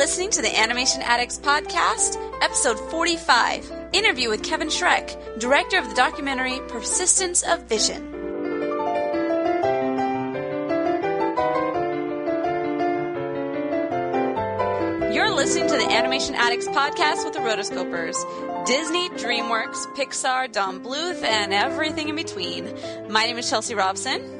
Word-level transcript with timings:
listening 0.00 0.30
to 0.30 0.40
the 0.40 0.58
Animation 0.58 1.02
Addicts 1.02 1.38
Podcast, 1.38 2.16
episode 2.40 2.80
45 2.90 3.70
interview 3.92 4.30
with 4.30 4.42
Kevin 4.42 4.68
Schreck, 4.68 5.38
director 5.38 5.76
of 5.76 5.90
the 5.90 5.94
documentary 5.94 6.58
Persistence 6.68 7.42
of 7.42 7.64
Vision. 7.64 8.10
You're 15.12 15.30
listening 15.34 15.68
to 15.68 15.76
the 15.76 15.88
Animation 15.90 16.34
Addicts 16.34 16.68
Podcast 16.68 17.26
with 17.26 17.34
the 17.34 17.40
Rotoscopers. 17.40 18.16
Disney, 18.64 19.10
DreamWorks, 19.10 19.94
Pixar, 19.96 20.50
Don 20.50 20.82
Bluth, 20.82 21.22
and 21.22 21.52
everything 21.52 22.08
in 22.08 22.16
between. 22.16 22.74
My 23.10 23.24
name 23.24 23.36
is 23.36 23.50
Chelsea 23.50 23.74
Robson. 23.74 24.39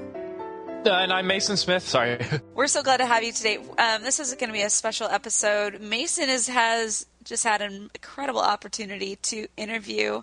Uh, 0.86 0.92
and 0.92 1.12
I'm 1.12 1.26
Mason 1.26 1.58
Smith. 1.58 1.86
Sorry. 1.86 2.18
We're 2.54 2.66
so 2.66 2.82
glad 2.82 2.96
to 2.98 3.06
have 3.06 3.22
you 3.22 3.32
today. 3.32 3.58
Um, 3.58 4.02
this 4.02 4.18
is 4.18 4.32
going 4.34 4.48
to 4.48 4.54
be 4.54 4.62
a 4.62 4.70
special 4.70 5.08
episode. 5.08 5.78
Mason 5.78 6.30
is, 6.30 6.48
has 6.48 7.04
just 7.22 7.44
had 7.44 7.60
an 7.60 7.90
incredible 7.94 8.40
opportunity 8.40 9.16
to 9.16 9.46
interview 9.58 10.22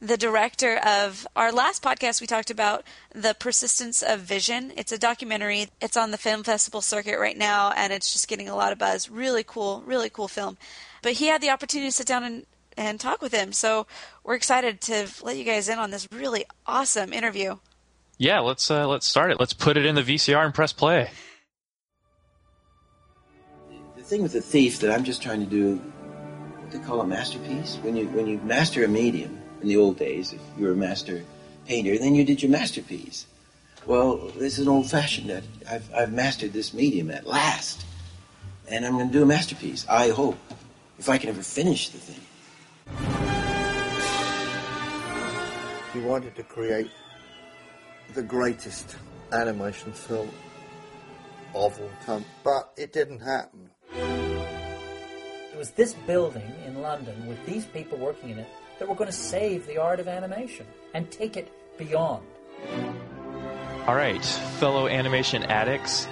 the 0.00 0.16
director 0.16 0.78
of 0.78 1.26
our 1.36 1.52
last 1.52 1.82
podcast. 1.82 2.22
We 2.22 2.26
talked 2.26 2.50
about 2.50 2.84
the 3.14 3.36
persistence 3.38 4.02
of 4.02 4.20
vision. 4.20 4.72
It's 4.78 4.92
a 4.92 4.98
documentary. 4.98 5.68
It's 5.78 5.96
on 5.98 6.10
the 6.10 6.16
film 6.16 6.42
festival 6.42 6.80
circuit 6.80 7.18
right 7.18 7.36
now, 7.36 7.72
and 7.76 7.92
it's 7.92 8.10
just 8.10 8.28
getting 8.28 8.48
a 8.48 8.56
lot 8.56 8.72
of 8.72 8.78
buzz. 8.78 9.10
Really 9.10 9.44
cool, 9.44 9.82
really 9.84 10.08
cool 10.08 10.28
film. 10.28 10.56
But 11.02 11.12
he 11.12 11.26
had 11.26 11.42
the 11.42 11.50
opportunity 11.50 11.90
to 11.90 11.94
sit 11.94 12.06
down 12.06 12.24
and 12.24 12.46
and 12.78 12.98
talk 12.98 13.20
with 13.20 13.34
him. 13.34 13.52
So 13.52 13.86
we're 14.24 14.36
excited 14.36 14.80
to 14.82 15.08
let 15.22 15.36
you 15.36 15.44
guys 15.44 15.68
in 15.68 15.78
on 15.78 15.90
this 15.90 16.08
really 16.12 16.44
awesome 16.64 17.12
interview. 17.12 17.56
Yeah, 18.18 18.40
let's 18.40 18.68
uh, 18.68 18.88
let's 18.88 19.06
start 19.06 19.30
it. 19.30 19.38
Let's 19.38 19.52
put 19.52 19.76
it 19.76 19.86
in 19.86 19.94
the 19.94 20.02
VCR 20.02 20.44
and 20.44 20.52
press 20.52 20.72
play. 20.72 21.08
The 23.96 24.02
thing 24.02 24.22
with 24.22 24.32
the 24.32 24.40
thief 24.40 24.80
that 24.80 24.92
I'm 24.92 25.04
just 25.04 25.22
trying 25.22 25.38
to 25.38 25.46
do, 25.46 25.76
what 25.76 26.72
they 26.72 26.80
call 26.80 27.00
a 27.00 27.06
masterpiece. 27.06 27.78
When 27.82 27.94
you 27.96 28.08
when 28.08 28.26
you 28.26 28.38
master 28.38 28.82
a 28.82 28.88
medium 28.88 29.40
in 29.62 29.68
the 29.68 29.76
old 29.76 30.00
days, 30.00 30.32
if 30.32 30.40
you 30.58 30.66
were 30.66 30.72
a 30.72 30.76
master 30.76 31.22
painter, 31.66 31.96
then 31.96 32.16
you 32.16 32.24
did 32.24 32.42
your 32.42 32.50
masterpiece. 32.50 33.26
Well, 33.86 34.16
this 34.36 34.58
is 34.58 34.66
an 34.66 34.68
old 34.68 34.90
fashioned 34.90 35.30
that 35.30 35.44
I've 35.70 35.88
I've 35.94 36.12
mastered 36.12 36.52
this 36.52 36.74
medium 36.74 37.12
at 37.12 37.24
last, 37.24 37.86
and 38.66 38.84
I'm 38.84 38.94
going 38.94 39.06
to 39.06 39.12
do 39.12 39.22
a 39.22 39.26
masterpiece. 39.26 39.86
I 39.88 40.08
hope, 40.08 40.38
if 40.98 41.08
I 41.08 41.18
can 41.18 41.28
ever 41.28 41.42
finish 41.42 41.90
the 41.90 41.98
thing. 41.98 42.24
He 45.92 46.00
wanted 46.00 46.34
to 46.34 46.42
create 46.42 46.90
the 48.14 48.22
greatest 48.22 48.96
animation 49.32 49.92
film 49.92 50.30
of 51.54 51.78
all 51.80 51.90
time, 52.04 52.24
but 52.42 52.72
it 52.76 52.92
didn't 52.92 53.20
happen. 53.20 53.70
It 53.92 55.56
was 55.56 55.70
this 55.70 55.94
building 56.06 56.52
in 56.66 56.80
London 56.80 57.26
with 57.26 57.44
these 57.46 57.64
people 57.66 57.98
working 57.98 58.30
in 58.30 58.38
it 58.38 58.48
that 58.78 58.88
were 58.88 58.94
going 58.94 59.10
to 59.10 59.16
save 59.16 59.66
the 59.66 59.78
art 59.78 60.00
of 60.00 60.08
animation 60.08 60.66
and 60.94 61.10
take 61.10 61.36
it 61.36 61.52
beyond. 61.78 62.24
All 63.86 63.94
right, 63.94 64.24
fellow 64.24 64.86
animation 64.86 65.42
addicts. 65.44 66.06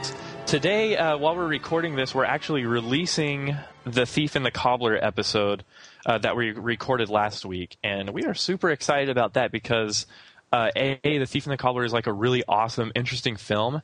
Today, 0.46 0.96
uh, 0.96 1.18
while 1.18 1.36
we're 1.36 1.46
recording 1.46 1.96
this, 1.96 2.14
we're 2.14 2.24
actually 2.24 2.64
releasing 2.64 3.56
the 3.84 4.06
Thief 4.06 4.36
and 4.36 4.46
the 4.46 4.50
Cobbler 4.50 4.96
episode 4.96 5.64
uh, 6.06 6.18
that 6.18 6.36
we 6.36 6.52
recorded 6.52 7.08
last 7.08 7.44
week, 7.44 7.76
and 7.82 8.10
we 8.10 8.24
are 8.24 8.34
super 8.34 8.70
excited 8.70 9.08
about 9.08 9.34
that 9.34 9.52
because 9.52 10.06
uh, 10.52 10.70
a, 10.76 11.18
the 11.18 11.26
Thief 11.26 11.46
and 11.46 11.52
the 11.52 11.56
Cobbler 11.56 11.84
is 11.84 11.92
like 11.92 12.06
a 12.06 12.12
really 12.12 12.42
awesome, 12.48 12.92
interesting 12.94 13.36
film. 13.36 13.82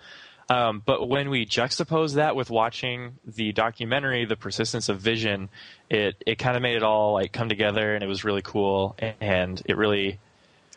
Um, 0.49 0.83
but 0.85 1.09
when 1.09 1.31
we 1.31 1.47
juxtapose 1.47 2.15
that 2.15 2.37
with 2.37 2.51
watching 2.51 3.19
the 3.25 3.53
documentary, 3.53 4.25
The 4.25 4.37
Persistence 4.37 4.89
of 4.89 5.01
Vision, 5.01 5.49
it 5.89 6.23
it 6.27 6.39
kind 6.39 6.57
of 6.57 6.63
made 6.63 6.77
it 6.77 6.83
all 6.83 7.15
like 7.15 7.33
come 7.33 7.49
together, 7.49 7.95
and 7.95 8.03
it 8.03 8.07
was 8.07 8.25
really 8.25 8.43
cool, 8.43 8.97
and 9.21 9.63
it 9.65 9.77
really. 9.77 10.19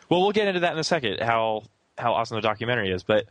Well, 0.08 0.22
we'll 0.22 0.32
get 0.32 0.46
into 0.46 0.60
that 0.60 0.72
in 0.72 0.78
a 0.78 0.84
second. 0.84 1.20
How 1.20 1.64
how 1.98 2.14
awesome 2.14 2.36
the 2.36 2.42
documentary 2.42 2.90
is, 2.90 3.02
but. 3.02 3.26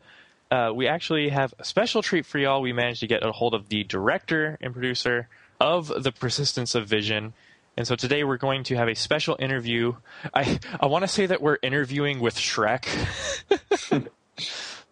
Uh, 0.51 0.71
we 0.71 0.87
actually 0.87 1.29
have 1.29 1.55
a 1.57 1.65
special 1.65 2.03
treat 2.03 2.23
for 2.23 2.37
y'all. 2.37 2.61
We 2.61 2.71
managed 2.71 2.99
to 2.99 3.07
get 3.07 3.25
a 3.25 3.31
hold 3.31 3.55
of 3.55 3.67
the 3.67 3.83
director 3.83 4.59
and 4.61 4.73
producer 4.73 5.27
of 5.59 5.87
The 5.87 6.11
Persistence 6.11 6.75
of 6.75 6.87
Vision, 6.87 7.33
and 7.77 7.87
so 7.87 7.95
today 7.95 8.23
we're 8.23 8.37
going 8.37 8.63
to 8.65 8.75
have 8.75 8.87
a 8.87 8.95
special 8.95 9.35
interview. 9.39 9.93
I 10.33 10.59
I 10.79 10.85
want 10.87 11.03
to 11.03 11.07
say 11.07 11.25
that 11.25 11.41
we're 11.41 11.57
interviewing 11.61 12.19
with 12.19 12.35
Shrek, 12.35 12.87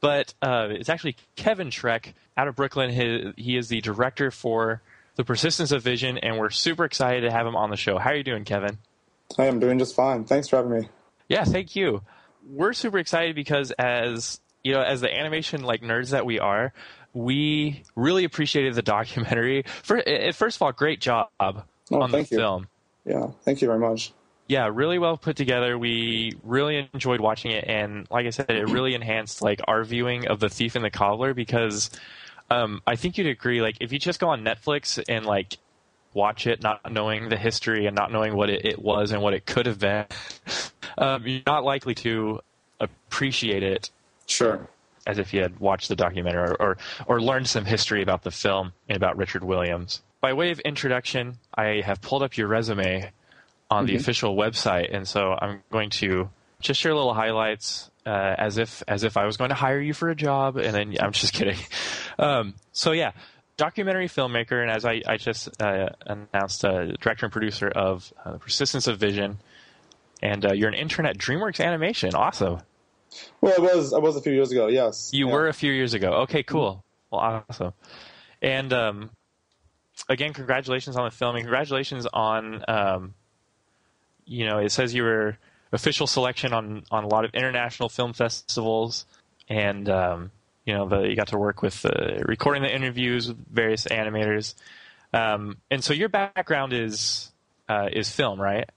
but 0.02 0.34
uh, 0.42 0.68
it's 0.72 0.90
actually 0.90 1.16
Kevin 1.36 1.70
Schreck 1.70 2.14
out 2.36 2.48
of 2.48 2.56
Brooklyn. 2.56 2.92
He, 2.92 3.34
he 3.38 3.58
is 3.58 3.70
the 3.70 3.82
director 3.82 4.32
for 4.32 4.82
The 5.16 5.24
Persistence 5.24 5.72
of 5.72 5.82
Vision, 5.84 6.18
and 6.18 6.38
we're 6.38 6.50
super 6.50 6.86
excited 6.86 7.22
to 7.22 7.32
have 7.32 7.48
him 7.48 7.56
on 7.56 7.70
the 7.70 7.78
show. 7.78 7.98
How 7.98 8.12
are 8.12 8.16
you 8.16 8.24
doing, 8.24 8.44
Kevin? 8.44 8.78
I 9.38 9.46
am 9.46 9.60
doing 9.60 9.80
just 9.80 9.96
fine. 9.96 10.26
Thanks 10.26 10.50
for 10.50 10.58
having 10.58 10.80
me. 10.80 10.90
Yeah, 11.30 11.46
thank 11.46 11.76
you. 11.76 12.02
We're 12.48 12.74
super 12.74 13.00
excited 13.00 13.36
because 13.36 13.72
as 13.72 14.42
you 14.64 14.74
know, 14.74 14.82
as 14.82 15.02
the 15.02 15.14
animation 15.14 15.64
like 15.64 15.82
nerds 15.82 16.12
that 16.12 16.26
we 16.26 16.40
are, 16.40 16.74
we 17.14 17.84
really 17.96 18.24
appreciated 18.24 18.76
the 18.76 18.82
documentary. 18.82 19.64
First 19.84 20.58
of 20.58 20.62
all, 20.62 20.72
great 20.72 21.00
job 21.00 21.30
oh, 21.40 21.64
on 21.92 22.12
the 22.12 22.24
film. 22.26 22.68
Yeah, 23.06 23.28
thank 23.44 23.62
you 23.62 23.68
very 23.68 23.80
much. 23.80 24.14
Yeah, 24.48 24.70
really 24.72 25.00
well 25.00 25.18
put 25.18 25.38
together. 25.38 25.78
We 25.78 26.34
really 26.44 26.90
enjoyed 26.94 27.22
watching 27.22 27.52
it, 27.52 27.66
and 27.68 28.08
like 28.12 28.26
I 28.26 28.30
said, 28.30 28.50
it 28.50 28.70
really 28.70 28.94
enhanced 28.94 29.42
like 29.42 29.62
our 29.68 29.84
viewing 29.84 30.28
of 30.28 30.40
the 30.40 30.50
Thief 30.50 30.76
and 30.76 30.84
the 30.84 30.90
Cobbler 30.90 31.34
because 31.34 31.90
um, 32.50 32.82
I 32.86 32.96
think 32.96 33.18
you'd 33.18 33.28
agree. 33.28 33.62
Like, 33.62 33.78
if 33.80 33.92
you 33.92 34.00
just 34.00 34.20
go 34.20 34.30
on 34.30 34.44
Netflix 34.44 35.02
and 35.08 35.26
like 35.26 35.58
watch 36.14 36.46
it, 36.46 36.62
not 36.62 36.92
knowing 36.92 37.30
the 37.30 37.38
history 37.38 37.86
and 37.86 37.96
not 37.96 38.12
knowing 38.12 38.36
what 38.36 38.50
it, 38.50 38.66
it 38.66 38.80
was 38.80 39.12
and 39.12 39.22
what 39.22 39.34
it 39.34 39.46
could 39.46 39.66
have 39.66 39.80
been, 39.80 40.06
um, 40.98 41.26
you're 41.26 41.42
not 41.46 41.64
likely 41.64 41.96
to 41.96 42.42
appreciate 42.80 43.64
it. 43.64 43.90
Sure. 44.28 44.68
As 45.08 45.18
if 45.18 45.34
you 45.34 45.42
had 45.42 45.60
watched 45.60 45.90
the 45.90 45.96
documentary 45.96 46.50
or, 46.50 46.56
or, 46.62 46.78
or 47.08 47.22
learned 47.22 47.48
some 47.48 47.66
history 47.66 48.02
about 48.02 48.24
the 48.24 48.32
film 48.32 48.74
and 48.88 48.96
about 48.96 49.18
Richard 49.18 49.44
Williams 49.44 50.02
by 50.24 50.32
way 50.32 50.52
of 50.52 50.60
introduction, 50.62 51.38
I 51.54 51.82
have 51.86 52.02
pulled 52.02 52.24
up 52.24 52.38
your 52.38 52.48
resume 52.48 53.12
on 53.70 53.84
mm-hmm. 53.84 53.88
the 53.88 54.00
official 54.00 54.38
website, 54.38 54.96
and 54.96 55.06
so 55.06 55.38
I'm 55.38 55.62
going 55.70 55.90
to 55.90 56.30
just 56.62 56.80
share 56.80 56.94
a 56.94 56.96
little 56.96 57.14
highlights 57.14 57.92
uh, 58.06 58.36
as 58.38 58.58
if 58.58 58.82
as 58.88 59.04
if 59.04 59.18
I 59.18 59.26
was 59.26 59.36
going 59.36 59.50
to 59.50 59.56
hire 59.56 59.82
you 59.82 59.94
for 59.94 60.10
a 60.10 60.16
job, 60.16 60.56
and 60.56 60.74
then 60.74 60.96
I'm 61.00 61.12
just 61.12 61.34
kidding. 61.34 61.58
Um, 62.20 62.54
so 62.74 62.92
yeah, 62.92 63.14
documentary 63.58 64.08
filmmaker, 64.08 64.62
and 64.62 64.70
as 64.70 64.86
I, 64.86 65.02
I 65.08 65.18
just 65.18 65.50
uh, 65.60 65.90
announced, 66.06 66.64
uh, 66.64 66.92
director 67.02 67.26
and 67.26 67.34
producer 67.34 67.68
of 67.68 68.14
uh, 68.24 68.38
Persistence 68.38 68.86
of 68.86 69.00
Vision, 69.00 69.40
and 70.22 70.46
uh, 70.46 70.54
you're 70.54 70.70
an 70.70 70.76
intern 70.76 71.08
at 71.08 71.18
DreamWorks 71.18 71.60
Animation. 71.60 72.14
Awesome. 72.14 72.60
Well, 73.42 73.56
I 73.58 73.60
was 73.60 73.94
I 73.94 73.98
was 73.98 74.16
a 74.16 74.22
few 74.22 74.32
years 74.32 74.52
ago. 74.52 74.68
Yes, 74.68 75.10
you 75.12 75.28
yeah. 75.28 75.34
were 75.34 75.48
a 75.48 75.54
few 75.54 75.74
years 75.74 75.96
ago. 75.96 76.12
Okay, 76.22 76.44
cool. 76.44 76.84
Well, 77.10 77.44
awesome. 77.50 77.74
And 78.44 78.72
um, 78.72 79.10
again, 80.10 80.34
congratulations 80.34 80.96
on 80.96 81.06
the 81.06 81.12
film 81.12 81.36
and 81.36 81.44
congratulations 81.44 82.08
on, 82.12 82.64
um, 82.68 83.14
you 84.26 84.46
know, 84.46 84.60
it 84.60 84.72
says 84.72 84.94
you 84.94 85.04
were 85.04 85.38
official 85.72 86.08
selection 86.08 86.54
on, 86.54 86.84
on 86.92 87.04
a 87.04 87.08
lot 87.08 87.26
of 87.26 87.34
international 87.34 87.90
film 87.90 88.14
festivals 88.14 89.06
and, 89.50 89.90
um, 89.90 90.32
you 90.66 90.74
know, 90.74 90.88
the, 90.88 91.02
you 91.02 91.16
got 91.16 91.28
to 91.28 91.38
work 91.38 91.62
with 91.62 91.86
uh, 91.86 92.24
recording 92.26 92.64
the 92.64 92.74
interviews 92.74 93.28
with 93.28 93.38
various 93.50 93.86
animators. 93.86 94.56
Um, 95.14 95.58
and 95.70 95.84
so 95.84 95.94
your 95.94 96.10
background 96.10 96.74
is, 96.74 97.32
uh, 97.68 97.90
is 97.92 98.10
film, 98.10 98.40
right? 98.40 98.70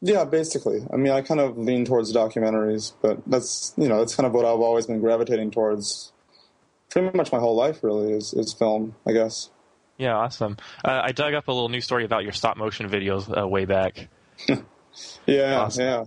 Yeah, 0.00 0.24
basically. 0.24 0.86
I 0.92 0.96
mean, 0.96 1.12
I 1.12 1.20
kind 1.20 1.40
of 1.40 1.58
lean 1.58 1.84
towards 1.84 2.12
documentaries, 2.14 2.94
but 3.02 3.20
that's, 3.26 3.74
you 3.76 3.86
know, 3.86 3.98
that's 3.98 4.14
kind 4.14 4.26
of 4.26 4.32
what 4.32 4.46
I've 4.46 4.60
always 4.60 4.86
been 4.86 5.00
gravitating 5.00 5.50
towards 5.50 6.12
pretty 6.90 7.16
much 7.16 7.30
my 7.32 7.38
whole 7.38 7.54
life 7.54 7.84
really 7.84 8.12
is, 8.12 8.32
is 8.32 8.52
film, 8.52 8.96
I 9.06 9.12
guess. 9.12 9.50
Yeah, 10.00 10.16
awesome. 10.16 10.56
Uh, 10.82 11.02
I 11.04 11.12
dug 11.12 11.34
up 11.34 11.48
a 11.48 11.52
little 11.52 11.68
news 11.68 11.84
story 11.84 12.06
about 12.06 12.22
your 12.22 12.32
stop 12.32 12.56
motion 12.56 12.88
videos 12.88 13.30
uh, 13.36 13.46
way 13.46 13.66
back. 13.66 14.08
yeah, 15.26 15.60
awesome. 15.60 15.84
yeah. 15.84 16.04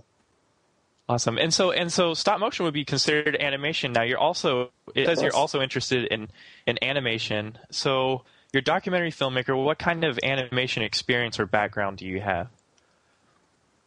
Awesome. 1.08 1.38
And 1.38 1.54
so 1.54 1.70
and 1.70 1.92
so 1.92 2.12
stop 2.12 2.40
motion 2.40 2.64
would 2.64 2.74
be 2.74 2.84
considered 2.84 3.36
animation. 3.38 3.92
Now 3.92 4.02
you're 4.02 4.18
also 4.18 4.72
it 4.96 5.06
says 5.06 5.22
you're 5.22 5.36
also 5.36 5.60
interested 5.60 6.06
in 6.06 6.28
in 6.66 6.82
animation. 6.82 7.56
So 7.70 8.24
you're 8.52 8.62
a 8.62 8.64
documentary 8.64 9.12
filmmaker. 9.12 9.62
What 9.62 9.78
kind 9.78 10.02
of 10.02 10.18
animation 10.24 10.82
experience 10.82 11.38
or 11.38 11.46
background 11.46 11.98
do 11.98 12.06
you 12.06 12.20
have? 12.20 12.48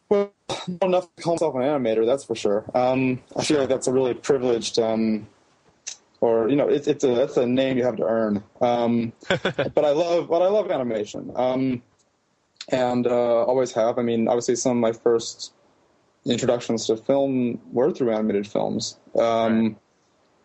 Well, 0.08 0.32
not 0.68 0.82
enough 0.84 1.14
to 1.16 1.22
call 1.22 1.34
myself 1.34 1.54
an 1.54 1.60
animator, 1.60 2.06
that's 2.06 2.24
for 2.24 2.34
sure. 2.34 2.64
Um, 2.72 3.20
I 3.36 3.44
feel 3.44 3.60
like 3.60 3.68
that's 3.68 3.88
a 3.88 3.92
really 3.92 4.14
privileged 4.14 4.78
um, 4.78 5.26
or 6.20 6.48
you 6.48 6.56
know, 6.56 6.68
it's 6.68 6.86
it's 6.88 7.04
a 7.04 7.08
that's 7.08 7.36
a 7.36 7.46
name 7.46 7.76
you 7.78 7.84
have 7.84 7.96
to 7.96 8.04
earn. 8.04 8.42
Um, 8.60 9.12
but 9.74 9.84
I 9.84 9.90
love, 9.90 10.28
but 10.28 10.42
I 10.42 10.48
love 10.48 10.70
animation, 10.70 11.32
um, 11.36 11.82
and 12.70 13.06
uh, 13.06 13.44
always 13.44 13.72
have. 13.72 13.98
I 13.98 14.02
mean, 14.02 14.28
obviously, 14.28 14.56
some 14.56 14.72
of 14.72 14.80
my 14.80 14.92
first 14.92 15.52
introductions 16.26 16.86
to 16.86 16.96
film 16.96 17.60
were 17.72 17.92
through 17.92 18.12
animated 18.12 18.46
films. 18.46 18.98
Um, 19.18 19.64
right. 19.64 19.76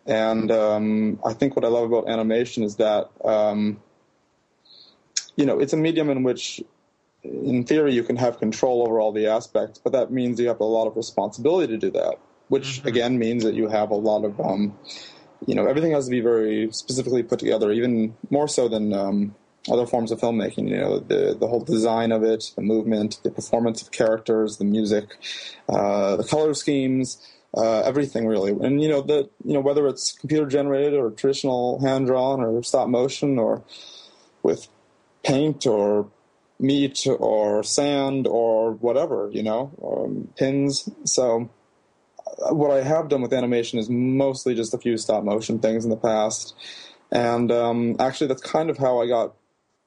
And 0.06 0.52
um, 0.52 1.20
I 1.26 1.34
think 1.34 1.56
what 1.56 1.64
I 1.64 1.70
love 1.70 1.92
about 1.92 2.10
animation 2.10 2.64
is 2.64 2.76
that 2.76 3.10
um, 3.24 3.82
you 5.36 5.46
know, 5.46 5.60
it's 5.60 5.74
a 5.74 5.78
medium 5.78 6.10
in 6.10 6.24
which, 6.24 6.62
in 7.24 7.64
theory, 7.64 7.94
you 7.94 8.04
can 8.04 8.18
have 8.18 8.40
control 8.40 8.84
over 8.86 9.00
all 9.00 9.12
the 9.12 9.28
aspects, 9.28 9.80
but 9.80 9.94
that 9.94 10.12
means 10.12 10.40
you 10.40 10.48
have 10.48 10.60
a 10.60 10.66
lot 10.66 10.88
of 10.88 10.96
responsibility 10.96 11.74
to 11.74 11.78
do 11.78 11.92
that, 11.92 12.18
which 12.50 12.82
Mm-hmm. 12.82 12.88
again 12.88 13.18
means 13.18 13.44
that 13.44 13.56
you 13.56 13.68
have 13.68 13.92
a 13.92 13.96
lot 13.96 14.26
of, 14.26 14.40
um, 14.40 14.78
you 15.48 15.56
know, 15.56 15.66
everything 15.66 15.92
has 15.92 16.06
to 16.06 16.12
be 16.12 16.22
very 16.22 16.70
specifically 16.72 17.24
put 17.24 17.40
together, 17.40 17.72
even 17.72 18.16
more 18.30 18.48
so 18.48 18.68
than 18.68 18.94
um, 18.94 19.36
other 19.70 19.86
forms 19.86 20.12
of 20.12 20.20
filmmaking. 20.20 20.70
You 20.70 20.78
know, 20.78 21.00
the 21.00 21.36
the 21.40 21.48
whole 21.48 21.62
design 21.62 22.12
of 22.12 22.24
it, 22.24 22.52
the 22.56 22.62
movement, 22.62 23.20
the 23.24 23.32
performance 23.32 23.82
of 23.82 23.92
characters, 23.92 24.58
the 24.58 24.66
music, 24.66 25.16
uh, 25.70 26.16
the 26.16 26.24
color 26.24 26.54
schemes. 26.54 27.22
Uh, 27.56 27.82
everything 27.82 28.26
really, 28.26 28.50
and 28.50 28.82
you 28.82 28.90
know 28.90 29.02
the 29.02 29.30
you 29.46 29.54
know 29.54 29.60
whether 29.60 29.88
it's 29.88 30.14
computer 30.14 30.48
generated 30.48 30.96
or 30.96 31.12
traditional 31.12 31.80
hand 31.82 32.08
drawn 32.08 32.42
or 32.42 32.64
stop 32.64 32.88
motion 32.88 33.38
or 33.38 33.62
with 34.42 34.68
paint 35.24 35.68
or 35.68 36.10
meat 36.60 37.06
or 37.08 37.64
sand 37.64 38.26
or 38.28 38.72
whatever, 38.74 39.30
you 39.32 39.44
know, 39.44 39.72
um, 39.84 40.30
pins. 40.38 40.90
So, 41.06 41.50
what 42.52 42.72
I 42.72 42.84
have 42.84 43.10
done 43.10 43.22
with 43.22 43.34
animation 43.34 43.80
is 43.80 43.90
mostly 43.90 44.56
just 44.56 44.74
a 44.74 44.78
few 44.78 44.98
stop 44.98 45.24
motion 45.24 45.60
things 45.60 45.84
in 45.84 45.90
the 45.90 45.98
past. 45.98 46.56
And 47.12 47.52
um, 47.52 47.96
actually, 48.00 48.28
that's 48.28 48.42
kind 48.42 48.70
of 48.70 48.78
how 48.78 49.02
I 49.02 49.08
got 49.08 49.36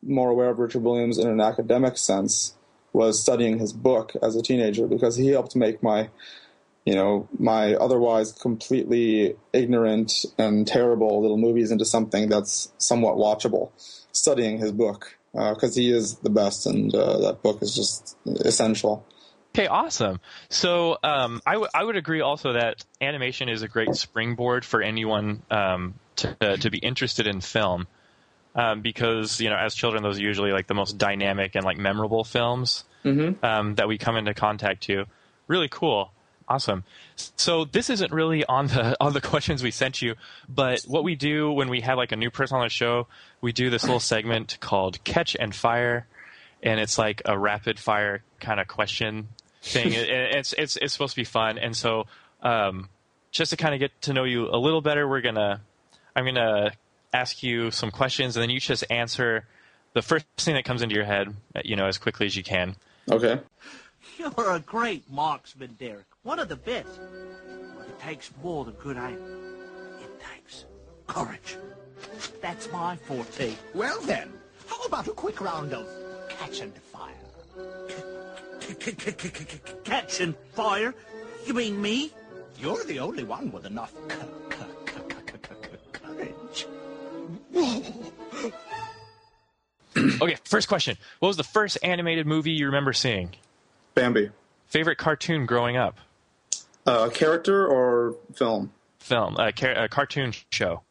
more 0.02 0.31
aware 0.31 0.50
of 0.50 0.58
Richard 0.58 0.82
Williams 0.82 1.19
in 1.19 1.28
an 1.28 1.40
academic 1.40 1.98
sense, 1.98 2.54
was 2.93 3.20
studying 3.20 3.58
his 3.58 3.72
book 3.72 4.12
as 4.22 4.37
a 4.37 4.43
teenager 4.43 4.87
because 4.87 5.16
he 5.16 5.28
helped 5.28 5.56
make 5.56 5.82
my 5.82 6.08
you 6.87 6.94
know, 6.94 7.28
my 7.37 7.75
otherwise 7.75 8.31
completely 8.32 9.34
ignorant 9.52 10.25
and 10.38 10.66
terrible 10.66 11.20
little 11.20 11.37
movies 11.37 11.72
into 11.72 11.84
something 11.84 12.28
that's 12.28 12.72
somewhat 12.78 13.16
watchable. 13.16 13.72
Studying 14.12 14.58
his 14.58 14.72
book 14.72 15.19
because 15.32 15.75
he 15.75 15.90
is 15.90 16.16
the 16.19 16.31
best, 16.31 16.64
and 16.64 16.94
uh, 16.94 17.19
that 17.19 17.43
book 17.43 17.60
is 17.60 17.75
just 17.75 18.16
essential. 18.25 19.04
Okay, 19.56 19.69
awesome. 19.69 20.20
So 20.50 20.99
um, 21.03 21.41
I, 21.47 21.53
w- 21.53 21.70
I 21.73 21.82
would 21.82 21.97
agree 21.97 22.20
also 22.20 22.53
that 22.53 22.85
animation 23.00 23.49
is 23.49 23.62
a 23.62 23.69
great 23.69 23.94
springboard 23.97 24.67
for 24.67 24.82
anyone 24.82 25.41
um, 25.50 25.94
to, 26.17 26.37
uh, 26.43 26.56
to 26.58 26.69
be 26.69 26.76
interested 26.76 27.26
in 27.26 27.41
film. 27.41 27.87
Um, 28.55 28.82
because 28.82 29.41
you 29.41 29.49
know, 29.49 29.56
as 29.56 29.75
children, 29.75 30.03
those 30.03 30.19
are 30.19 30.23
usually 30.23 30.53
like 30.53 30.67
the 30.67 30.75
most 30.75 30.99
dynamic 30.99 31.55
and 31.55 31.64
like 31.64 31.79
memorable 31.79 32.23
films 32.23 32.85
um, 33.43 33.76
that 33.76 33.88
we 33.88 33.97
come 33.97 34.17
into 34.17 34.35
contact 34.35 34.82
to. 34.85 35.06
Really 35.47 35.69
cool, 35.70 36.12
awesome. 36.47 36.85
So 37.14 37.64
this 37.64 37.88
isn't 37.88 38.12
really 38.12 38.44
on 38.44 38.67
the 38.67 38.94
on 39.00 39.14
the 39.14 39.23
questions 39.23 39.62
we 39.62 39.70
sent 39.70 40.03
you, 40.03 40.17
but 40.50 40.82
what 40.82 41.03
we 41.03 41.14
do 41.14 41.50
when 41.50 41.70
we 41.70 41.81
have 41.81 41.97
like 41.97 42.12
a 42.12 42.17
new 42.17 42.31
person 42.31 42.58
on 42.58 42.62
the 42.62 42.69
show, 42.69 43.06
we 43.41 43.53
do 43.53 43.70
this 43.70 43.85
little 43.85 44.00
segment 44.00 44.58
called 44.61 45.03
Catch 45.05 45.35
and 45.41 45.55
Fire, 45.55 46.06
and 46.62 46.79
it's 46.79 46.99
like 46.99 47.23
a 47.25 47.38
rapid 47.38 47.79
fire 47.79 48.23
kind 48.38 48.61
of 48.61 48.69
question 48.69 49.29
thing. 49.67 49.93
It- 49.93 50.09
it's 50.09 50.53
it's 50.55 50.77
it's 50.77 50.93
supposed 50.93 51.15
to 51.15 51.21
be 51.21 51.25
fun, 51.25 51.59
and 51.59 51.77
so 51.77 52.07
um, 52.43 52.89
just 53.31 53.51
to 53.51 53.57
kind 53.57 53.75
of 53.75 53.81
get 53.81 54.01
to 54.03 54.13
know 54.13 54.25
you 54.25 54.49
a 54.49 54.57
little 54.59 54.81
better, 54.81 55.07
we're 55.09 55.21
gonna 55.21 55.61
I'm 56.15 56.25
gonna 56.25 56.73
ask 57.13 57.43
you 57.43 57.71
some 57.71 57.91
questions, 57.91 58.37
and 58.37 58.43
then 58.43 58.51
you 58.51 58.61
just 58.61 58.85
answer 58.91 59.47
the 59.95 60.03
first 60.03 60.27
thing 60.39 60.55
that 60.55 60.65
comes 60.65 60.83
into 60.83 60.95
your 60.95 61.05
head, 61.05 61.35
you 61.65 61.77
know, 61.77 61.87
as 61.87 61.97
quickly 61.99 62.27
as 62.27 62.37
you 62.37 62.43
can. 62.43 62.77
Okay. 63.11 63.41
You're 64.19 64.51
a 64.53 64.61
great 64.61 65.11
marksman, 65.11 65.75
Derek. 65.79 66.05
One 66.23 66.39
of 66.39 66.49
the 66.49 66.57
best. 66.57 67.01
But 67.79 67.89
it 67.89 67.99
takes 68.01 68.31
more 68.43 68.65
than 68.65 68.75
good 68.75 68.97
aim. 68.97 69.19
It 70.01 70.21
takes 70.21 70.65
courage. 71.07 71.57
That's 72.43 72.71
my 72.71 72.97
forte. 72.97 73.55
Well 73.75 74.01
then, 74.03 74.33
how 74.69 74.81
about 74.83 75.09
a 75.09 75.13
quick 75.13 75.41
round 75.41 75.73
of 75.73 75.89
catch 76.29 76.61
and 76.61 76.73
fire? 76.77 77.15
Catch 79.85 80.21
and 80.21 80.35
fire? 80.55 80.95
You 81.47 81.55
mean 81.55 81.81
me? 81.81 82.11
You're 82.59 82.83
the 82.85 82.99
only 83.01 83.25
one 83.25 83.51
with 83.53 83.67
enough 83.67 83.93
courage. 85.93 86.67
Okay, 90.21 90.37
first 90.45 90.69
question: 90.69 90.97
What 91.21 91.29
was 91.29 91.37
the 91.39 91.45
first 91.45 91.79
animated 91.83 92.27
movie 92.27 92.51
you 92.51 92.67
remember 92.67 92.93
seeing? 92.93 93.35
Bambi. 93.95 94.31
Favorite 94.67 94.99
cartoon 94.99 95.47
growing 95.47 95.79
up? 95.79 95.97
Uh, 96.87 97.09
character 97.09 97.67
or 97.67 98.15
film? 98.35 98.73
Film, 98.99 99.37
uh, 99.39 99.53
car- 99.53 99.75
uh, 99.77 99.89
cartoon 99.89 100.35
show. 100.51 100.83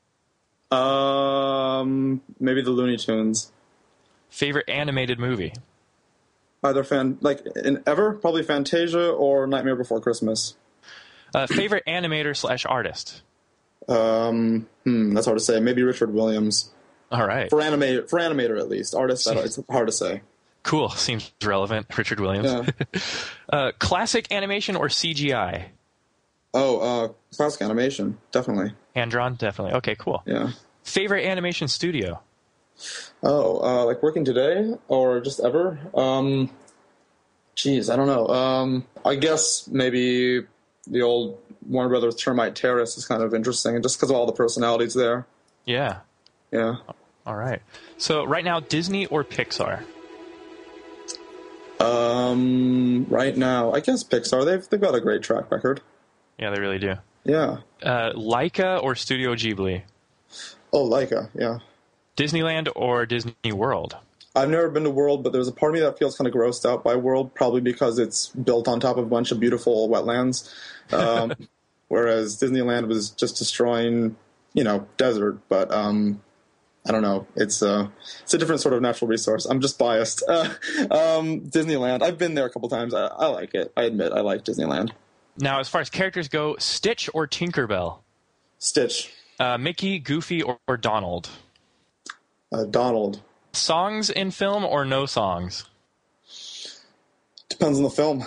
Um, 0.72 2.22
maybe 2.40 2.64
the 2.64 2.72
Looney 2.72 2.98
Tunes. 2.98 3.52
Favorite 4.30 4.68
animated 4.68 5.20
movie? 5.20 5.54
Either 6.66 6.84
fan 6.84 7.18
like 7.22 7.46
in 7.64 7.84
ever 7.86 8.14
probably 8.14 8.42
Fantasia 8.44 9.12
or 9.12 9.46
Nightmare 9.48 9.76
Before 9.76 10.02
Christmas. 10.02 10.56
Uh, 11.34 11.48
favorite 11.48 11.84
animator 11.88 12.36
slash 12.36 12.66
artist? 12.66 13.22
Um, 13.88 14.68
hmm, 14.84 15.14
that's 15.14 15.28
hard 15.28 15.38
to 15.38 15.44
say. 15.44 15.60
Maybe 15.60 15.84
Richard 15.84 16.14
Williams 16.14 16.72
All 17.12 17.26
right, 17.26 17.50
for 17.50 17.60
animator, 17.60 18.10
for 18.10 18.20
animator 18.20 18.60
at 18.60 18.68
least. 18.68 18.96
Artist, 18.96 19.28
it's 19.30 19.60
hard 19.70 19.88
to 19.88 19.94
say. 19.94 20.22
cool. 20.64 20.90
Seems 21.06 21.32
relevant. 21.44 21.96
Richard 21.96 22.20
Williams. 22.20 22.52
Yeah. 22.52 23.00
uh, 23.50 23.72
classic 23.78 24.32
animation 24.32 24.76
or 24.76 24.88
CGI? 24.88 25.66
Oh, 26.54 26.80
uh, 26.80 27.08
classic 27.36 27.62
animation, 27.62 28.18
definitely. 28.32 28.74
Hand 28.96 29.12
drawn, 29.12 29.36
definitely. 29.36 29.74
Okay, 29.76 29.96
cool. 29.96 30.24
Yeah. 30.26 30.52
Favorite 30.84 31.26
animation 31.26 31.68
studio? 31.68 32.22
Oh, 33.24 33.60
uh, 33.64 33.86
like 33.86 34.04
working 34.04 34.26
today 34.26 34.74
or 34.88 35.20
just 35.22 35.40
ever? 35.40 35.80
Um, 35.94 36.50
geez, 37.56 37.90
I 37.90 37.96
don't 37.96 38.08
know. 38.08 38.28
Um, 38.28 38.86
I 39.04 39.16
guess 39.16 39.68
maybe 39.68 40.46
the 40.88 41.02
old 41.02 41.40
Warner 41.68 41.90
Brothers 41.90 42.16
Termite 42.16 42.56
Terrace 42.56 42.98
is 42.98 43.06
kind 43.06 43.24
of 43.24 43.34
interesting, 43.34 43.82
just 43.82 43.98
because 43.98 44.10
of 44.10 44.16
all 44.16 44.26
the 44.26 44.34
personalities 44.34 44.94
there. 44.94 45.26
Yeah. 45.66 46.00
Yeah. 46.52 46.76
All 47.26 47.36
right. 47.36 47.62
So 47.98 48.24
right 48.24 48.46
now, 48.46 48.60
Disney 48.60 49.08
or 49.08 49.24
Pixar? 49.24 49.84
Um, 51.80 53.06
right 53.10 53.36
now, 53.36 53.74
I 53.74 53.80
guess 53.80 54.04
Pixar. 54.04 54.46
They've 54.46 54.68
they've 54.70 54.80
got 54.80 54.96
a 54.96 55.02
great 55.02 55.24
track 55.24 55.52
record. 55.52 55.82
Yeah, 56.38 56.52
they 56.52 56.60
really 56.62 56.80
do. 56.80 56.96
Yeah. 57.24 57.58
Uh, 57.82 58.12
Laika 58.14 58.82
or 58.82 58.96
Studio 58.96 59.34
Ghibli? 59.34 59.82
Oh, 60.72 60.88
Laika. 60.90 61.30
Yeah. 61.34 61.60
Disneyland 62.16 62.70
or 62.76 63.06
Disney 63.06 63.52
World? 63.52 63.98
I've 64.36 64.50
never 64.50 64.70
been 64.70 64.84
to 64.84 64.90
World, 64.90 65.24
but 65.24 65.32
there's 65.32 65.48
a 65.48 65.54
part 65.54 65.72
of 65.72 65.76
me 65.76 65.80
that 65.82 65.98
feels 65.98 66.18
kind 66.18 66.28
of 66.28 66.34
grossed 66.34 66.70
out 66.70 66.84
by 66.84 66.96
World, 66.96 67.34
probably 67.34 67.62
because 67.62 68.00
it's 68.00 68.28
built 68.30 68.68
on 68.68 68.80
top 68.80 68.98
of 68.98 69.06
a 69.06 69.08
bunch 69.08 69.32
of 69.32 69.40
beautiful 69.40 69.88
wetlands, 69.88 70.54
um, 70.92 71.34
whereas 71.88 72.38
Disneyland 72.40 72.88
was 72.88 73.12
just 73.12 73.38
destroying, 73.38 74.18
you 74.54 74.64
know, 74.64 74.88
desert. 74.98 75.40
But 75.48 75.72
um, 75.72 76.22
I 76.86 76.92
don't 76.92 77.02
know. 77.02 77.26
It's 77.36 77.64
uh, 77.64 77.88
it's 78.24 78.34
a 78.34 78.38
different 78.38 78.60
sort 78.60 78.74
of 78.74 78.82
natural 78.82 79.08
resource. 79.08 79.46
I'm 79.46 79.62
just 79.62 79.80
biased. 79.80 80.24
Uh, 80.36 80.50
um, 80.92 81.42
Disneyland. 81.42 82.02
I've 82.02 82.18
been 82.18 82.36
there 82.36 82.46
a 82.46 82.50
couple 82.50 82.68
times. 82.68 82.94
I, 82.94 83.06
I 83.06 83.28
like 83.28 83.54
it. 83.54 83.72
I 83.78 83.84
admit 83.84 84.12
I 84.12 84.20
like 84.20 84.44
Disneyland. 84.44 84.92
Now, 85.38 85.60
as 85.60 85.70
far 85.70 85.82
as 85.82 85.90
characters 85.90 86.28
go, 86.28 86.56
Stitch 86.60 87.10
or 87.14 87.28
Tinkerbell? 87.28 88.00
Stitch. 88.60 89.14
Uh, 89.40 89.58
Mickey, 89.58 90.00
Goofy, 90.00 90.42
or, 90.42 90.60
or 90.68 90.78
Donald? 90.78 91.30
Uh, 92.52 92.66
Donald. 92.66 93.22
Songs 93.54 94.10
in 94.10 94.32
film 94.32 94.66
or 94.66 94.86
no 94.86 95.06
songs? 95.06 95.66
Depends 97.50 97.78
on 97.78 97.84
the 97.84 97.90
film. 97.90 98.24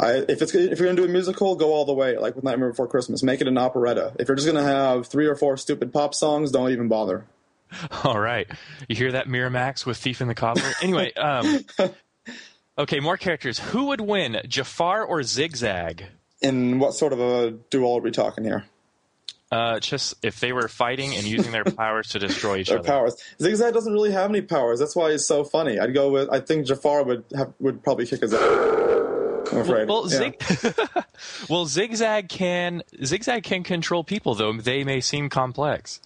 I, 0.00 0.24
if 0.28 0.42
it's 0.42 0.54
if 0.54 0.78
you're 0.78 0.88
gonna 0.88 0.94
do 0.94 1.04
a 1.04 1.08
musical, 1.08 1.56
go 1.56 1.72
all 1.72 1.84
the 1.84 1.92
way. 1.92 2.16
Like 2.16 2.36
with 2.36 2.44
Nightmare 2.44 2.70
Before 2.70 2.86
Christmas, 2.86 3.22
make 3.22 3.40
it 3.40 3.48
an 3.48 3.58
operetta. 3.58 4.12
If 4.18 4.28
you're 4.28 4.36
just 4.36 4.46
gonna 4.46 4.62
have 4.62 5.08
three 5.08 5.26
or 5.26 5.34
four 5.34 5.56
stupid 5.56 5.92
pop 5.92 6.14
songs, 6.14 6.52
don't 6.52 6.70
even 6.70 6.88
bother. 6.88 7.26
All 8.04 8.18
right. 8.18 8.46
You 8.88 8.96
hear 8.96 9.12
that, 9.12 9.26
Miramax 9.26 9.84
with 9.84 9.98
Thief 9.98 10.20
and 10.20 10.30
the 10.30 10.34
Cobbler? 10.34 10.70
Anyway, 10.80 11.12
um, 11.16 11.64
okay, 12.78 13.00
more 13.00 13.16
characters. 13.16 13.58
Who 13.58 13.86
would 13.86 14.00
win, 14.00 14.40
Jafar 14.46 15.04
or 15.04 15.22
Zigzag? 15.22 16.04
In 16.40 16.78
what 16.78 16.94
sort 16.94 17.12
of 17.12 17.20
a 17.20 17.50
duel 17.50 17.98
are 17.98 18.00
we 18.00 18.10
talking 18.10 18.44
here? 18.44 18.64
Uh, 19.50 19.80
just 19.80 20.14
if 20.22 20.40
they 20.40 20.52
were 20.52 20.68
fighting 20.68 21.14
and 21.14 21.24
using 21.24 21.52
their 21.52 21.64
powers 21.84 22.08
to 22.08 22.18
destroy 22.18 22.58
each 22.58 22.68
Their 22.68 22.80
other. 22.80 22.86
powers. 22.86 23.16
Zigzag 23.40 23.72
doesn't 23.72 23.92
really 23.94 24.12
have 24.12 24.28
any 24.28 24.42
powers. 24.42 24.78
That's 24.78 24.94
why 24.94 25.12
he's 25.12 25.24
so 25.26 25.42
funny. 25.42 25.78
I'd 25.78 25.94
go 25.94 26.10
with. 26.10 26.28
I 26.30 26.40
think 26.40 26.66
Jafar 26.66 27.02
would 27.04 27.24
have, 27.34 27.54
would 27.58 27.82
probably 27.82 28.04
kick 28.06 28.20
his 28.20 28.34
ass. 28.34 28.40
I'm 29.50 29.58
afraid. 29.60 29.88
Well, 29.88 30.02
Yeah. 30.10 30.18
Zig- 30.18 30.74
well, 31.48 31.64
Zigzag 31.64 32.28
can 32.28 32.82
Zigzag 33.02 33.42
can 33.44 33.62
control 33.62 34.04
people, 34.04 34.34
though 34.34 34.52
they 34.52 34.84
may 34.84 35.00
seem 35.00 35.30
complex. 35.30 36.00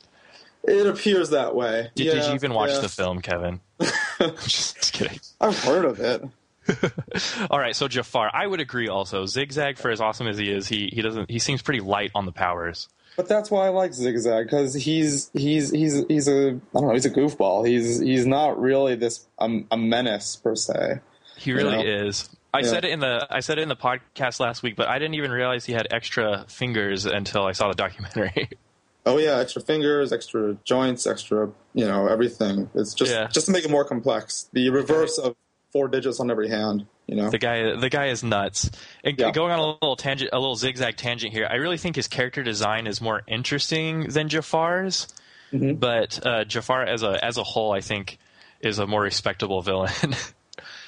It 0.62 0.86
appears 0.86 1.30
that 1.30 1.56
way. 1.56 1.90
Did, 1.96 2.06
Yeah, 2.06 2.12
did 2.14 2.24
you 2.28 2.34
even 2.34 2.54
watch 2.54 2.70
yeah. 2.70 2.78
the 2.80 2.88
film, 2.88 3.20
Kevin? 3.20 3.58
just, 3.80 3.96
just 4.46 4.92
kidding. 4.92 5.18
I've 5.40 5.58
heard 5.64 5.84
of 5.84 5.98
it. 5.98 6.22
All 7.50 7.58
right, 7.58 7.74
so 7.74 7.88
Jafar, 7.88 8.30
I 8.32 8.46
would 8.46 8.60
agree. 8.60 8.88
Also, 8.88 9.26
Zigzag, 9.26 9.78
for 9.78 9.90
as 9.90 10.00
awesome 10.00 10.26
as 10.26 10.38
he 10.38 10.50
is, 10.50 10.68
he 10.68 10.88
he 10.92 11.02
doesn't 11.02 11.30
he 11.30 11.38
seems 11.38 11.62
pretty 11.62 11.80
light 11.80 12.10
on 12.14 12.26
the 12.26 12.32
powers. 12.32 12.88
But 13.16 13.28
that's 13.28 13.50
why 13.50 13.66
I 13.66 13.68
like 13.70 13.92
Zigzag 13.92 14.46
because 14.46 14.74
he's 14.74 15.30
he's 15.34 15.70
he's 15.70 16.04
he's 16.08 16.28
a 16.28 16.48
I 16.74 16.78
don't 16.80 16.86
know 16.88 16.92
he's 16.94 17.04
a 17.04 17.10
goofball. 17.10 17.66
He's 17.66 17.98
he's 18.00 18.26
not 18.26 18.60
really 18.60 18.94
this 18.94 19.26
um, 19.38 19.66
a 19.70 19.76
menace 19.76 20.36
per 20.36 20.54
se. 20.54 21.00
He 21.36 21.52
really 21.52 21.78
You 21.78 21.84
know? 21.84 22.06
is. 22.08 22.30
I 22.54 22.60
Yeah. 22.60 22.66
said 22.68 22.84
it 22.84 22.90
in 22.92 23.00
the 23.00 23.26
I 23.30 23.40
said 23.40 23.58
it 23.58 23.62
in 23.62 23.68
the 23.68 23.76
podcast 23.76 24.40
last 24.40 24.62
week, 24.62 24.76
but 24.76 24.88
I 24.88 24.98
didn't 24.98 25.14
even 25.14 25.30
realize 25.30 25.64
he 25.64 25.72
had 25.72 25.88
extra 25.90 26.44
fingers 26.48 27.04
until 27.06 27.44
I 27.44 27.52
saw 27.52 27.68
the 27.68 27.74
documentary. 27.74 28.48
Oh 29.04 29.18
yeah, 29.18 29.38
extra 29.40 29.60
fingers, 29.60 30.12
extra 30.12 30.56
joints, 30.64 31.08
extra 31.08 31.50
you 31.74 31.84
know 31.86 32.06
everything. 32.06 32.70
It's 32.72 32.94
just 32.94 33.10
Yeah. 33.10 33.26
just 33.26 33.46
to 33.46 33.52
make 33.52 33.64
it 33.64 33.70
more 33.70 33.84
complex. 33.84 34.48
The 34.52 34.70
reverse 34.70 35.18
of 35.18 35.34
four 35.72 35.88
digits 35.88 36.20
on 36.20 36.30
every 36.30 36.48
hand. 36.48 36.86
You 37.06 37.16
know. 37.16 37.30
the 37.30 37.38
guy 37.38 37.74
the 37.76 37.90
guy 37.90 38.06
is 38.06 38.22
nuts. 38.22 38.70
And 39.02 39.18
Yeah. 39.18 39.32
going 39.32 39.50
on 39.52 39.58
a 39.58 39.66
little 39.72 39.96
tangent, 39.96 40.30
a 40.32 40.38
little 40.38 40.54
zigzag 40.54 40.96
tangent 40.96 41.32
here. 41.32 41.46
I 41.50 41.56
really 41.56 41.76
think 41.76 41.96
his 41.96 42.06
character 42.08 42.42
design 42.42 42.86
is 42.86 43.00
more 43.00 43.22
interesting 43.26 44.08
than 44.08 44.28
Jafar's, 44.28 45.08
Mm-hmm. 45.52 45.74
but 45.74 46.24
uh, 46.24 46.44
Jafar 46.44 46.84
as 46.84 47.02
a 47.02 47.22
as 47.22 47.36
a 47.36 47.42
whole, 47.42 47.72
I 47.72 47.80
think, 47.82 48.18
is 48.60 48.78
a 48.78 48.86
more 48.86 49.02
respectable 49.02 49.60
villain. 49.62 49.90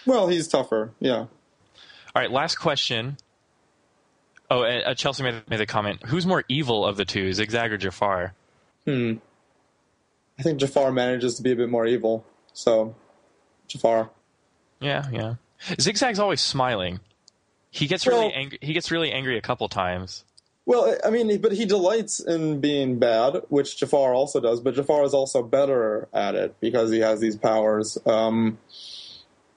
Well, 0.07 0.29
he's 0.29 0.49
tougher. 0.49 0.93
Yeah. 1.01 1.17
All 1.21 1.29
right, 2.15 2.31
last 2.31 2.57
question. 2.57 3.17
Oh, 4.51 4.63
uh, 4.63 4.93
Chelsea 4.95 5.23
made, 5.23 5.43
made 5.49 5.57
the 5.57 5.65
comment. 5.67 6.03
Who's 6.05 6.27
more 6.27 6.45
evil 6.49 6.85
of 6.85 6.99
the 6.99 7.07
two, 7.07 7.33
Zigzag 7.33 7.73
or 7.73 7.79
Jafar? 7.79 8.35
Hmm. 8.85 9.15
I 10.39 10.43
think 10.43 10.61
Jafar 10.61 10.93
manages 10.93 11.37
to 11.37 11.43
be 11.43 11.53
a 11.53 11.57
bit 11.57 11.71
more 11.71 11.87
evil. 11.87 12.25
So, 12.53 12.95
Jafar. 13.67 14.11
Yeah, 14.81 15.07
yeah. 15.13 15.35
Zigzag's 15.81 16.19
always 16.19 16.41
smiling. 16.41 17.01
He 17.71 17.87
gets 17.87 18.07
Well- 18.07 18.21
really 18.21 18.35
angry. 18.35 18.59
He 18.63 18.73
gets 18.73 18.91
really 18.91 19.11
angry 19.13 19.37
a 19.39 19.41
couple 19.41 19.69
times. 19.69 20.25
Well, 20.67 20.97
I 21.05 21.11
mean, 21.11 21.41
but 21.43 21.53
he 21.53 21.67
delights 21.67 22.21
in 22.21 22.61
being 22.61 22.99
bad, 22.99 23.43
which 23.51 23.77
Jafar 23.77 24.15
also 24.15 24.41
does. 24.41 24.61
But 24.61 24.75
Jafar 24.75 25.05
is 25.05 25.13
also 25.13 25.43
better 25.43 26.09
at 26.15 26.35
it 26.35 26.55
because 26.61 26.91
he 26.91 27.01
has 27.01 27.21
these 27.21 27.37
powers. 27.37 27.99
Um, 28.07 28.59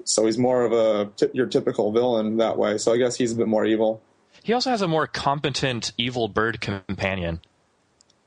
so 0.03 0.25
he's 0.25 0.37
more 0.37 0.65
of 0.65 0.73
a 0.73 1.09
t- 1.15 1.29
your 1.33 1.45
typical 1.45 1.93
villain 1.93 2.37
that 2.37 2.57
way. 2.57 2.77
So 2.77 2.91
I 2.93 2.97
guess 2.97 3.15
he's 3.15 3.31
a 3.31 3.35
bit 3.35 3.47
more 3.47 3.65
evil. 3.65 4.01
He 4.43 4.51
also 4.53 4.69
has 4.69 4.81
a 4.81 4.87
more 4.87 5.07
competent 5.07 5.93
evil 5.97 6.27
bird 6.27 6.59
companion. 6.59 7.39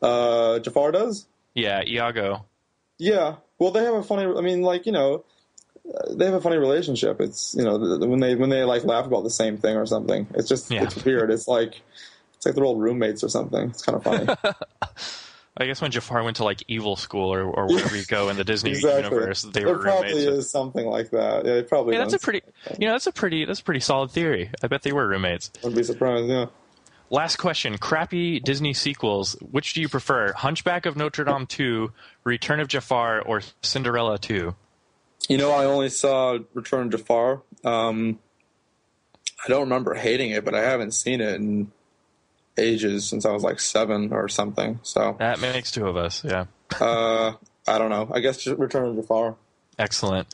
Uh, 0.00 0.58
Jafar 0.60 0.92
does. 0.92 1.26
Yeah, 1.54 1.82
Iago. 1.86 2.46
Yeah. 2.98 3.36
Well, 3.58 3.72
they 3.72 3.84
have 3.84 3.94
a 3.94 4.02
funny. 4.02 4.24
I 4.24 4.40
mean, 4.40 4.62
like 4.62 4.86
you 4.86 4.92
know, 4.92 5.24
they 6.10 6.24
have 6.24 6.34
a 6.34 6.40
funny 6.40 6.56
relationship. 6.56 7.20
It's 7.20 7.54
you 7.54 7.64
know 7.64 7.78
when 7.78 8.20
they 8.20 8.34
when 8.34 8.50
they 8.50 8.64
like 8.64 8.84
laugh 8.84 9.06
about 9.06 9.24
the 9.24 9.30
same 9.30 9.56
thing 9.58 9.76
or 9.76 9.86
something. 9.86 10.26
It's 10.34 10.48
just 10.48 10.70
Yeah. 10.70 10.84
it's 10.84 11.04
weird. 11.04 11.30
It's 11.30 11.48
like 11.48 11.80
it's 12.34 12.46
like 12.46 12.54
they're 12.54 12.64
old 12.64 12.80
roommates 12.80 13.22
or 13.24 13.28
something. 13.28 13.70
It's 13.70 13.82
kind 13.82 13.96
of 13.96 14.04
funny. 14.04 14.26
I 15.56 15.66
guess 15.66 15.82
when 15.82 15.90
Jafar 15.90 16.22
went 16.22 16.36
to 16.38 16.44
like 16.44 16.62
evil 16.68 16.96
school 16.96 17.32
or, 17.34 17.42
or 17.42 17.66
wherever 17.66 17.94
you 17.94 18.04
go 18.06 18.28
in 18.30 18.36
the 18.36 18.44
Disney 18.44 18.70
exactly. 18.70 19.02
universe, 19.02 19.42
they 19.42 19.60
there 19.62 19.74
were 19.74 19.82
probably 19.82 20.10
roommates. 20.10 20.26
is 20.46 20.50
something 20.50 20.86
like 20.86 21.10
that. 21.10 21.44
Yeah, 21.44 21.54
they 21.54 21.62
probably. 21.64 21.94
Yeah, 21.94 22.00
that's 22.00 22.14
a 22.14 22.18
done 22.18 22.22
pretty, 22.24 22.42
you 22.78 22.86
know, 22.86 22.92
that's 22.92 23.08
a 23.08 23.12
pretty, 23.12 23.44
that's 23.44 23.60
a 23.60 23.64
pretty 23.64 23.80
solid 23.80 24.10
theory. 24.10 24.50
I 24.62 24.68
bet 24.68 24.82
they 24.82 24.92
were 24.92 25.06
roommates. 25.06 25.50
Wouldn't 25.62 25.76
be 25.76 25.82
surprised. 25.82 26.28
Yeah. 26.28 26.46
Last 27.10 27.36
question: 27.36 27.76
Crappy 27.76 28.40
Disney 28.40 28.72
sequels. 28.72 29.32
Which 29.40 29.74
do 29.74 29.80
you 29.82 29.88
prefer? 29.88 30.32
Hunchback 30.32 30.86
of 30.86 30.96
Notre 30.96 31.24
Dame 31.24 31.46
two, 31.46 31.92
Return 32.24 32.60
of 32.60 32.68
Jafar, 32.68 33.20
or 33.20 33.42
Cinderella 33.62 34.18
two? 34.18 34.54
You 35.28 35.36
know, 35.38 35.52
I 35.52 35.64
only 35.64 35.88
saw 35.90 36.38
Return 36.54 36.86
of 36.86 36.90
Jafar. 36.92 37.42
Um, 37.64 38.18
I 39.44 39.48
don't 39.48 39.62
remember 39.62 39.94
hating 39.94 40.30
it, 40.30 40.44
but 40.44 40.54
I 40.54 40.60
haven't 40.62 40.92
seen 40.92 41.20
it 41.20 41.34
in 41.36 41.70
ages 42.58 43.08
since 43.08 43.24
I 43.24 43.30
was 43.32 43.42
like 43.42 43.60
seven 43.60 44.12
or 44.12 44.28
something. 44.28 44.80
So 44.82 45.16
That 45.18 45.40
makes 45.40 45.70
two 45.70 45.86
of 45.86 45.96
us. 45.96 46.24
Yeah, 46.24 46.46
uh, 46.80 47.32
I 47.68 47.78
don't 47.78 47.90
know. 47.90 48.10
I 48.12 48.20
guess 48.20 48.42
just 48.42 48.58
Return 48.58 48.86
of 48.86 48.96
Jafar. 48.96 49.36
excellent. 49.78 50.28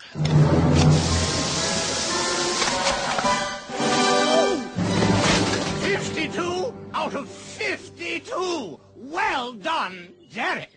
52 5.81 6.75
out 6.95 7.15
of 7.15 7.29
52. 7.29 8.81
Well 8.97 9.53
done, 9.53 10.09
Derek. 10.33 10.71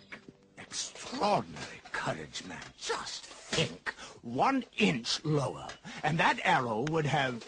Extraordinary 0.57 1.81
courage, 1.91 2.43
man. 2.47 2.57
Just 2.77 3.25
think. 3.25 3.88
One 4.33 4.63
inch 4.77 5.25
lower, 5.25 5.65
and 6.03 6.19
that 6.19 6.39
arrow 6.43 6.85
would 6.91 7.07
have. 7.07 7.43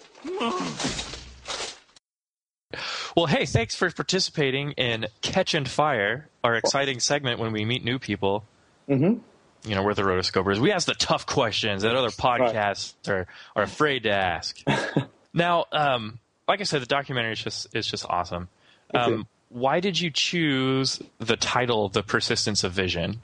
Well, 3.16 3.28
hey, 3.28 3.46
thanks 3.46 3.76
for 3.76 3.92
participating 3.92 4.72
in 4.72 5.06
Catch 5.22 5.54
and 5.54 5.70
Fire, 5.70 6.28
our 6.44 6.56
exciting 6.56 7.00
segment 7.00 7.40
when 7.40 7.52
we 7.52 7.66
meet 7.66 7.84
new 7.84 8.00
people. 8.00 8.46
Mm-hmm. 8.90 9.20
You 9.70 9.76
know, 9.76 9.84
we're 9.84 9.94
the 9.94 10.02
rotoscopers. 10.02 10.58
We 10.58 10.72
ask 10.72 10.88
the 10.88 10.96
tough 10.96 11.28
questions 11.28 11.84
that 11.84 11.96
other 11.96 12.10
podcasts 12.10 12.94
are, 13.08 13.28
are 13.56 13.64
afraid 13.64 14.04
to 14.04 14.12
ask. 14.12 14.60
now, 15.36 15.66
um, 15.72 16.18
like 16.48 16.62
I 16.62 16.64
said, 16.64 16.82
the 16.82 16.88
documentary 16.88 17.34
is 17.34 17.44
just 17.44 17.76
is 17.76 17.86
just 17.86 18.08
awesome. 18.10 18.50
Um, 18.96 19.28
why 19.50 19.82
did 19.82 20.00
you 20.00 20.10
choose 20.10 21.00
the 21.20 21.38
title 21.38 21.90
"The 21.90 22.02
Persistence 22.02 22.64
of 22.64 22.72
Vision"? 22.72 23.22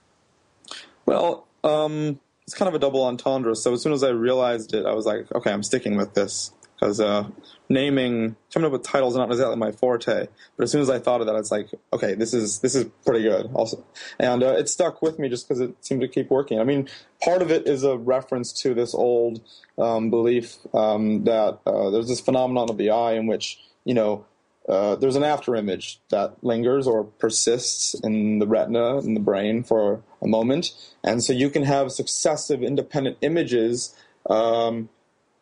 Well, 1.08 1.48
um, 1.64 2.20
it's 2.48 2.56
kind 2.56 2.70
of 2.70 2.76
a 2.76 2.80
double 2.80 3.04
entendre. 3.04 3.56
So 3.56 3.74
as 3.74 3.82
soon 3.82 3.92
as 3.92 4.04
I 4.04 4.10
realized 4.10 4.74
it, 4.74 4.86
I 4.86 4.94
was 4.94 5.06
like, 5.06 5.30
okay, 5.36 5.52
I'm 5.52 5.64
sticking 5.64 5.98
with 5.98 6.14
this 6.14 6.52
because 6.80 7.02
uh, 7.02 7.28
naming, 7.68 8.38
coming 8.54 8.68
up 8.68 8.72
with 8.72 8.84
titles 8.84 9.14
is 9.14 9.18
not 9.18 9.30
exactly 9.30 9.58
my 9.58 9.74
forte. 9.74 10.28
But 10.56 10.64
as 10.64 10.72
soon 10.72 10.82
as 10.82 10.90
I 10.90 10.98
thought 10.98 11.20
of 11.20 11.28
that, 11.28 11.36
it's 11.36 11.52
like, 11.52 11.70
okay, 11.92 12.14
this 12.14 12.34
is 12.34 12.60
this 12.60 12.74
is 12.74 12.86
pretty 13.06 13.24
good. 13.24 13.50
Also, 13.54 13.84
and 14.18 14.44
uh, 14.44 14.54
it 14.54 14.70
stuck 14.70 15.02
with 15.02 15.20
me 15.20 15.28
just 15.28 15.48
because 15.48 15.60
it 15.60 15.76
seemed 15.82 16.00
to 16.02 16.08
keep 16.08 16.30
working. 16.30 16.60
I 16.60 16.64
mean, 16.64 16.88
part 17.22 17.42
of 17.42 17.52
it 17.52 17.68
is 17.68 17.84
a 17.84 17.98
reference 17.98 18.54
to 18.62 18.74
this 18.74 18.96
old 18.96 19.42
um, 19.78 20.10
belief 20.10 20.56
um, 20.74 21.26
that 21.26 21.60
uh, 21.66 21.90
there's 21.90 22.08
this 22.08 22.22
phenomenon 22.22 22.70
of 22.70 22.78
the 22.78 22.92
eye 22.92 23.14
in 23.14 23.28
which 23.28 23.60
you 23.84 23.94
know 23.94 24.26
uh, 24.68 24.96
there's 24.96 25.16
an 25.16 25.24
after 25.24 25.56
image 25.56 26.00
that 26.10 26.44
lingers 26.44 26.88
or 26.88 27.06
persists 27.06 27.94
in 28.02 28.40
the 28.40 28.48
retina 28.48 28.98
in 29.00 29.14
the 29.14 29.20
brain 29.20 29.64
for 29.64 30.02
a 30.22 30.28
moment, 30.28 30.74
and 31.04 31.24
so 31.24 31.34
you 31.34 31.50
can 31.50 31.64
have 31.64 31.92
successive 31.92 32.62
independent 32.62 33.18
images 33.22 33.96
um, 34.30 34.90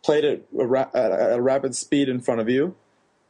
played 0.03 0.24
at 0.24 0.41
a, 0.58 0.65
ra- 0.65 0.91
at 0.94 1.34
a 1.34 1.41
rapid 1.41 1.75
speed 1.75 2.08
in 2.08 2.20
front 2.22 2.39
of 2.39 2.50
you, 2.50 2.75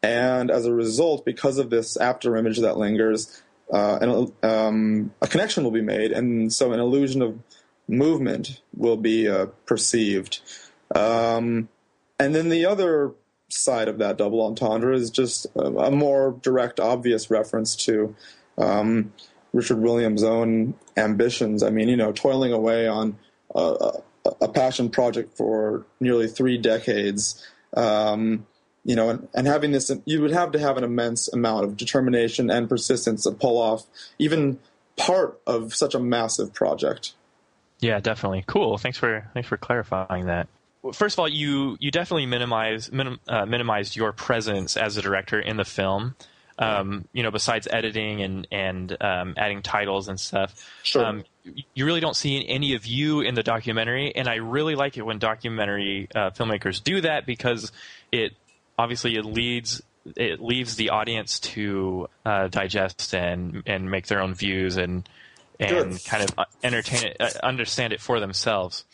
and 0.04 0.52
as 0.52 0.66
a 0.66 0.74
result, 0.74 1.24
because 1.24 1.58
of 1.58 1.70
this 1.70 1.96
after 1.98 2.36
image 2.36 2.60
that 2.60 2.78
lingers, 2.78 3.42
uh, 3.72 4.26
um, 4.44 5.14
a 5.22 5.28
connection 5.28 5.64
will 5.64 5.72
be 5.72 5.82
made, 5.82 6.12
and 6.12 6.52
so 6.52 6.74
an 6.74 6.80
illusion 6.80 7.22
of 7.22 7.40
movement 7.88 8.62
will 8.76 8.98
be 8.98 9.28
uh, 9.28 9.46
perceived. 9.66 10.42
Um, 10.94 11.70
and 12.20 12.36
then 12.36 12.50
the 12.50 12.66
other 12.66 13.14
side 13.50 13.88
of 13.88 13.98
that 14.00 14.18
double 14.18 14.42
entendre 14.46 14.96
is 14.96 15.10
just 15.10 15.46
a, 15.56 15.66
a 15.66 15.92
more 15.92 16.38
direct, 16.42 16.80
obvious 16.80 17.30
reference 17.30 17.76
to 17.76 18.16
um, 18.58 19.14
Richard 19.54 19.80
Williams' 19.80 20.24
own 20.24 20.74
ambitions. 20.98 21.64
I 21.64 21.70
mean, 21.70 21.90
you 21.90 21.98
know, 21.98 22.12
toiling 22.12 22.54
away 22.54 22.88
on 22.88 23.18
a, 23.54 23.62
a, 23.62 24.02
a 24.42 24.48
passion 24.48 24.90
project 24.90 25.38
for 25.38 25.86
nearly 26.00 26.28
three 26.28 26.58
decades. 26.58 27.46
Um, 27.76 28.46
you 28.84 28.96
know, 28.96 29.10
and, 29.10 29.28
and 29.34 29.48
having 29.48 29.72
this, 29.72 29.92
you 30.06 30.22
would 30.22 30.32
have 30.32 30.52
to 30.52 30.60
have 30.60 30.78
an 30.78 30.84
immense 30.84 31.28
amount 31.32 31.66
of 31.66 31.76
determination 31.76 32.52
and 32.52 32.70
persistence 32.70 33.24
to 33.24 33.32
pull 33.32 33.58
off 33.58 33.86
even 34.20 34.60
part 34.96 35.40
of 35.48 35.74
such 35.74 35.96
a 35.96 36.00
massive 36.00 36.54
project. 36.54 37.14
Yeah, 37.80 38.00
definitely. 38.00 38.44
Cool. 38.48 38.78
Thanks 38.78 38.98
for 38.98 39.30
thanks 39.34 39.50
for 39.50 39.58
clarifying 39.58 40.28
that. 40.28 40.48
First 40.94 41.16
of 41.16 41.20
all, 41.20 41.28
you 41.30 41.78
you 41.80 41.92
definitely 41.92 42.26
minimize 42.26 42.92
minim, 42.92 43.20
uh, 43.28 43.46
minimized 43.46 43.96
your 43.96 44.12
presence 44.12 44.78
as 44.78 44.98
a 44.98 45.02
director 45.02 45.40
in 45.40 45.58
the 45.58 45.66
film. 45.66 46.16
Um, 46.58 47.06
you 47.12 47.22
know, 47.22 47.32
besides 47.32 47.68
editing 47.70 48.22
and 48.22 48.48
and 48.50 48.96
um, 49.02 49.34
adding 49.36 49.62
titles 49.62 50.08
and 50.08 50.18
stuff, 50.18 50.56
Sure. 50.84 51.06
um, 51.06 51.24
you 51.74 51.86
really 51.86 52.00
don't 52.00 52.16
see 52.16 52.48
any 52.48 52.76
of 52.76 52.86
you 52.86 53.20
in 53.20 53.36
the 53.36 53.44
documentary. 53.44 54.16
And 54.16 54.30
I 54.30 54.36
really 54.36 54.76
like 54.76 54.98
it 54.98 55.02
when 55.02 55.20
documentary 55.20 56.08
uh, 56.16 56.30
filmmakers 56.30 56.82
do 56.82 57.02
that 57.02 57.26
because 57.26 57.74
it 58.12 58.34
obviously 58.80 59.16
it 59.18 59.26
leads 59.26 59.82
it 60.16 60.40
leaves 60.40 60.76
the 60.78 60.92
audience 60.92 61.40
to 61.40 62.08
uh, 62.26 62.48
digest 62.48 63.14
and 63.14 63.64
and 63.66 63.92
make 63.92 64.08
their 64.08 64.22
own 64.22 64.34
views 64.34 64.78
and 64.78 65.10
and 65.60 65.92
Good. 65.92 66.06
kind 66.06 66.24
of 66.24 66.40
uh, 66.40 66.46
entertain 66.64 67.04
it, 67.12 67.18
uh, 67.20 67.30
understand 67.44 67.92
it 67.92 68.00
for 68.00 68.20
themselves. 68.20 68.86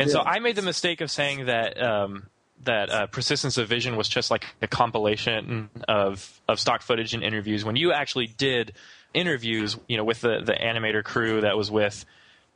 And 0.00 0.10
so 0.10 0.20
I 0.20 0.38
made 0.38 0.56
the 0.56 0.62
mistake 0.62 1.00
of 1.00 1.10
saying 1.10 1.46
that 1.46 1.80
um, 1.80 2.26
that 2.64 2.90
uh, 2.90 3.06
Persistence 3.06 3.58
of 3.58 3.68
Vision 3.68 3.96
was 3.96 4.08
just 4.08 4.30
like 4.30 4.44
a 4.62 4.66
compilation 4.66 5.70
of 5.88 6.40
of 6.48 6.58
stock 6.60 6.82
footage 6.82 7.14
and 7.14 7.22
interviews. 7.22 7.64
When 7.64 7.76
you 7.76 7.92
actually 7.92 8.26
did 8.26 8.72
interviews, 9.14 9.76
you 9.88 9.96
know, 9.96 10.04
with 10.04 10.20
the 10.20 10.40
the 10.44 10.52
animator 10.52 11.04
crew 11.04 11.42
that 11.42 11.56
was 11.56 11.70
with. 11.70 12.04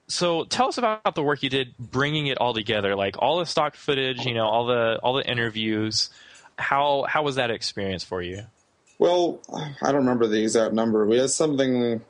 So 0.06 0.44
tell 0.44 0.68
us 0.68 0.76
about 0.76 1.14
the 1.14 1.22
work 1.22 1.42
you 1.42 1.48
did, 1.48 1.76
bringing 1.78 2.26
it 2.26 2.36
all 2.36 2.52
together, 2.52 2.94
like 2.94 3.16
all 3.18 3.38
the 3.38 3.46
stock 3.46 3.74
footage, 3.74 4.26
you 4.26 4.34
know, 4.34 4.46
all 4.46 4.66
the 4.66 4.98
all 5.02 5.14
the 5.14 5.26
interviews. 5.26 6.10
How 6.56 7.04
how 7.08 7.22
was 7.22 7.36
that 7.36 7.50
experience 7.50 8.04
for 8.04 8.20
you? 8.22 8.42
Well, 8.98 9.40
I 9.82 9.92
don't 9.92 9.96
remember 9.96 10.26
the 10.26 10.40
exact 10.42 10.72
number. 10.72 11.06
We 11.06 11.18
had 11.18 11.30
something. 11.30 12.02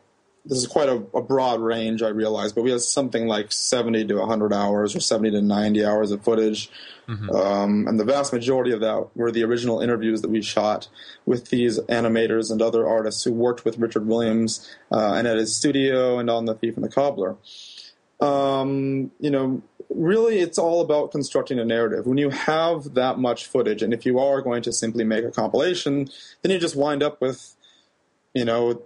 This 0.45 0.59
is 0.59 0.67
quite 0.67 0.89
a, 0.89 1.03
a 1.15 1.23
broad 1.23 1.61
range, 1.61 2.03
I 2.03 2.09
realize, 2.09 2.53
but 2.53 2.63
we 2.63 2.71
had 2.71 2.83
something 2.83 3.27
like 3.27 3.51
70 3.51 4.07
to 4.07 4.17
100 4.17 4.53
hours 4.53 4.95
or 4.95 5.01
70 5.01 5.31
to 5.31 5.41
90 5.41 5.85
hours 5.85 6.11
of 6.11 6.23
footage. 6.23 6.71
Mm-hmm. 7.09 7.31
Um, 7.31 7.87
and 7.89 7.99
the 7.99 8.05
vast 8.05 8.33
majority 8.33 8.73
of 8.73 8.81
that 8.81 9.09
were 9.15 9.33
the 9.33 9.45
original 9.45 9.81
interviews 9.81 10.21
that 10.23 10.31
we 10.31 10.43
shot 10.43 10.89
with 11.25 11.49
these 11.49 11.79
animators 11.81 12.51
and 12.51 12.61
other 12.61 12.87
artists 12.87 13.25
who 13.25 13.33
worked 13.33 13.65
with 13.65 13.79
Richard 13.79 14.07
Williams 14.07 14.71
uh, 14.93 15.15
and 15.15 15.27
at 15.27 15.39
his 15.39 15.57
studio 15.57 16.19
and 16.19 16.29
on 16.29 16.45
The 16.45 16.55
Thief 16.55 16.77
and 16.77 16.85
the 16.85 16.91
Cobbler. 16.91 17.37
Um, 18.21 19.11
you 19.21 19.31
know, 19.31 19.63
really 19.91 20.39
it's 20.39 20.59
all 20.59 20.81
about 20.81 21.11
constructing 21.11 21.59
a 21.59 21.65
narrative. 21.65 22.07
When 22.07 22.19
you 22.19 22.31
have 22.31 22.95
that 22.95 23.19
much 23.19 23.47
footage, 23.47 23.83
and 23.83 23.93
if 23.93 24.07
you 24.07 24.19
are 24.19 24.41
going 24.41 24.63
to 24.63 24.73
simply 24.73 25.05
make 25.05 25.25
a 25.25 25.31
compilation, 25.31 26.09
then 26.43 26.53
you 26.53 26.59
just 26.59 26.77
wind 26.77 27.03
up 27.03 27.21
with, 27.21 27.55
you 28.35 28.45
know, 28.45 28.83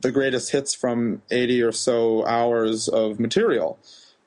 the 0.00 0.12
greatest 0.12 0.52
hits 0.52 0.74
from 0.74 1.22
80 1.30 1.62
or 1.62 1.72
so 1.72 2.24
hours 2.24 2.88
of 2.88 3.18
material. 3.20 3.78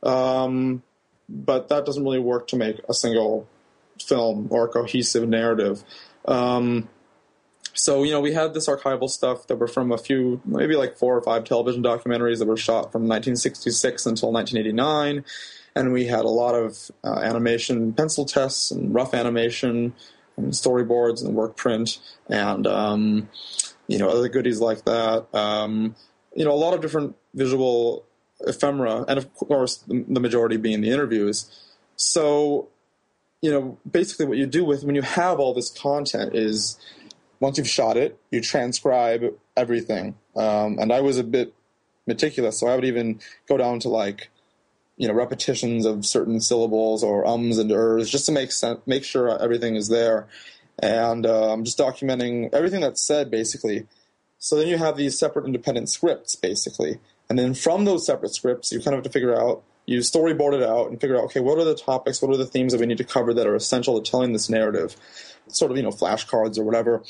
Um, 0.03 0.84
but 1.27 1.70
that 1.70 1.86
doesn't 1.86 2.03
really 2.03 2.20
work 2.20 2.48
to 2.50 2.55
make 2.55 2.79
a 2.88 2.94
single 2.94 3.48
film 4.00 4.48
or 4.51 4.67
cohesive 4.67 5.27
narrative. 5.27 5.84
Um, 6.25 6.89
so 7.75 8.03
you 8.03 8.12
know 8.12 8.22
we 8.22 8.32
had 8.32 8.53
this 8.53 8.67
archival 8.67 9.10
stuff 9.10 9.48
that 9.48 9.58
were 9.58 9.67
from 9.67 9.91
a 9.91 9.98
few 9.98 10.41
maybe 10.46 10.75
like 10.75 10.98
four 10.98 11.15
or 11.15 11.22
five 11.22 11.44
television 11.44 11.84
documentaries 11.84 12.39
that 12.39 12.48
were 12.48 12.58
shot 12.58 12.91
from 12.91 13.01
1966 13.03 14.05
until 14.05 14.32
1989 14.32 15.25
and 15.75 15.91
we 15.91 16.05
had 16.05 16.24
a 16.24 16.29
lot 16.29 16.55
of 16.55 16.89
uh, 17.03 17.20
animation 17.20 17.91
pencil 17.91 18.25
tests 18.25 18.72
and 18.72 18.94
rough 18.94 19.13
animation 19.13 19.94
and 20.38 20.53
storyboards 20.53 21.24
and 21.24 21.36
work 21.36 21.58
print 21.58 22.00
and 22.29 22.65
um, 22.65 23.29
you 23.88 23.98
know 23.98 24.10
other 24.10 24.30
goodies 24.30 24.60
like 24.60 24.86
that. 24.86 25.27
Um, 25.34 25.96
you 26.36 26.44
know, 26.44 26.51
a 26.51 26.56
lot 26.56 26.74
of 26.74 26.82
different 26.82 27.15
visual 27.34 28.06
ephemera, 28.42 29.06
and 29.08 29.18
of 29.18 29.34
course, 29.34 29.77
the 29.88 30.20
majority 30.20 30.58
being 30.58 30.82
the 30.82 30.92
interviews. 30.92 31.50
So, 31.96 32.68
you 33.42 33.51
know, 33.51 33.77
basically, 33.89 34.25
what 34.25 34.38
you 34.38 34.46
do 34.46 34.65
with 34.65 34.84
when 34.84 34.96
you 34.96 35.01
have 35.01 35.39
all 35.39 35.54
this 35.54 35.70
content 35.70 36.36
is 36.36 36.77
once 37.39 37.58
you've 37.58 37.70
shot 37.70 37.98
it, 37.98 38.20
you 38.32 38.42
transcribe 38.42 39.34
everything. 39.56 40.15
Um, 40.36 40.77
and 40.80 40.92
I 40.92 41.01
was 41.01 41.18
a 41.18 41.24
bit 41.24 41.54
meticulous, 42.06 42.60
so 42.60 42.68
I 42.68 42.75
would 42.75 42.86
even 42.86 43.20
go 43.48 43.58
down 43.58 43.80
to 43.82 43.89
like 43.89 44.30
you 44.98 45.08
know 45.08 45.13
repetitions 45.13 45.86
of 45.86 46.06
certain 46.06 46.39
syllables 46.39 47.04
or 47.04 47.25
ums 47.25 47.58
and 47.58 47.72
ers 47.72 48.10
just 48.10 48.25
to 48.25 48.32
make 48.32 48.51
sense, 48.51 48.80
make 48.86 49.04
sure 49.04 49.42
everything 49.42 49.75
is 49.75 49.88
there, 49.88 50.27
and 50.79 51.25
uh, 51.25 51.51
I'm 51.51 51.63
just 51.63 51.77
documenting 51.77 52.53
everything 52.53 52.82
that's 52.82 53.01
said 53.01 53.32
basically. 53.32 53.88
So 54.39 54.55
then 54.55 54.67
you 54.67 54.77
have 54.77 54.98
these 54.98 55.17
separate 55.17 55.46
independent 55.46 55.89
scripts 55.89 56.36
basically, 56.36 57.00
and 57.29 57.39
then 57.39 57.53
from 57.53 57.86
those 57.86 58.05
separate 58.05 58.34
scripts 58.34 58.72
you 58.72 58.79
kind 58.79 58.94
of 58.94 59.00
have 59.00 59.03
to 59.03 59.10
figure 59.10 59.36
out 59.36 59.63
you 59.86 60.00
storyboard 60.00 60.53
it 60.53 60.63
out 60.63 60.89
and 60.89 61.00
figure 61.00 61.15
out 61.15 61.25
okay 61.25 61.39
what 61.39 61.60
are 61.60 61.63
the 61.63 61.75
topics 61.75 62.22
what 62.22 62.32
are 62.32 62.38
the 62.38 62.46
themes 62.46 62.74
that 62.74 62.79
we 62.79 62.88
need 62.88 62.98
to 62.98 63.03
cover 63.03 63.34
that 63.36 63.46
are 63.46 63.55
essential 63.55 64.00
to 64.01 64.12
telling 64.12 64.34
this 64.34 64.50
narrative? 64.50 64.96
Sort 65.48 65.72
of 65.72 65.77
you 65.77 65.84
know 65.84 65.91
flashcards 65.91 66.58
or 66.58 66.63
whatever. 66.63 67.03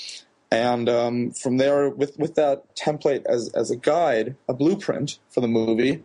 And 0.52 0.88
um, 0.88 1.32
from 1.32 1.58
there 1.58 1.90
with 1.90 2.18
with 2.20 2.36
that 2.36 2.76
template 2.76 3.26
as 3.26 3.50
as 3.54 3.72
a 3.72 3.76
guide 3.76 4.36
a 4.48 4.54
blueprint 4.54 5.20
for 5.30 5.42
the 5.42 5.48
movie 5.48 6.04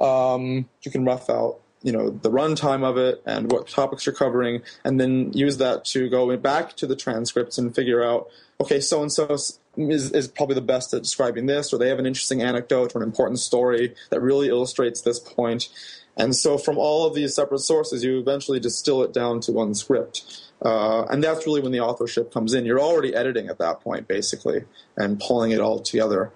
um, 0.00 0.68
you 0.82 0.90
can 0.90 1.04
rough 1.04 1.28
out 1.28 1.60
you 1.82 1.92
know 1.92 2.10
the 2.10 2.30
runtime 2.30 2.84
of 2.84 2.96
it 2.96 3.22
and 3.26 3.50
what 3.50 3.68
topics 3.68 4.06
you're 4.06 4.14
covering, 4.14 4.62
and 4.84 5.00
then 5.00 5.32
use 5.32 5.56
that 5.58 5.84
to 5.86 6.08
go 6.08 6.36
back 6.36 6.76
to 6.76 6.86
the 6.86 6.96
transcripts 6.96 7.58
and 7.58 7.74
figure 7.74 8.02
out 8.02 8.28
okay, 8.60 8.80
so 8.80 9.02
and 9.02 9.12
so 9.12 9.34
is 9.34 9.58
is 10.12 10.28
probably 10.28 10.54
the 10.54 10.60
best 10.60 10.92
at 10.92 11.02
describing 11.02 11.46
this, 11.46 11.72
or 11.72 11.78
they 11.78 11.88
have 11.88 11.98
an 11.98 12.06
interesting 12.06 12.42
anecdote 12.42 12.94
or 12.94 13.02
an 13.02 13.08
important 13.08 13.38
story 13.38 13.94
that 14.10 14.20
really 14.20 14.48
illustrates 14.48 15.00
this 15.00 15.18
point. 15.18 15.68
And 16.16 16.36
so, 16.36 16.58
from 16.58 16.76
all 16.76 17.06
of 17.06 17.14
these 17.14 17.34
separate 17.34 17.60
sources, 17.60 18.04
you 18.04 18.18
eventually 18.18 18.60
distill 18.60 19.02
it 19.02 19.12
down 19.12 19.40
to 19.40 19.52
one 19.52 19.74
script. 19.74 20.42
Uh, 20.62 21.04
and 21.04 21.24
that's 21.24 21.46
really 21.46 21.62
when 21.62 21.72
the 21.72 21.80
authorship 21.80 22.32
comes 22.32 22.52
in. 22.52 22.66
You're 22.66 22.80
already 22.80 23.14
editing 23.14 23.48
at 23.48 23.58
that 23.58 23.80
point, 23.80 24.06
basically, 24.06 24.64
and 24.96 25.18
pulling 25.18 25.52
it 25.52 25.60
all 25.60 25.80
together. 25.80 26.32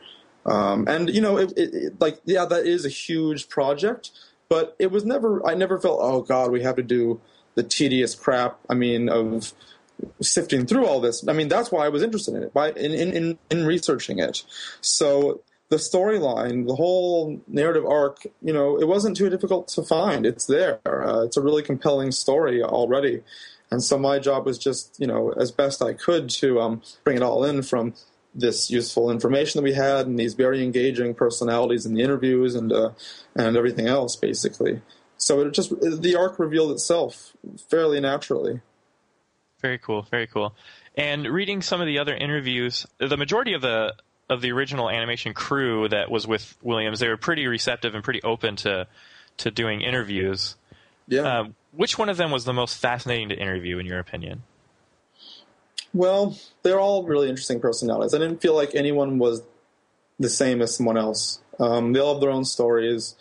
Um, 0.46 0.86
and 0.88 1.10
you 1.10 1.20
know, 1.20 1.36
it, 1.36 1.52
it, 1.56 1.74
it, 1.74 2.00
like 2.00 2.20
yeah, 2.24 2.44
that 2.46 2.66
is 2.66 2.86
a 2.86 2.88
huge 2.88 3.48
project, 3.48 4.10
but 4.54 4.76
it 4.78 4.92
was 4.92 5.04
never. 5.04 5.44
I 5.44 5.54
never 5.54 5.80
felt, 5.80 5.98
oh 6.00 6.20
God, 6.22 6.52
we 6.52 6.62
have 6.62 6.76
to 6.76 6.82
do 6.84 7.20
the 7.56 7.64
tedious 7.64 8.14
crap. 8.14 8.56
I 8.70 8.74
mean, 8.74 9.08
of 9.08 9.52
sifting 10.20 10.64
through 10.64 10.86
all 10.86 11.00
this. 11.00 11.26
I 11.26 11.32
mean, 11.32 11.48
that's 11.48 11.72
why 11.72 11.84
I 11.84 11.88
was 11.88 12.04
interested 12.04 12.36
in 12.36 12.44
it, 12.44 12.54
by 12.54 12.70
in 12.70 12.92
in, 12.92 13.38
in 13.50 13.66
researching 13.66 14.20
it. 14.20 14.44
So 14.80 15.40
the 15.70 15.76
storyline, 15.76 16.68
the 16.68 16.76
whole 16.76 17.40
narrative 17.48 17.84
arc, 17.84 18.26
you 18.40 18.52
know, 18.52 18.76
it 18.76 18.86
wasn't 18.86 19.16
too 19.16 19.28
difficult 19.28 19.66
to 19.68 19.82
find. 19.82 20.24
It's 20.24 20.46
there. 20.46 20.78
Uh, 20.86 21.24
it's 21.24 21.36
a 21.36 21.42
really 21.42 21.64
compelling 21.64 22.12
story 22.12 22.62
already. 22.62 23.22
And 23.72 23.82
so 23.82 23.98
my 23.98 24.20
job 24.20 24.46
was 24.46 24.56
just, 24.56 24.94
you 25.00 25.08
know, 25.08 25.32
as 25.32 25.50
best 25.50 25.82
I 25.82 25.94
could 25.94 26.30
to 26.30 26.60
um, 26.60 26.82
bring 27.02 27.16
it 27.16 27.24
all 27.24 27.44
in 27.44 27.62
from 27.62 27.94
this 28.34 28.70
useful 28.70 29.10
information 29.10 29.58
that 29.58 29.64
we 29.64 29.74
had 29.74 30.06
and 30.06 30.18
these 30.18 30.34
very 30.34 30.62
engaging 30.62 31.14
personalities 31.14 31.86
in 31.86 31.94
the 31.94 32.02
interviews 32.02 32.54
and 32.54 32.72
uh, 32.72 32.90
and 33.34 33.56
everything 33.56 33.86
else 33.86 34.16
basically. 34.16 34.80
So 35.16 35.40
it 35.40 35.52
just 35.52 35.70
the 35.80 36.16
arc 36.16 36.38
revealed 36.38 36.72
itself 36.72 37.32
fairly 37.70 38.00
naturally. 38.00 38.60
Very 39.60 39.78
cool, 39.78 40.02
very 40.02 40.26
cool. 40.26 40.54
And 40.96 41.26
reading 41.26 41.62
some 41.62 41.80
of 41.80 41.86
the 41.86 41.98
other 41.98 42.14
interviews, 42.14 42.86
the 42.98 43.16
majority 43.16 43.54
of 43.54 43.62
the 43.62 43.94
of 44.28 44.40
the 44.40 44.52
original 44.52 44.90
animation 44.90 45.34
crew 45.34 45.88
that 45.88 46.10
was 46.10 46.26
with 46.26 46.56
Williams, 46.62 47.00
they 47.00 47.08
were 47.08 47.16
pretty 47.16 47.46
receptive 47.46 47.94
and 47.94 48.02
pretty 48.02 48.22
open 48.22 48.56
to 48.56 48.86
to 49.38 49.50
doing 49.50 49.80
interviews. 49.80 50.56
Yeah. 51.08 51.22
Uh, 51.22 51.44
which 51.72 51.98
one 51.98 52.08
of 52.08 52.16
them 52.16 52.30
was 52.30 52.44
the 52.44 52.52
most 52.52 52.78
fascinating 52.78 53.30
to 53.30 53.36
interview, 53.36 53.78
in 53.78 53.86
your 53.86 53.98
opinion? 53.98 54.42
Well, 55.94 56.36
they're 56.62 56.80
all 56.80 57.04
really 57.04 57.28
interesting 57.28 57.60
personalities. 57.60 58.14
I 58.14 58.18
didn't 58.18 58.42
feel 58.42 58.54
like 58.54 58.74
anyone 58.74 59.18
was 59.18 59.42
the 60.18 60.28
same 60.28 60.60
as 60.60 60.76
someone 60.76 60.98
else. 60.98 61.38
Um, 61.60 61.92
they 61.92 62.00
all 62.00 62.14
have 62.14 62.20
their 62.20 62.30
own 62.30 62.44
stories 62.44 63.14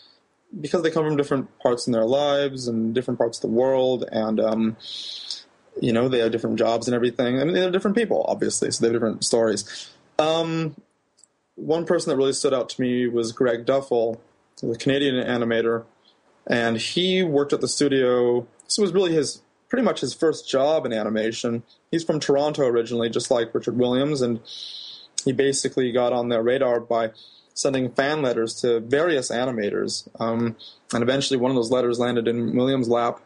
because 0.60 0.82
they 0.82 0.90
come 0.92 1.06
from 1.06 1.16
different 1.16 1.48
parts 1.60 1.88
in 1.88 1.94
their 1.94 2.06
lives 2.06 2.68
and 2.68 2.94
different 2.94 3.20
parts 3.20 3.38
of 3.38 3.44
the 3.44 3.56
world, 3.56 4.06
and 4.12 4.40
um, 4.40 4.78
you 5.80 5.94
know 5.94 6.10
they 6.10 6.20
have 6.20 6.32
different 6.32 6.58
jobs 6.58 6.88
and 6.88 6.96
everything. 6.96 7.40
I 7.40 7.44
mean, 7.44 7.54
they're 7.54 7.72
different 7.72 7.96
people, 7.96 8.26
obviously, 8.28 8.72
so 8.72 8.82
they 8.82 8.88
have 8.88 8.96
different 8.96 9.24
stories. 9.24 9.92
Um, 10.18 10.76
one 11.56 11.86
person 11.86 12.10
that 12.10 12.18
really 12.18 12.34
stood 12.34 12.54
out 12.54 12.70
to 12.70 12.82
me 12.82 13.08
was 13.08 13.32
Greg 13.32 13.66
Duffell, 13.66 14.20
the 14.62 14.76
Canadian 14.78 15.16
animator, 15.16 15.86
and 16.48 16.78
he 16.78 17.22
worked 17.22 17.54
at 17.54 17.62
the 17.62 17.68
studio. 17.68 18.48
This 18.66 18.80
was 18.80 18.94
really 18.94 19.14
his 19.14 19.42
pretty 19.74 19.84
much 19.84 20.02
his 20.02 20.14
first 20.14 20.48
job 20.48 20.86
in 20.86 20.94
animation. 20.94 21.64
He's 21.90 22.04
from 22.04 22.20
Toronto 22.20 22.68
originally, 22.68 23.10
just 23.10 23.32
like 23.32 23.56
Richard 23.56 23.76
Williams, 23.76 24.22
and 24.22 24.40
he 25.26 25.32
basically 25.32 25.92
got 25.92 26.14
on 26.14 26.30
their 26.30 26.44
radar 26.44 26.80
by 26.80 27.10
sending 27.56 27.90
fan 27.90 28.22
letters 28.22 28.62
to 28.62 28.82
various 28.82 29.32
animators. 29.32 30.08
Um, 30.22 30.58
and 30.94 31.02
eventually, 31.02 31.40
one 31.40 31.50
of 31.50 31.56
those 31.56 31.72
letters 31.72 31.98
landed 31.98 32.28
in 32.28 32.56
Williams' 32.56 32.88
lap. 32.88 33.20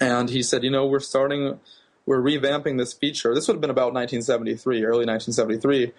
And 0.00 0.28
he 0.28 0.42
said, 0.42 0.64
You 0.64 0.72
know, 0.72 0.86
we're 0.86 0.98
starting, 0.98 1.60
we're 2.04 2.20
revamping 2.20 2.76
this 2.76 2.92
feature. 2.92 3.32
This 3.32 3.46
would 3.46 3.54
have 3.54 3.60
been 3.60 3.70
about 3.70 3.94
1973, 3.94 4.84
early 4.84 5.06
1973. 5.06 5.92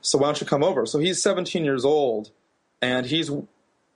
So 0.00 0.16
why 0.16 0.28
don't 0.28 0.40
you 0.40 0.46
come 0.46 0.64
over? 0.64 0.86
So 0.86 1.00
he's 1.00 1.22
17 1.22 1.66
years 1.66 1.84
old, 1.84 2.30
and 2.80 3.04
he's 3.04 3.30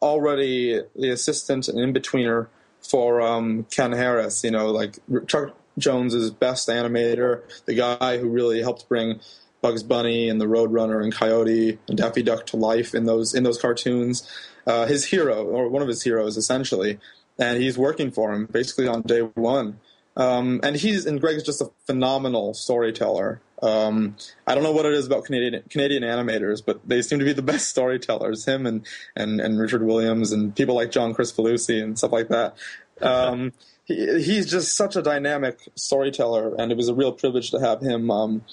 already 0.03 0.83
the 0.95 1.09
assistant 1.09 1.69
and 1.69 1.81
in 1.81 1.95
betweener 1.95 2.49
for 2.91 3.21
um, 3.21 3.65
Ken 3.71 3.93
Harris. 3.93 4.45
You 4.45 4.51
know, 4.51 4.71
like 4.71 4.99
Chuck 5.27 5.57
Jones's 5.79 6.31
best 6.31 6.69
animator, 6.69 7.43
the 7.67 7.75
guy 7.75 8.19
who 8.19 8.29
really 8.29 8.61
helped 8.61 8.89
bring 8.89 9.21
Bugs 9.61 9.83
Bunny 9.83 10.29
and 10.29 10.41
the 10.41 10.47
Roadrunner 10.47 11.03
and 11.03 11.13
Coyote 11.13 11.79
and 11.89 11.99
Daffy 11.99 12.23
Duck 12.23 12.47
to 12.47 12.57
life 12.57 12.95
in 12.95 13.05
those 13.05 13.35
in 13.35 13.43
those 13.43 13.61
cartoons. 13.61 14.31
Uh, 14.67 14.87
his 14.87 15.05
hero, 15.05 15.45
or 15.45 15.69
one 15.69 15.83
of 15.83 15.89
his 15.89 16.03
heroes, 16.03 16.37
essentially, 16.37 16.99
and 17.39 17.63
he's 17.63 17.79
working 17.79 18.11
for 18.11 18.33
him 18.33 18.47
basically 18.47 18.89
on 18.89 19.03
day 19.03 19.21
one. 19.21 19.79
Um, 20.17 20.61
and 20.63 20.77
he's 20.77 21.07
and 21.07 21.21
Greg's 21.21 21.43
just 21.43 21.61
a 21.61 21.71
phenomenal 21.87 22.55
storyteller. 22.55 23.41
Um, 23.63 24.17
I 24.47 24.55
don't 24.55 24.65
know 24.65 24.73
what 24.73 24.87
it 24.87 24.93
is 24.93 25.07
about 25.07 25.25
Canadian 25.25 25.63
Canadian 25.71 26.03
animators, 26.03 26.63
but 26.65 26.87
they 26.87 27.03
seem 27.03 27.19
to 27.19 27.25
be 27.25 27.33
the 27.33 27.43
best 27.43 27.69
storytellers. 27.71 28.47
Him 28.47 28.67
and 28.67 28.87
and, 29.15 29.41
and 29.41 29.59
Richard 29.59 29.83
Williams 29.83 30.33
and 30.33 30.55
people 30.55 30.75
like 30.75 30.91
John 30.91 31.15
Kricfalusi 31.15 31.83
and 31.83 31.99
stuff 31.99 32.13
like 32.13 32.29
that. 32.29 32.57
Um, 33.01 33.53
he, 33.85 34.23
he's 34.23 34.51
just 34.51 34.77
such 34.77 34.97
a 34.97 35.03
dynamic 35.03 35.59
storyteller, 35.75 36.55
and 36.59 36.73
it 36.73 36.77
was 36.77 36.89
a 36.89 36.95
real 36.95 37.13
privilege 37.13 37.51
to 37.51 37.61
have 37.61 37.81
him 37.81 38.11
um, 38.11 38.45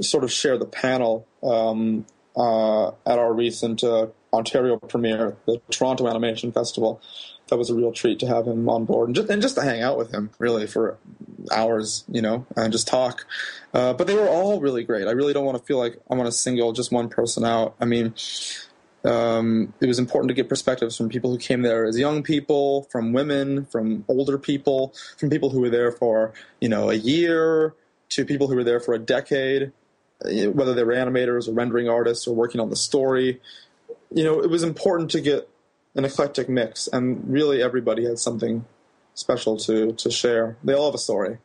sort 0.00 0.24
of 0.24 0.32
share 0.32 0.58
the 0.58 0.66
panel 0.66 1.26
um, 1.42 2.06
uh, 2.36 2.88
at 3.06 3.18
our 3.18 3.32
recent 3.32 3.82
uh, 3.82 4.08
Ontario 4.32 4.76
premiere, 4.78 5.36
the 5.46 5.60
Toronto 5.70 6.08
Animation 6.08 6.52
Festival. 6.52 7.00
That 7.48 7.58
was 7.58 7.70
a 7.70 7.74
real 7.74 7.92
treat 7.92 8.18
to 8.20 8.26
have 8.26 8.46
him 8.46 8.68
on 8.68 8.86
board 8.86 9.08
and 9.08 9.14
just, 9.14 9.30
and 9.30 9.40
just 9.40 9.54
to 9.54 9.62
hang 9.62 9.80
out 9.80 9.96
with 9.96 10.12
him, 10.12 10.30
really, 10.38 10.66
for 10.66 10.98
hours, 11.52 12.04
you 12.08 12.22
know, 12.22 12.46
and 12.56 12.72
just 12.72 12.88
talk. 12.88 13.26
Uh, 13.74 13.92
but 13.92 14.06
they 14.06 14.14
were 14.14 14.28
all 14.28 14.60
really 14.60 14.84
great. 14.84 15.06
I 15.06 15.12
really 15.12 15.32
don't 15.32 15.44
want 15.44 15.58
to 15.58 15.64
feel 15.64 15.78
like 15.78 15.98
I 16.10 16.14
want 16.14 16.26
to 16.26 16.32
single 16.32 16.72
just 16.72 16.92
one 16.92 17.08
person 17.08 17.44
out. 17.44 17.74
I 17.80 17.84
mean, 17.84 18.14
um, 19.04 19.72
it 19.80 19.86
was 19.86 19.98
important 19.98 20.28
to 20.28 20.34
get 20.34 20.48
perspectives 20.48 20.96
from 20.96 21.08
people 21.08 21.30
who 21.30 21.38
came 21.38 21.62
there 21.62 21.84
as 21.84 21.98
young 21.98 22.22
people, 22.22 22.82
from 22.90 23.12
women, 23.12 23.64
from 23.66 24.04
older 24.08 24.38
people, 24.38 24.94
from 25.16 25.30
people 25.30 25.50
who 25.50 25.60
were 25.60 25.70
there 25.70 25.92
for 25.92 26.32
you 26.60 26.68
know 26.68 26.90
a 26.90 26.94
year, 26.94 27.74
to 28.10 28.24
people 28.24 28.48
who 28.48 28.56
were 28.56 28.64
there 28.64 28.80
for 28.80 28.94
a 28.94 28.98
decade, 28.98 29.72
uh, 30.24 30.50
whether 30.50 30.74
they 30.74 30.84
were 30.84 30.94
animators 30.94 31.48
or 31.48 31.52
rendering 31.52 31.88
artists 31.88 32.26
or 32.26 32.34
working 32.34 32.60
on 32.60 32.70
the 32.70 32.76
story. 32.76 33.40
You 34.10 34.24
know, 34.24 34.40
it 34.40 34.50
was 34.50 34.62
important 34.62 35.10
to 35.12 35.20
get 35.20 35.48
an 35.94 36.04
eclectic 36.04 36.48
mix, 36.48 36.88
and 36.88 37.22
really 37.30 37.62
everybody 37.62 38.04
had 38.04 38.18
something 38.18 38.64
special 39.16 39.56
to 39.56 39.92
to 39.92 40.10
share. 40.10 40.56
They 40.62 40.74
all 40.74 40.86
have 40.86 40.94
a 40.94 40.98
story. 40.98 41.38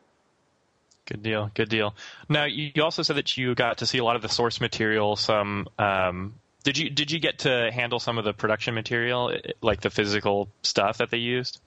Good 1.06 1.24
deal. 1.24 1.50
Good 1.54 1.68
deal. 1.68 1.96
Now, 2.28 2.44
you 2.44 2.70
also 2.80 3.02
said 3.02 3.16
that 3.16 3.36
you 3.36 3.56
got 3.56 3.78
to 3.78 3.86
see 3.86 3.98
a 3.98 4.04
lot 4.04 4.14
of 4.14 4.22
the 4.22 4.28
source 4.28 4.60
material. 4.60 5.16
Some 5.16 5.68
um, 5.78 6.34
did 6.62 6.78
you 6.78 6.90
did 6.90 7.10
you 7.10 7.18
get 7.18 7.40
to 7.40 7.70
handle 7.72 7.98
some 7.98 8.18
of 8.18 8.24
the 8.24 8.32
production 8.32 8.74
material, 8.74 9.34
like 9.60 9.80
the 9.80 9.90
physical 9.90 10.48
stuff 10.62 10.98
that 10.98 11.10
they 11.10 11.18
used? 11.18 11.60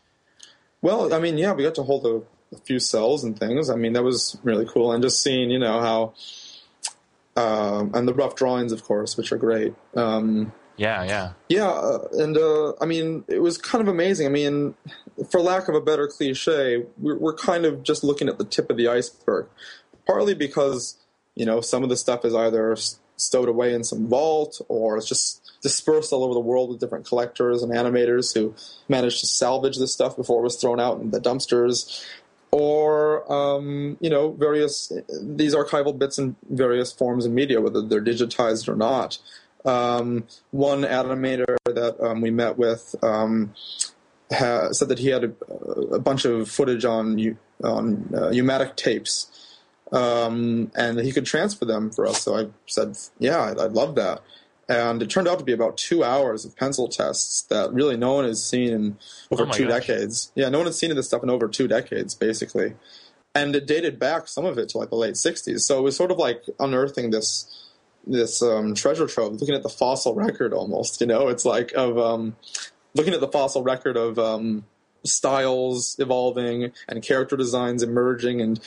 Well, 0.81 1.13
I 1.13 1.19
mean, 1.19 1.37
yeah, 1.37 1.51
we 1.53 1.63
got 1.63 1.75
to 1.75 1.83
hold 1.83 2.05
a, 2.05 2.55
a 2.55 2.59
few 2.59 2.79
cells 2.79 3.23
and 3.23 3.37
things. 3.37 3.69
I 3.69 3.75
mean, 3.75 3.93
that 3.93 4.03
was 4.03 4.37
really 4.43 4.65
cool, 4.65 4.93
and 4.93 5.03
just 5.03 5.21
seeing, 5.21 5.49
you 5.49 5.59
know, 5.59 5.81
how 5.81 6.13
um, 7.35 7.91
and 7.93 8.07
the 8.07 8.13
rough 8.13 8.35
drawings, 8.35 8.71
of 8.71 8.83
course, 8.83 9.17
which 9.17 9.31
are 9.31 9.37
great. 9.37 9.73
Um, 9.95 10.53
yeah, 10.77 11.03
yeah, 11.03 11.33
yeah, 11.49 11.67
uh, 11.67 12.07
and 12.13 12.37
uh, 12.37 12.73
I 12.79 12.85
mean, 12.85 13.25
it 13.27 13.39
was 13.39 13.57
kind 13.57 13.81
of 13.81 13.87
amazing. 13.87 14.27
I 14.27 14.29
mean, 14.29 14.75
for 15.29 15.39
lack 15.39 15.67
of 15.67 15.75
a 15.75 15.81
better 15.81 16.07
cliche, 16.07 16.83
we're, 16.97 17.17
we're 17.17 17.35
kind 17.35 17.65
of 17.65 17.83
just 17.83 18.03
looking 18.03 18.27
at 18.27 18.37
the 18.37 18.45
tip 18.45 18.69
of 18.69 18.77
the 18.77 18.87
iceberg, 18.87 19.47
partly 20.05 20.33
because 20.33 20.97
you 21.35 21.45
know 21.45 21.61
some 21.61 21.83
of 21.83 21.89
the 21.89 21.97
stuff 21.97 22.25
is 22.25 22.35
either 22.35 22.75
stowed 23.17 23.47
away 23.47 23.73
in 23.73 23.83
some 23.83 24.07
vault 24.07 24.59
or 24.67 24.97
it's 24.97 25.07
just 25.07 25.41
dispersed 25.61 26.11
all 26.11 26.23
over 26.23 26.33
the 26.33 26.39
world 26.39 26.69
with 26.69 26.79
different 26.79 27.07
collectors 27.07 27.63
and 27.63 27.71
animators 27.71 28.33
who 28.33 28.53
managed 28.89 29.21
to 29.21 29.25
salvage 29.25 29.77
this 29.77 29.93
stuff 29.93 30.17
before 30.17 30.41
it 30.41 30.43
was 30.43 30.57
thrown 30.57 30.79
out 30.79 30.99
in 30.99 31.11
the 31.11 31.19
dumpsters. 31.21 32.05
Or 32.51 33.31
um, 33.31 33.97
you 33.99 34.09
know 34.09 34.31
various 34.31 34.91
these 35.21 35.55
archival 35.55 35.97
bits 35.97 36.17
in 36.17 36.35
various 36.49 36.91
forms 36.91 37.25
of 37.25 37.31
media 37.31 37.59
whether 37.61 37.81
they're 37.81 38.03
digitized 38.03 38.67
or 38.67 38.75
not. 38.75 39.17
Um, 39.65 40.25
one 40.51 40.83
animator 40.83 41.57
that 41.65 41.99
um, 41.99 42.21
we 42.21 42.29
met 42.29 42.57
with 42.57 42.95
um, 43.01 43.53
ha- 44.31 44.71
said 44.71 44.89
that 44.89 44.99
he 44.99 45.09
had 45.09 45.23
a, 45.23 45.53
a 45.93 45.99
bunch 45.99 46.25
of 46.25 46.49
footage 46.49 46.85
on 46.85 47.37
on 47.63 48.09
uh, 48.13 48.29
U-matic 48.29 48.75
tapes 48.75 49.45
um, 49.91 50.71
and 50.75 50.99
he 50.99 51.11
could 51.11 51.25
transfer 51.25 51.65
them 51.65 51.91
for 51.91 52.05
us. 52.05 52.23
So 52.23 52.35
I 52.35 52.47
said, 52.65 52.97
yeah, 53.19 53.41
I'd, 53.41 53.59
I'd, 53.59 53.71
love 53.73 53.95
that. 53.95 54.21
And 54.67 55.01
it 55.01 55.09
turned 55.09 55.27
out 55.27 55.37
to 55.37 55.45
be 55.45 55.53
about 55.53 55.77
two 55.77 56.03
hours 56.03 56.43
of 56.43 56.55
pencil 56.55 56.87
tests 56.87 57.43
that 57.43 57.71
really 57.71 57.95
no 57.97 58.13
one 58.13 58.25
has 58.25 58.43
seen 58.43 58.73
in 58.73 58.97
over 59.31 59.43
oh 59.43 59.51
two 59.51 59.67
gosh. 59.67 59.81
decades. 59.81 60.31
Yeah, 60.33 60.49
no 60.49 60.57
one 60.57 60.65
has 60.65 60.77
seen 60.77 60.93
this 60.95 61.07
stuff 61.07 61.21
in 61.21 61.29
over 61.29 61.47
two 61.47 61.67
decades, 61.67 62.15
basically. 62.15 62.73
And 63.35 63.55
it 63.55 63.67
dated 63.67 63.99
back 63.99 64.27
some 64.27 64.45
of 64.45 64.57
it 64.57 64.69
to 64.69 64.79
like 64.79 64.89
the 64.89 64.95
late 64.95 65.15
'60s. 65.15 65.59
So 65.59 65.77
it 65.77 65.81
was 65.83 65.95
sort 65.95 66.09
of 66.09 66.17
like 66.17 66.43
unearthing 66.59 67.11
this 67.11 67.51
this 68.07 68.41
um, 68.41 68.73
treasure 68.73 69.05
trove, 69.05 69.39
looking 69.39 69.55
at 69.55 69.61
the 69.61 69.69
fossil 69.69 70.15
record 70.15 70.51
almost. 70.51 70.99
You 70.99 71.07
know, 71.07 71.27
it's 71.27 71.45
like 71.45 71.71
of 71.73 71.99
um, 71.99 72.35
looking 72.95 73.13
at 73.13 73.19
the 73.19 73.27
fossil 73.27 73.61
record 73.61 73.97
of 73.97 74.17
um, 74.17 74.65
styles 75.03 75.95
evolving 75.99 76.71
and 76.87 77.03
character 77.03 77.37
designs 77.37 77.83
emerging 77.83 78.41
and 78.41 78.59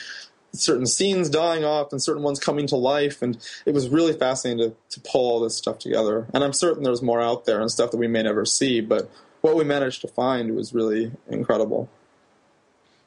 certain 0.52 0.86
scenes 0.86 1.28
dying 1.28 1.64
off 1.64 1.92
and 1.92 2.02
certain 2.02 2.22
ones 2.22 2.38
coming 2.38 2.66
to 2.68 2.76
life. 2.76 3.20
And 3.22 3.36
it 3.66 3.74
was 3.74 3.88
really 3.88 4.12
fascinating 4.12 4.70
to, 4.70 4.76
to 4.90 5.00
pull 5.00 5.30
all 5.30 5.40
this 5.40 5.56
stuff 5.56 5.78
together. 5.78 6.26
And 6.32 6.44
i'm 6.44 6.52
certain 6.52 6.84
there's 6.84 7.02
more 7.02 7.20
out 7.20 7.44
there 7.44 7.60
and 7.60 7.70
stuff 7.70 7.90
that 7.90 7.98
we 7.98 8.08
may 8.08 8.22
never 8.22 8.44
see 8.44 8.80
but 8.80 9.10
what 9.40 9.56
we 9.56 9.64
managed 9.64 10.00
to 10.02 10.08
find 10.08 10.54
was 10.54 10.74
really 10.74 11.12
incredible. 11.28 11.88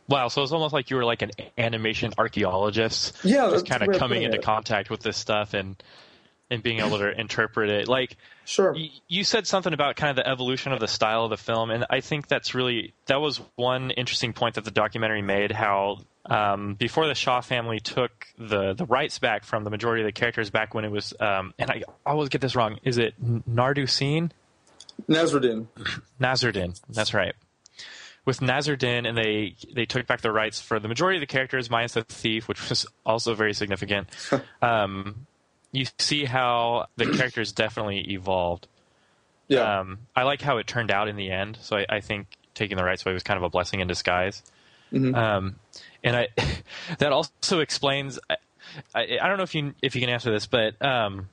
Wow, 0.07 0.27
so 0.27 0.43
it's 0.43 0.51
almost 0.51 0.73
like 0.73 0.89
you 0.89 0.97
were 0.97 1.05
like 1.05 1.21
an 1.21 1.31
animation 1.57 2.13
archaeologist, 2.17 3.17
yeah, 3.23 3.49
just 3.49 3.65
kind 3.65 3.83
of 3.83 3.97
coming 3.97 4.23
into 4.23 4.37
it. 4.37 4.43
contact 4.43 4.89
with 4.89 5.01
this 5.01 5.17
stuff 5.17 5.53
and 5.53 5.81
and 6.51 6.61
being 6.61 6.79
able 6.79 6.99
to 6.99 7.19
interpret 7.19 7.69
it. 7.69 7.87
Like, 7.87 8.17
sure, 8.45 8.73
y- 8.73 8.91
you 9.07 9.23
said 9.23 9.47
something 9.47 9.73
about 9.73 9.95
kind 9.95 10.11
of 10.11 10.17
the 10.17 10.29
evolution 10.29 10.73
of 10.73 10.79
the 10.79 10.87
style 10.87 11.23
of 11.23 11.29
the 11.31 11.37
film, 11.37 11.71
and 11.71 11.85
I 11.89 12.01
think 12.01 12.27
that's 12.27 12.53
really 12.53 12.93
that 13.07 13.19
was 13.19 13.41
one 13.55 13.89
interesting 13.91 14.33
point 14.33 14.55
that 14.55 14.65
the 14.65 14.71
documentary 14.71 15.21
made. 15.21 15.51
How 15.51 15.99
um, 16.25 16.75
before 16.75 17.07
the 17.07 17.15
Shah 17.15 17.41
family 17.41 17.79
took 17.79 18.11
the 18.37 18.73
the 18.73 18.85
rights 18.85 19.17
back 19.17 19.43
from 19.43 19.63
the 19.63 19.69
majority 19.69 20.03
of 20.03 20.07
the 20.07 20.11
characters 20.11 20.49
back 20.49 20.73
when 20.73 20.85
it 20.85 20.91
was, 20.91 21.13
um, 21.19 21.53
and 21.57 21.71
I 21.71 21.83
always 22.05 22.29
get 22.29 22.41
this 22.41 22.55
wrong. 22.55 22.79
Is 22.83 22.97
it 22.97 23.15
Nardusin? 23.49 24.31
Nasruddin. 25.09 25.67
Nasruddin. 26.19 26.79
That's 26.89 27.13
right. 27.13 27.33
With 28.23 28.39
Nasruddin, 28.39 29.07
and 29.07 29.17
they 29.17 29.55
they 29.73 29.85
took 29.85 30.05
back 30.05 30.21
the 30.21 30.31
rights 30.31 30.61
for 30.61 30.79
the 30.79 30.87
majority 30.87 31.17
of 31.17 31.21
the 31.21 31.27
characters, 31.27 31.71
minus 31.71 31.93
the 31.93 32.03
thief, 32.03 32.47
which 32.47 32.69
was 32.69 32.85
also 33.03 33.33
very 33.33 33.53
significant. 33.53 34.09
um, 34.61 35.25
you 35.71 35.85
see 35.99 36.25
how 36.25 36.87
the 36.97 37.11
characters 37.11 37.51
definitely 37.51 38.11
evolved. 38.11 38.67
Yeah. 39.47 39.79
Um, 39.79 39.99
I 40.15 40.23
like 40.23 40.41
how 40.41 40.57
it 40.57 40.67
turned 40.67 40.91
out 40.91 41.07
in 41.07 41.15
the 41.15 41.31
end. 41.31 41.57
So 41.61 41.77
I, 41.77 41.85
I, 41.89 41.99
think 41.99 42.27
taking 42.53 42.77
the 42.77 42.83
rights 42.83 43.05
away 43.05 43.13
was 43.13 43.23
kind 43.23 43.37
of 43.37 43.43
a 43.43 43.49
blessing 43.49 43.81
in 43.81 43.87
disguise. 43.87 44.43
Mm-hmm. 44.93 45.13
Um, 45.13 45.55
and 46.03 46.15
I 46.15 46.27
that 46.99 47.11
also 47.11 47.59
explains. 47.59 48.19
I, 48.29 48.37
I, 48.95 49.17
I, 49.21 49.27
don't 49.27 49.37
know 49.37 49.43
if 49.43 49.55
you 49.55 49.73
if 49.81 49.95
you 49.95 50.01
can 50.01 50.09
answer 50.09 50.31
this, 50.31 50.45
but 50.45 50.81
um, 50.81 51.27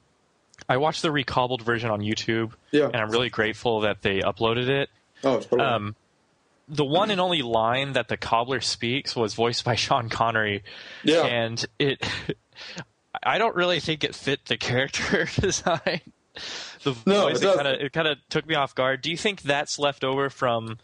I 0.68 0.78
watched 0.78 1.02
the 1.02 1.12
recobbled 1.12 1.62
version 1.62 1.90
on 1.90 2.00
YouTube, 2.00 2.52
yeah. 2.70 2.86
and 2.86 2.96
I'm 2.96 3.10
really 3.10 3.30
grateful 3.30 3.80
that 3.80 4.02
they 4.02 4.20
uploaded 4.20 4.68
it. 4.68 4.90
Oh, 5.22 5.40
totally. 5.40 5.60
Um, 5.60 5.96
the 6.68 6.84
one 6.84 7.10
and 7.10 7.20
only 7.20 7.42
line 7.42 7.92
that 7.92 8.08
the 8.08 8.16
cobbler 8.16 8.60
speaks 8.60 9.14
was 9.14 9.34
voiced 9.34 9.64
by 9.64 9.74
Sean 9.76 10.08
Connery, 10.08 10.64
yeah. 11.04 11.24
and 11.24 11.64
it. 11.78 12.04
I 13.22 13.38
don't 13.38 13.56
really 13.56 13.80
think 13.80 14.04
it 14.04 14.14
fit 14.14 14.46
the 14.46 14.56
character 14.58 15.28
design. 15.40 16.00
The 16.84 16.96
no, 17.04 17.22
voice, 17.22 17.42
it 17.42 17.56
kind 17.56 17.68
of 17.68 17.80
it 17.80 17.92
kind 17.92 18.08
of 18.08 18.18
took 18.28 18.46
me 18.46 18.54
off 18.54 18.74
guard. 18.74 19.02
Do 19.02 19.10
you 19.10 19.16
think 19.16 19.42
that's 19.42 19.78
left 19.78 20.04
over 20.04 20.30
from 20.30 20.78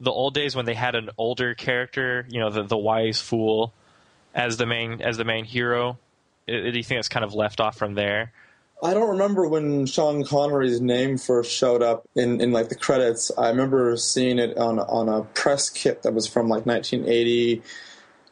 the 0.00 0.10
old 0.10 0.34
days 0.34 0.54
when 0.54 0.64
they 0.64 0.74
had 0.74 0.94
an 0.94 1.10
older 1.18 1.54
character, 1.54 2.26
you 2.28 2.40
know, 2.40 2.50
the 2.50 2.62
the 2.62 2.76
wise 2.76 3.20
fool, 3.20 3.72
as 4.34 4.56
the 4.56 4.66
main 4.66 5.02
as 5.02 5.16
the 5.16 5.24
main 5.24 5.44
hero. 5.44 5.98
Do 6.46 6.54
you 6.54 6.82
think 6.82 6.98
it's 6.98 7.08
kind 7.08 7.24
of 7.24 7.34
left 7.34 7.60
off 7.60 7.76
from 7.76 7.94
there? 7.94 8.32
I 8.82 8.94
don't 8.94 9.10
remember 9.10 9.48
when 9.48 9.86
Sean 9.86 10.24
Connery's 10.24 10.80
name 10.80 11.18
first 11.18 11.50
showed 11.50 11.82
up 11.82 12.08
in, 12.14 12.40
in 12.40 12.52
like 12.52 12.68
the 12.68 12.76
credits. 12.76 13.32
I 13.36 13.48
remember 13.48 13.96
seeing 13.96 14.38
it 14.38 14.56
on 14.56 14.78
on 14.78 15.08
a 15.08 15.24
press 15.24 15.68
kit 15.68 16.02
that 16.04 16.14
was 16.14 16.26
from 16.26 16.48
like 16.48 16.64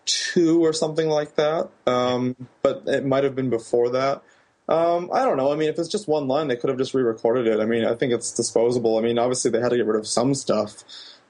1982 0.07 0.65
or 0.65 0.73
something 0.73 1.09
like 1.09 1.37
that. 1.37 1.69
Um, 1.87 2.37
but 2.63 2.83
it 2.87 3.05
might 3.05 3.25
have 3.25 3.35
been 3.35 3.51
before 3.51 3.91
that. 3.91 4.23
Um, 4.69 5.11
I 5.13 5.25
don't 5.25 5.37
know. 5.37 5.53
I 5.53 5.57
mean, 5.57 5.69
if 5.69 5.79
it's 5.79 5.89
just 5.89 6.09
one 6.09 6.27
line, 6.27 6.49
they 6.49 6.57
could 6.57 6.71
have 6.71 6.79
just 6.79 6.93
re-recorded 6.93 7.47
it. 7.47 7.61
I 7.61 7.67
mean, 7.67 7.85
I 7.85 7.95
think 7.95 8.13
it's 8.13 8.33
disposable. 8.33 8.99
I 8.99 9.01
mean, 9.01 9.19
obviously 9.19 9.51
they 9.51 9.61
had 9.61 9.69
to 9.69 9.77
get 9.77 9.87
rid 9.87 9.99
of 9.99 10.09
some 10.09 10.35
stuff 10.35 10.83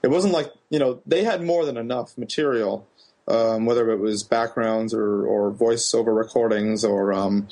it 0.03 0.09
wasn't 0.09 0.33
like 0.33 0.51
you 0.69 0.79
know 0.79 1.01
they 1.05 1.23
had 1.23 1.41
more 1.41 1.65
than 1.65 1.77
enough 1.77 2.17
material, 2.17 2.87
um, 3.27 3.65
whether 3.65 3.89
it 3.89 3.99
was 3.99 4.23
backgrounds 4.23 4.93
or 4.93 5.25
or 5.25 5.51
voiceover 5.51 6.15
recordings 6.15 6.85
or 6.85 7.13
um, 7.13 7.47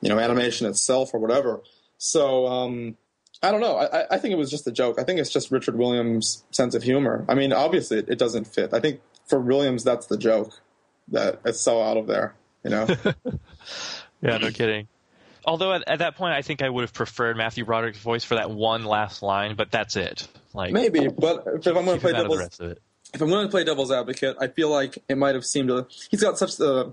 you 0.00 0.08
know 0.08 0.18
animation 0.18 0.66
itself 0.66 1.10
or 1.12 1.20
whatever. 1.20 1.60
So 1.98 2.46
um, 2.46 2.96
I 3.42 3.50
don't 3.50 3.60
know. 3.60 3.76
I, 3.76 4.14
I, 4.14 4.18
think 4.18 4.32
it 4.32 4.38
was 4.38 4.50
just 4.50 4.66
a 4.66 4.72
joke. 4.72 4.98
I 4.98 5.04
think 5.04 5.20
it's 5.20 5.30
just 5.30 5.52
Richard 5.52 5.76
Williams' 5.76 6.44
sense 6.50 6.74
of 6.74 6.82
humor. 6.82 7.24
I 7.28 7.34
mean, 7.34 7.52
obviously 7.52 7.98
it, 7.98 8.08
it 8.08 8.18
doesn't 8.18 8.46
fit. 8.46 8.74
I 8.74 8.80
think 8.80 9.00
for 9.32 9.40
Williams 9.40 9.82
that's 9.82 10.08
the 10.08 10.18
joke 10.18 10.60
that 11.08 11.40
it's 11.46 11.58
so 11.58 11.82
out 11.82 11.96
of 11.96 12.06
there. 12.06 12.34
You 12.62 12.70
know. 12.70 12.86
yeah, 14.20 14.36
no 14.36 14.50
kidding. 14.50 14.88
Although 15.46 15.72
at, 15.72 15.88
at, 15.88 15.98
that 16.00 16.16
point, 16.16 16.34
I 16.34 16.42
think 16.42 16.60
I 16.60 16.68
would 16.68 16.82
have 16.82 16.92
preferred 16.92 17.38
Matthew 17.38 17.64
Broderick's 17.64 17.98
voice 17.98 18.24
for 18.24 18.34
that 18.34 18.50
one 18.50 18.84
last 18.84 19.22
line, 19.22 19.56
but 19.56 19.70
that's 19.70 19.96
it. 19.96 20.28
Like 20.52 20.74
maybe, 20.74 21.08
but 21.08 21.44
if 21.46 21.66
I'm 21.66 21.86
going 21.86 21.96
to 21.96 21.98
play 21.98 22.12
devil's, 22.12 22.60
if 22.60 23.22
I'm 23.22 23.30
going 23.30 23.46
to 23.46 23.50
play 23.50 23.64
devil's 23.64 23.90
advocate, 23.90 24.36
I 24.38 24.48
feel 24.48 24.68
like 24.68 24.98
it 25.08 25.16
might 25.16 25.34
have 25.34 25.46
seemed 25.46 25.68
to, 25.68 25.86
he's 26.10 26.20
got 26.20 26.36
such 26.36 26.60
a 26.60 26.92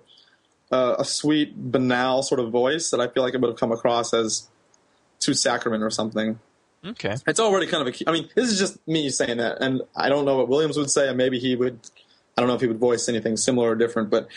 uh, 0.71 0.95
a 0.99 1.03
sweet, 1.03 1.53
banal 1.57 2.23
sort 2.23 2.39
of 2.39 2.51
voice 2.51 2.91
that 2.91 3.01
I 3.01 3.09
feel 3.09 3.23
like 3.23 3.33
it 3.33 3.41
would 3.41 3.49
have 3.49 3.59
come 3.59 3.73
across 3.73 4.13
as 4.13 4.47
too 5.19 5.33
saccharine 5.33 5.81
or 5.81 5.89
something. 5.89 6.39
Okay, 6.85 7.15
it's 7.27 7.41
already 7.41 7.67
kind 7.67 7.85
of 7.85 7.93
a. 7.93 8.09
I 8.09 8.13
mean, 8.13 8.29
this 8.35 8.49
is 8.49 8.57
just 8.57 8.87
me 8.87 9.09
saying 9.09 9.37
that, 9.37 9.61
and 9.61 9.81
I 9.95 10.07
don't 10.07 10.23
know 10.23 10.37
what 10.37 10.47
Williams 10.47 10.77
would 10.77 10.89
say, 10.89 11.09
and 11.09 11.17
maybe 11.17 11.37
he 11.37 11.55
would. 11.55 11.79
I 12.39 12.41
don't 12.41 12.47
know 12.47 12.55
if 12.55 12.61
he 12.61 12.67
would 12.67 12.79
voice 12.79 13.09
anything 13.09 13.35
similar 13.35 13.71
or 13.71 13.75
different, 13.75 14.09
but 14.09 14.29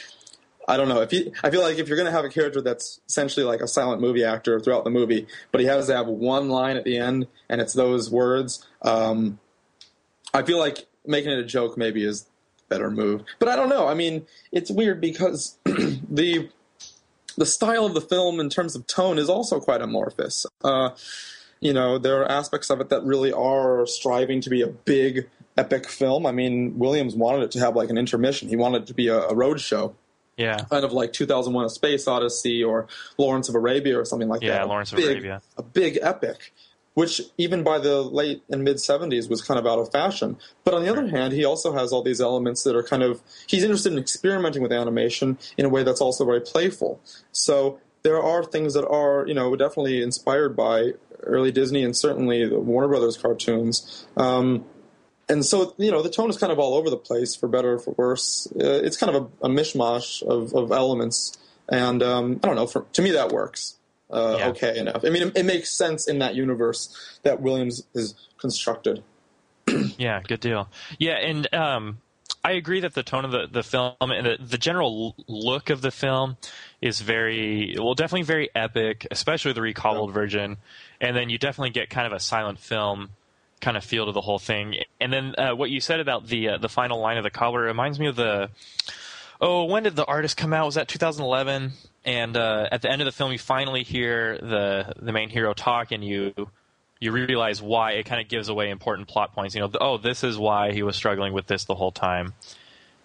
I 0.66 0.76
don't 0.76 0.88
know 0.88 1.02
if 1.02 1.12
you. 1.12 1.30
I 1.44 1.50
feel 1.50 1.62
like 1.62 1.78
if 1.78 1.86
you're 1.86 1.96
going 1.96 2.06
to 2.06 2.12
have 2.12 2.24
a 2.24 2.28
character 2.28 2.60
that's 2.60 3.00
essentially 3.08 3.46
like 3.46 3.60
a 3.60 3.68
silent 3.68 4.00
movie 4.00 4.24
actor 4.24 4.58
throughout 4.58 4.82
the 4.82 4.90
movie, 4.90 5.28
but 5.52 5.60
he 5.60 5.68
has 5.68 5.86
to 5.86 5.94
have 5.94 6.08
one 6.08 6.48
line 6.48 6.76
at 6.76 6.82
the 6.82 6.98
end, 6.98 7.28
and 7.48 7.60
it's 7.60 7.74
those 7.74 8.10
words. 8.10 8.66
Um, 8.82 9.38
I 10.34 10.42
feel 10.42 10.58
like 10.58 10.88
making 11.06 11.30
it 11.30 11.38
a 11.38 11.44
joke 11.44 11.78
maybe 11.78 12.02
is 12.04 12.26
better 12.68 12.90
move, 12.90 13.22
But 13.38 13.48
I 13.48 13.54
don't 13.54 13.68
know. 13.68 13.86
I 13.86 13.94
mean, 13.94 14.26
it's 14.50 14.68
weird 14.68 15.00
because 15.00 15.56
the 15.64 16.50
the 17.36 17.46
style 17.46 17.86
of 17.86 17.94
the 17.94 18.00
film 18.00 18.40
in 18.40 18.50
terms 18.50 18.74
of 18.74 18.88
tone 18.88 19.16
is 19.16 19.28
also 19.28 19.60
quite 19.60 19.80
amorphous. 19.80 20.44
Uh, 20.64 20.90
you 21.60 21.72
know, 21.72 21.98
there 21.98 22.20
are 22.20 22.28
aspects 22.28 22.68
of 22.68 22.80
it 22.80 22.88
that 22.88 23.04
really 23.04 23.32
are 23.32 23.86
striving 23.86 24.40
to 24.40 24.50
be 24.50 24.60
a 24.60 24.66
big 24.66 25.28
epic 25.56 25.88
film. 25.88 26.26
I 26.26 26.32
mean, 26.32 26.78
Williams 26.78 27.14
wanted 27.14 27.42
it 27.44 27.50
to 27.52 27.58
have 27.60 27.76
like 27.76 27.90
an 27.90 27.98
intermission. 27.98 28.48
He 28.48 28.56
wanted 28.56 28.82
it 28.82 28.86
to 28.88 28.94
be 28.94 29.08
a, 29.08 29.18
a 29.20 29.34
road 29.34 29.60
show. 29.60 29.94
Yeah. 30.36 30.64
Kind 30.70 30.84
of 30.84 30.92
like 30.92 31.12
2001: 31.12 31.64
A 31.64 31.68
Space 31.68 32.08
Odyssey 32.08 32.64
or 32.64 32.86
Lawrence 33.18 33.48
of 33.48 33.54
Arabia 33.54 33.98
or 33.98 34.04
something 34.04 34.28
like 34.28 34.42
Yeah, 34.42 34.52
that. 34.58 34.62
A 34.62 34.66
Lawrence 34.66 34.92
of 34.92 34.96
big- 34.96 35.06
Arabia. 35.08 35.42
A 35.58 35.62
big 35.62 35.98
epic, 36.00 36.52
which 36.94 37.20
even 37.36 37.62
by 37.62 37.78
the 37.78 38.00
late 38.02 38.42
and 38.48 38.64
mid 38.64 38.76
70s 38.78 39.28
was 39.28 39.42
kind 39.42 39.60
of 39.60 39.66
out 39.66 39.78
of 39.78 39.92
fashion. 39.92 40.38
But 40.64 40.72
on 40.74 40.82
the 40.82 40.90
other 40.90 41.06
hand, 41.08 41.34
he 41.34 41.44
also 41.44 41.72
has 41.74 41.92
all 41.92 42.02
these 42.02 42.20
elements 42.20 42.62
that 42.64 42.74
are 42.74 42.82
kind 42.82 43.02
of 43.02 43.20
he's 43.46 43.62
interested 43.62 43.92
in 43.92 43.98
experimenting 43.98 44.62
with 44.62 44.72
animation 44.72 45.36
in 45.58 45.66
a 45.66 45.68
way 45.68 45.82
that's 45.82 46.00
also 46.00 46.24
very 46.24 46.40
playful. 46.40 46.98
So 47.30 47.78
there 48.02 48.20
are 48.20 48.42
things 48.42 48.72
that 48.74 48.88
are, 48.88 49.26
you 49.28 49.34
know, 49.34 49.54
definitely 49.54 50.02
inspired 50.02 50.56
by 50.56 50.92
early 51.24 51.52
Disney 51.52 51.84
and 51.84 51.96
certainly 51.96 52.48
the 52.48 52.58
Warner 52.58 52.88
Brothers 52.88 53.16
cartoons. 53.16 54.06
Um, 54.16 54.64
and 55.32 55.44
so 55.44 55.74
you 55.78 55.90
know 55.90 56.02
the 56.02 56.10
tone 56.10 56.30
is 56.30 56.36
kind 56.38 56.52
of 56.52 56.58
all 56.58 56.74
over 56.74 56.90
the 56.90 56.96
place 56.96 57.34
for 57.34 57.48
better 57.48 57.74
or 57.74 57.78
for 57.78 57.92
worse 57.96 58.46
uh, 58.56 58.80
it's 58.84 58.96
kind 58.96 59.14
of 59.14 59.30
a, 59.42 59.46
a 59.46 59.48
mishmash 59.48 60.22
of, 60.22 60.52
of 60.54 60.70
elements 60.72 61.36
and 61.68 62.02
um, 62.02 62.38
i 62.42 62.46
don't 62.46 62.56
know 62.56 62.66
for, 62.66 62.84
to 62.92 63.02
me 63.02 63.10
that 63.10 63.30
works 63.30 63.76
uh, 64.10 64.36
Yeah. 64.38 64.48
okay 64.48 64.78
enough 64.78 65.04
i 65.04 65.08
mean 65.10 65.28
it, 65.28 65.36
it 65.36 65.44
makes 65.46 65.70
sense 65.70 66.06
in 66.08 66.18
that 66.20 66.34
universe 66.34 67.18
that 67.22 67.40
williams 67.40 67.84
is 67.94 68.14
constructed 68.38 69.02
Yeah, 69.98 70.20
good 70.26 70.40
deal. 70.40 70.68
Yeah, 70.98 71.14
and 71.14 71.52
um, 71.54 71.98
I 72.44 72.52
agree 72.52 72.80
that 72.80 72.94
the 72.94 73.02
tone 73.02 73.24
of 73.24 73.30
the, 73.30 73.46
the 73.50 73.62
film 73.62 73.94
and 74.00 74.26
the, 74.26 74.36
the 74.40 74.58
general 74.58 75.14
look 75.28 75.70
of 75.70 75.80
the 75.80 75.90
film 75.90 76.36
is 76.80 77.00
very, 77.00 77.76
well, 77.78 77.94
definitely 77.94 78.22
very 78.22 78.50
epic, 78.54 79.06
especially 79.10 79.52
the 79.52 79.62
recobbled 79.62 80.12
version. 80.12 80.56
And 81.00 81.16
then 81.16 81.30
you 81.30 81.38
definitely 81.38 81.70
get 81.70 81.90
kind 81.90 82.06
of 82.06 82.12
a 82.12 82.20
silent 82.20 82.58
film 82.58 83.10
kind 83.62 83.76
of 83.78 83.84
feel 83.84 84.04
to 84.06 84.12
the 84.12 84.20
whole 84.20 84.38
thing. 84.38 84.74
And 85.00 85.10
then 85.10 85.34
uh, 85.38 85.52
what 85.54 85.70
you 85.70 85.80
said 85.80 86.00
about 86.00 86.26
the 86.26 86.50
uh, 86.50 86.58
the 86.58 86.68
final 86.68 87.00
line 87.00 87.16
of 87.16 87.24
the 87.24 87.30
cobbler 87.30 87.62
reminds 87.62 87.98
me 87.98 88.08
of 88.08 88.16
the 88.16 88.50
oh, 89.40 89.64
when 89.64 89.82
did 89.84 89.96
the 89.96 90.04
artist 90.04 90.36
come 90.36 90.52
out? 90.52 90.66
Was 90.66 90.74
that 90.76 90.88
2011? 90.88 91.72
And 92.04 92.36
uh, 92.36 92.68
at 92.70 92.82
the 92.82 92.90
end 92.90 93.00
of 93.00 93.06
the 93.06 93.12
film, 93.12 93.32
you 93.32 93.38
finally 93.38 93.84
hear 93.84 94.36
the 94.38 94.92
the 95.00 95.12
main 95.12 95.30
hero 95.30 95.54
talk, 95.54 95.92
and 95.92 96.04
you 96.04 96.34
you 97.00 97.12
realize 97.12 97.62
why 97.62 97.92
it 97.92 98.04
kind 98.06 98.20
of 98.20 98.28
gives 98.28 98.48
away 98.48 98.70
important 98.70 99.08
plot 99.08 99.32
points. 99.34 99.54
You 99.54 99.62
know, 99.62 99.70
oh, 99.80 99.98
this 99.98 100.22
is 100.24 100.36
why 100.38 100.72
he 100.72 100.82
was 100.82 100.96
struggling 100.96 101.32
with 101.32 101.46
this 101.46 101.64
the 101.64 101.74
whole 101.74 101.92
time. 101.92 102.34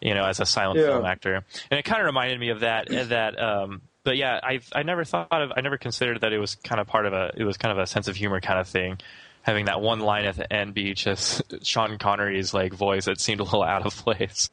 You 0.02 0.13
know, 0.13 0.26
as 0.26 0.39
a 0.39 0.46
silent 0.46 0.80
Yeah. 0.80 0.88
film 0.88 1.06
actor, 1.06 1.43
and 1.72 1.80
it 1.80 1.84
kind 1.84 2.02
of 2.02 2.06
reminded 2.06 2.39
me 2.39 2.50
of 2.50 2.60
that. 2.60 2.91
uh, 2.91 3.04
That, 3.06 3.39
um, 3.41 3.82
but 4.04 4.15
yeah, 4.15 4.39
I 4.43 4.60
I 4.74 4.84
never 4.84 5.04
thought 5.04 5.28
of, 5.32 5.52
I 5.56 5.62
never 5.62 5.78
considered 5.78 6.22
that 6.22 6.34
it 6.34 6.38
was 6.39 6.54
kind 6.56 6.80
of 6.80 6.86
part 6.88 7.06
of 7.08 7.13
a, 7.13 7.32
it 7.36 7.43
was 7.43 7.58
kind 7.58 7.72
of 7.72 7.80
a 7.80 7.88
sense 7.88 8.08
of 8.08 8.15
humor 8.15 8.39
kind 8.39 8.60
of 8.60 8.67
thing. 8.67 9.00
Having 9.48 9.66
that 9.66 9.82
one 9.82 10.00
line 10.02 10.26
at 10.26 10.36
the 10.36 10.52
end 10.52 10.76
be 10.76 10.94
just 10.94 11.42
Sean 11.64 11.98
Connery's 11.98 12.54
like 12.54 12.74
voice 12.74 13.06
that 13.06 13.20
seemed 13.20 13.40
a 13.40 13.44
little 13.44 13.64
out 13.64 13.86
of 13.86 13.96
place. 13.96 14.50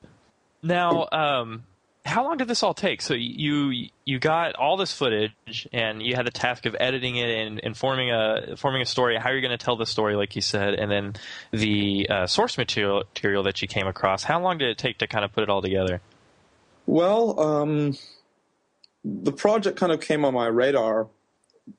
Now, 0.62 1.06
um, 1.12 1.64
how 2.06 2.24
long 2.24 2.38
did 2.38 2.48
this 2.48 2.62
all 2.62 2.72
take? 2.72 3.02
So 3.02 3.12
you 3.12 3.88
you 4.06 4.18
got 4.18 4.54
all 4.54 4.78
this 4.78 4.92
footage, 4.92 5.68
and 5.72 6.00
you 6.00 6.14
had 6.14 6.26
the 6.26 6.30
task 6.30 6.64
of 6.64 6.74
editing 6.78 7.16
it 7.16 7.28
and, 7.28 7.60
and 7.62 7.76
forming 7.76 8.10
a 8.10 8.56
forming 8.56 8.80
a 8.80 8.86
story. 8.86 9.18
How 9.18 9.28
are 9.28 9.32
you're 9.32 9.42
going 9.42 9.58
to 9.58 9.62
tell 9.62 9.76
the 9.76 9.84
story, 9.84 10.16
like 10.16 10.36
you 10.36 10.42
said, 10.42 10.74
and 10.74 10.90
then 10.90 11.14
the 11.50 12.08
uh, 12.08 12.26
source 12.26 12.56
material 12.56 12.98
material 12.98 13.42
that 13.42 13.60
you 13.60 13.68
came 13.68 13.86
across. 13.86 14.24
How 14.24 14.40
long 14.40 14.56
did 14.58 14.68
it 14.68 14.78
take 14.78 14.98
to 14.98 15.06
kind 15.06 15.24
of 15.24 15.32
put 15.32 15.42
it 15.42 15.50
all 15.50 15.60
together? 15.60 16.00
well 16.86 17.40
um, 17.40 17.96
the 19.04 19.32
project 19.32 19.78
kind 19.78 19.92
of 19.92 20.00
came 20.00 20.24
on 20.24 20.34
my 20.34 20.46
radar 20.46 21.08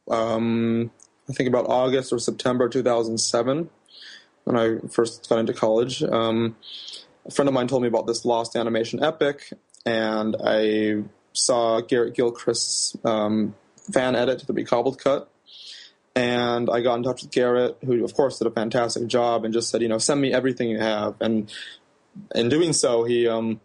um, 0.10 0.92
i 1.30 1.34
think 1.34 1.48
about 1.48 1.66
august 1.68 2.12
or 2.12 2.20
september 2.20 2.70
2007 2.70 3.70
when 4.46 4.58
i 4.58 4.78
first 4.90 5.28
got 5.28 5.40
into 5.40 5.54
college. 5.54 6.04
Um, 6.04 6.56
a 7.26 7.32
friend 7.32 7.50
of 7.50 7.54
mine 7.54 7.68
told 7.68 7.82
me 7.82 7.88
about 7.88 8.08
this 8.08 8.26
lost 8.26 8.56
animation 8.56 9.04
epic 9.04 9.52
and 9.86 10.36
i 10.44 11.04
saw 11.34 11.82
garrett 11.82 12.16
gilchrist's 12.16 12.96
um, 13.04 13.56
fan 13.92 14.16
edit 14.16 14.40
to 14.40 14.46
the 14.46 14.54
recobbled 14.54 15.00
cut. 15.00 15.30
And 16.16 16.70
i 16.70 16.82
got 16.82 16.96
in 16.96 17.04
touch 17.04 17.24
with 17.24 17.32
garrett 17.32 17.78
who 17.84 18.04
of 18.06 18.14
course 18.14 18.38
did 18.38 18.48
a 18.48 18.52
fantastic 18.52 19.08
job 19.08 19.44
and 19.44 19.54
just 19.54 19.70
said 19.70 19.82
you 19.82 19.88
know 19.88 19.98
send 19.98 20.22
me 20.22 20.32
everything 20.32 20.70
you 20.70 20.80
have. 20.80 21.16
And 21.20 21.52
in 22.34 22.48
doing 22.50 22.72
so 22.72 23.04
he 23.04 23.28
um, 23.28 23.60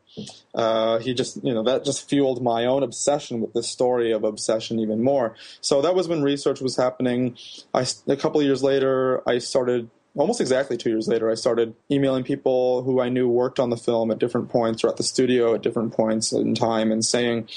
uh, 0.55 0.99
he 0.99 1.15
just 1.15 1.43
you 1.45 1.55
know 1.55 1.63
that 1.63 1.85
just 1.85 2.09
fueled 2.09 2.43
my 2.43 2.67
own 2.67 2.83
obsession 2.83 3.41
with 3.41 3.53
this 3.53 3.69
story 3.69 4.13
of 4.13 4.25
obsession 4.25 4.79
even 4.79 5.03
more. 5.03 5.35
So 5.61 5.83
that 5.83 5.95
was 5.95 6.09
when 6.09 6.23
research 6.23 6.61
was 6.61 6.77
happening. 6.77 7.37
I, 7.75 7.87
a 8.09 8.17
couple 8.17 8.43
years 8.43 8.63
later 8.63 9.23
i 9.29 9.39
started 9.39 9.91
almost 10.17 10.41
exactly 10.41 10.77
two 10.77 10.91
years 10.91 11.09
later 11.09 11.31
i 11.31 11.35
started 11.35 11.75
emailing 11.91 12.25
people 12.25 12.83
who 12.83 13.01
i 13.01 13.09
knew 13.09 13.29
worked 13.29 13.61
on 13.61 13.71
the 13.71 13.77
film 13.77 14.11
at 14.11 14.19
different 14.19 14.49
points 14.49 14.83
or 14.83 14.89
at 14.89 14.97
the 14.97 15.03
studio 15.03 15.55
at 15.55 15.63
different 15.63 15.93
points 15.93 16.33
in 16.33 16.55
time 16.55 16.91
and 16.91 17.05
saying 17.05 17.49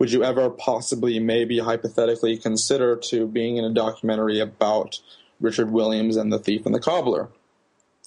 would 0.00 0.10
you 0.10 0.24
ever 0.24 0.48
possibly 0.48 1.20
maybe 1.20 1.58
hypothetically 1.58 2.36
consider 2.38 2.96
to 2.96 3.26
being 3.26 3.58
in 3.58 3.64
a 3.64 3.70
documentary 3.72 4.40
about 4.40 5.00
richard 5.40 5.70
williams 5.70 6.16
and 6.16 6.32
the 6.32 6.38
thief 6.38 6.66
and 6.66 6.74
the 6.74 6.80
cobbler? 6.80 7.28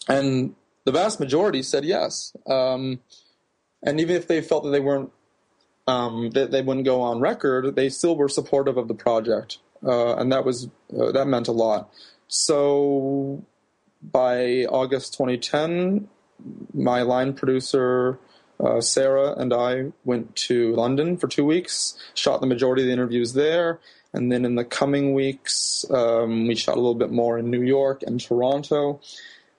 And 0.10 0.56
the 0.86 0.92
vast 0.92 1.20
majority 1.20 1.62
said 1.62 1.86
yes. 1.86 2.36
Um, 2.48 3.00
and 3.84 4.00
even 4.00 4.16
if 4.16 4.28
they 4.28 4.42
felt 4.42 4.64
that 4.64 4.72
they 4.72 4.80
weren't 4.80 5.12
um, 5.88 6.30
that 6.32 6.52
they 6.52 6.62
wouldn't 6.62 6.86
go 6.86 7.02
on 7.02 7.20
record, 7.20 7.76
they 7.76 7.90
still 7.90 8.16
were 8.16 8.30
supportive 8.30 8.78
of 8.78 8.88
the 8.88 8.94
project, 8.94 9.60
uh, 9.86 10.16
and 10.16 10.32
that 10.32 10.46
was 10.46 10.70
uh, 10.98 11.12
that 11.12 11.28
meant 11.28 11.48
a 11.48 11.52
lot. 11.52 11.90
So 12.28 13.44
by 14.02 14.66
August 14.66 15.14
2010, 15.14 16.08
my 16.74 17.02
line 17.02 17.34
producer 17.34 18.20
uh, 18.60 18.80
Sarah 18.80 19.34
and 19.34 19.54
I 19.54 19.92
went 20.06 20.36
to 20.48 20.74
London 20.76 21.18
for 21.18 21.28
two 21.28 21.46
weeks, 21.46 21.98
shot 22.14 22.40
the 22.40 22.48
majority 22.48 22.84
of 22.84 22.88
the 22.88 22.94
interviews 22.94 23.34
there, 23.34 23.80
and 24.14 24.32
then 24.32 24.46
in 24.46 24.56
the 24.56 24.64
coming 24.64 25.14
weeks, 25.14 25.86
um, 25.90 26.48
we 26.48 26.56
shot 26.56 26.76
a 26.76 26.80
little 26.80 26.96
bit 26.96 27.12
more 27.12 27.38
in 27.38 27.50
New 27.50 27.62
York 27.62 28.04
and 28.04 28.22
Toronto. 28.22 29.02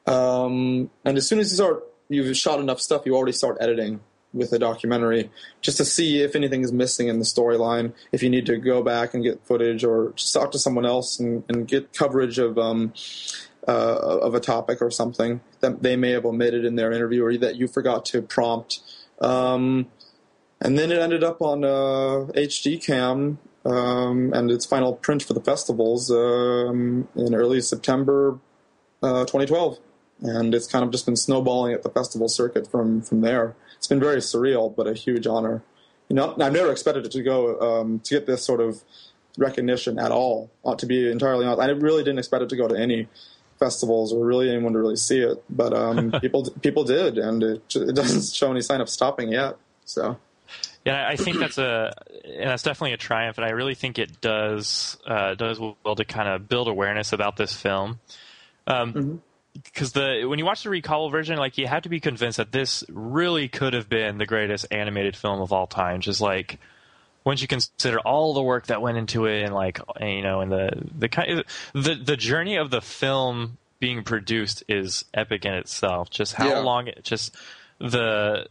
Um, 0.07 0.91
and 1.05 1.19
as 1.19 1.27
soon 1.29 1.39
as 1.39 1.51
you 1.51 1.57
start, 1.57 1.85
you've 2.09 2.37
shot 2.37 2.61
enough 2.61 2.81
stuff, 2.81 3.03
you 3.05 3.17
already 3.17 3.33
start 3.33 3.59
editing 3.61 4.01
with 4.35 4.53
a 4.53 4.59
documentary 4.59 5.31
just 5.63 5.79
to 5.79 5.85
see 5.85 6.21
if 6.21 6.35
anything 6.35 6.63
is 6.63 6.73
missing 6.73 7.09
in 7.09 7.19
the 7.19 7.25
storyline. 7.25 7.93
If 8.13 8.23
you 8.23 8.29
need 8.29 8.47
to 8.47 8.59
go 8.59 8.83
back 8.83 9.15
and 9.15 9.23
get 9.23 9.47
footage, 9.47 9.85
or 9.85 10.13
just 10.17 10.35
talk 10.35 10.53
to 10.53 10.59
someone 10.59 10.85
else 10.85 11.19
and, 11.19 11.45
and 11.49 11.67
get 11.67 11.95
coverage 11.95 12.39
of 12.39 12.59
um, 12.59 12.93
uh, 13.67 14.19
of 14.21 14.35
a 14.35 14.41
topic 14.41 14.83
or 14.83 14.91
something 14.91 15.41
that 15.61 15.83
they 15.83 15.97
may 15.97 16.11
have 16.11 16.27
omitted 16.27 16.65
in 16.65 16.75
their 16.77 16.93
interview, 16.93 17.25
or 17.25 17.37
that 17.39 17.57
you 17.57 17.69
forgot 17.69 18.05
to 18.07 18.21
prompt. 18.21 18.81
Um, 19.21 19.87
and 20.61 20.79
then 20.79 20.91
it 20.91 20.99
ended 20.99 21.23
up 21.23 21.41
on 21.41 21.65
uh, 21.65 22.33
HD 22.35 22.85
cam 22.85 23.39
um, 23.65 24.33
and 24.35 24.51
its 24.51 24.67
final 24.67 24.95
print 24.95 25.23
for 25.23 25.33
the 25.33 25.41
festivals 25.41 26.11
um, 26.11 27.09
in 27.17 27.35
early 27.35 27.61
September 27.61 28.39
uh, 29.03 29.25
2012, 29.25 29.79
and 30.25 30.55
it's 30.55 30.67
kind 30.67 30.85
of 30.85 30.91
just 30.91 31.05
been 31.05 31.17
snowballing 31.17 31.75
at 31.75 31.83
the 31.83 31.91
festival 31.91 32.29
circuit 32.29 32.71
from 32.71 33.03
from 33.03 33.21
there. 33.21 33.55
It's 33.77 33.87
been 33.87 34.01
very 34.01 34.19
surreal, 34.19 34.75
but 34.75 34.87
a 34.87 34.95
huge 34.95 35.27
honor. 35.27 35.63
You 36.09 36.17
know, 36.17 36.35
I've 36.41 36.53
never 36.53 36.73
expected 36.73 37.07
it 37.07 37.13
to 37.13 37.23
go 37.23 37.61
um, 37.61 38.01
to 38.01 38.15
get 38.15 38.27
this 38.27 38.45
sort 38.45 38.61
of 38.61 38.83
recognition 39.39 39.99
at 39.99 40.11
all. 40.11 40.51
uh, 40.65 40.75
To 40.75 40.87
be 40.87 41.11
entirely 41.11 41.47
honest, 41.47 41.61
I 41.61 41.71
really 41.71 42.03
didn't 42.03 42.19
expect 42.19 42.43
it 42.43 42.49
to 42.51 42.57
go 42.57 42.69
to 42.69 42.75
any 42.75 43.09
festivals 43.59 44.13
or 44.13 44.25
really 44.25 44.51
anyone 44.51 44.73
to 44.73 44.79
really 44.79 44.97
see 44.97 45.21
it, 45.21 45.43
but 45.49 45.73
um, 45.73 46.13
people 46.21 46.51
people 46.63 46.85
did, 46.85 47.19
and 47.19 47.43
it, 47.43 47.77
it 47.77 47.95
doesn't 47.95 48.35
show 48.35 48.51
any 48.51 48.63
sign 48.63 48.81
of 48.81 48.89
stopping 48.89 49.31
yet. 49.33 49.57
So. 49.85 50.19
Yeah, 50.85 51.09
I 51.09 51.17
think 51.17 51.39
that's 51.39 51.57
a 51.57 51.95
and 52.25 52.51
that's 52.51 52.63
definitely 52.63 52.93
a 52.93 52.99
triumph, 52.99 53.39
and 53.39 53.45
I 53.47 53.51
really 53.51 53.75
think 53.75 53.99
it 53.99 54.21
does 54.21 54.99
uh, 55.07 55.35
does 55.35 55.59
well 55.59 55.95
to 55.97 56.05
kind 56.05 56.29
of 56.29 56.47
build 56.47 56.69
awareness 56.69 57.15
about 57.15 57.37
this 57.39 57.55
film. 57.55 58.01
Um, 58.67 59.23
because 59.63 59.93
the 59.93 60.25
when 60.27 60.39
you 60.39 60.45
watch 60.45 60.63
the 60.65 60.71
recall 60.71 61.11
version, 61.11 61.39
like 61.39 61.59
you 61.59 61.67
have 61.67 61.83
to 61.83 61.89
be 61.89 62.01
convinced 62.01 62.39
that 62.39 62.53
this 62.53 62.85
really 62.89 63.49
could 63.49 63.73
have 63.73 63.89
been 63.89 64.19
the 64.19 64.27
greatest 64.27 64.67
animated 64.71 65.17
film 65.17 65.41
of 65.41 65.53
all 65.53 65.67
time. 65.67 66.01
Just 66.01 66.21
like 66.21 66.59
once 67.25 67.41
you 67.41 67.49
consider 67.49 68.01
all 68.01 68.35
the 68.35 68.43
work 68.43 68.67
that 68.67 68.83
went 68.83 68.99
into 68.99 69.27
it, 69.27 69.43
and 69.43 69.55
like 69.55 69.81
you 70.01 70.23
know, 70.23 70.41
and 70.41 70.51
the 70.51 70.71
the 70.99 71.09
kind 71.09 71.45
the 71.73 71.95
the 71.95 72.17
journey 72.17 72.57
of 72.57 72.71
the 72.71 72.81
film 72.81 73.59
being 73.79 74.03
produced 74.03 74.65
is 74.69 75.05
epic 75.15 75.45
in 75.45 75.55
itself. 75.55 76.11
Just 76.11 76.35
how 76.35 76.49
Yeah. 76.49 76.61
long 76.61 76.89
it 76.89 77.05
just 77.05 77.37
the 77.79 78.47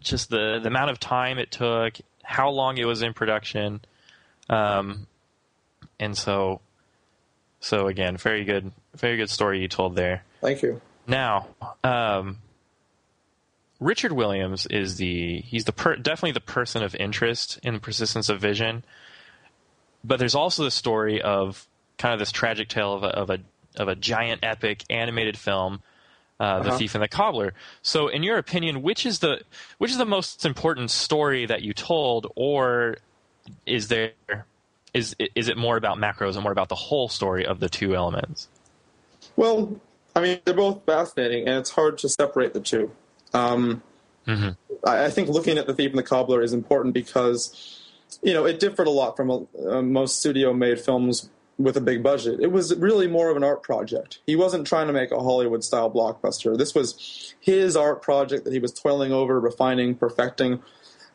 just 0.00 0.30
the 0.30 0.58
the 0.60 0.68
amount 0.68 0.90
of 0.90 1.00
time 1.00 1.38
it 1.38 1.50
took, 1.50 1.94
how 2.22 2.50
long 2.50 2.76
it 2.76 2.84
was 2.84 3.02
in 3.02 3.14
production, 3.14 3.80
um, 4.50 5.06
and 5.98 6.16
so 6.16 6.60
so 7.60 7.88
again, 7.88 8.16
very 8.16 8.44
good, 8.44 8.70
very 8.96 9.16
good 9.16 9.30
story 9.30 9.60
you 9.60 9.68
told 9.68 9.96
there. 9.96 10.24
Thank 10.40 10.62
you. 10.62 10.80
Now, 11.06 11.48
um, 11.84 12.38
Richard 13.78 14.12
Williams 14.12 14.66
is 14.66 14.96
the 14.96 15.40
he's 15.40 15.64
the 15.64 15.72
per, 15.72 15.96
definitely 15.96 16.32
the 16.32 16.40
person 16.40 16.82
of 16.82 16.94
interest 16.94 17.60
in 17.62 17.74
the 17.74 17.80
Persistence 17.80 18.28
of 18.28 18.40
Vision, 18.40 18.84
but 20.02 20.18
there's 20.18 20.34
also 20.34 20.64
the 20.64 20.70
story 20.70 21.20
of 21.20 21.66
kind 21.98 22.12
of 22.12 22.18
this 22.18 22.32
tragic 22.32 22.68
tale 22.68 22.94
of 22.94 23.02
a 23.02 23.08
of 23.08 23.30
a, 23.30 23.38
of 23.76 23.88
a 23.88 23.94
giant 23.94 24.40
epic 24.42 24.84
animated 24.90 25.36
film, 25.36 25.82
uh, 26.40 26.42
Uh-huh. 26.42 26.70
The 26.70 26.78
Thief 26.78 26.94
and 26.94 27.02
the 27.02 27.08
Cobbler. 27.08 27.54
So, 27.82 28.08
in 28.08 28.22
your 28.22 28.38
opinion, 28.38 28.82
which 28.82 29.04
is 29.06 29.18
the 29.20 29.42
which 29.78 29.90
is 29.90 29.98
the 29.98 30.06
most 30.06 30.44
important 30.46 30.90
story 30.90 31.46
that 31.46 31.62
you 31.62 31.72
told, 31.72 32.32
or 32.34 32.96
is 33.66 33.88
there 33.88 34.12
is 34.94 35.14
is 35.34 35.48
it 35.48 35.56
more 35.56 35.76
about 35.76 35.98
macros 35.98 36.34
and 36.34 36.42
more 36.42 36.52
about 36.52 36.68
the 36.68 36.74
whole 36.74 37.08
story 37.08 37.44
of 37.46 37.60
the 37.60 37.68
two 37.68 37.94
elements? 37.94 38.48
Well, 39.36 39.80
I 40.14 40.20
mean, 40.20 40.40
they're 40.44 40.54
both 40.54 40.84
fascinating, 40.86 41.46
and 41.46 41.58
it's 41.58 41.70
hard 41.70 41.98
to 41.98 42.08
separate 42.08 42.54
the 42.54 42.60
two. 42.60 42.90
Um, 43.34 43.82
I, 44.26 45.04
I 45.04 45.10
think 45.10 45.28
looking 45.28 45.58
at 45.58 45.66
the 45.66 45.74
Thief 45.74 45.90
and 45.90 45.98
the 45.98 46.02
Cobbler 46.02 46.42
is 46.42 46.52
important 46.52 46.94
because, 46.94 47.80
you 48.22 48.32
know, 48.32 48.46
it 48.46 48.58
differed 48.58 48.86
a 48.86 48.90
lot 48.90 49.16
from 49.16 49.30
uh, 49.30 49.82
most 49.82 50.20
studio-made 50.20 50.80
films 50.80 51.28
with 51.58 51.76
a 51.76 51.80
big 51.80 52.02
budget. 52.02 52.40
It 52.40 52.52
was 52.52 52.74
really 52.76 53.06
more 53.06 53.30
of 53.30 53.36
an 53.36 53.44
art 53.44 53.62
project. 53.62 54.18
He 54.26 54.36
wasn't 54.36 54.66
trying 54.66 54.88
to 54.88 54.92
make 54.92 55.10
a 55.10 55.18
Hollywood-style 55.18 55.90
blockbuster. 55.90 56.56
This 56.56 56.74
was 56.74 57.34
his 57.40 57.76
art 57.76 58.02
project 58.02 58.44
that 58.44 58.52
he 58.52 58.58
was 58.58 58.72
toiling 58.72 59.12
over, 59.12 59.38
refining, 59.38 59.94
perfecting. 59.94 60.62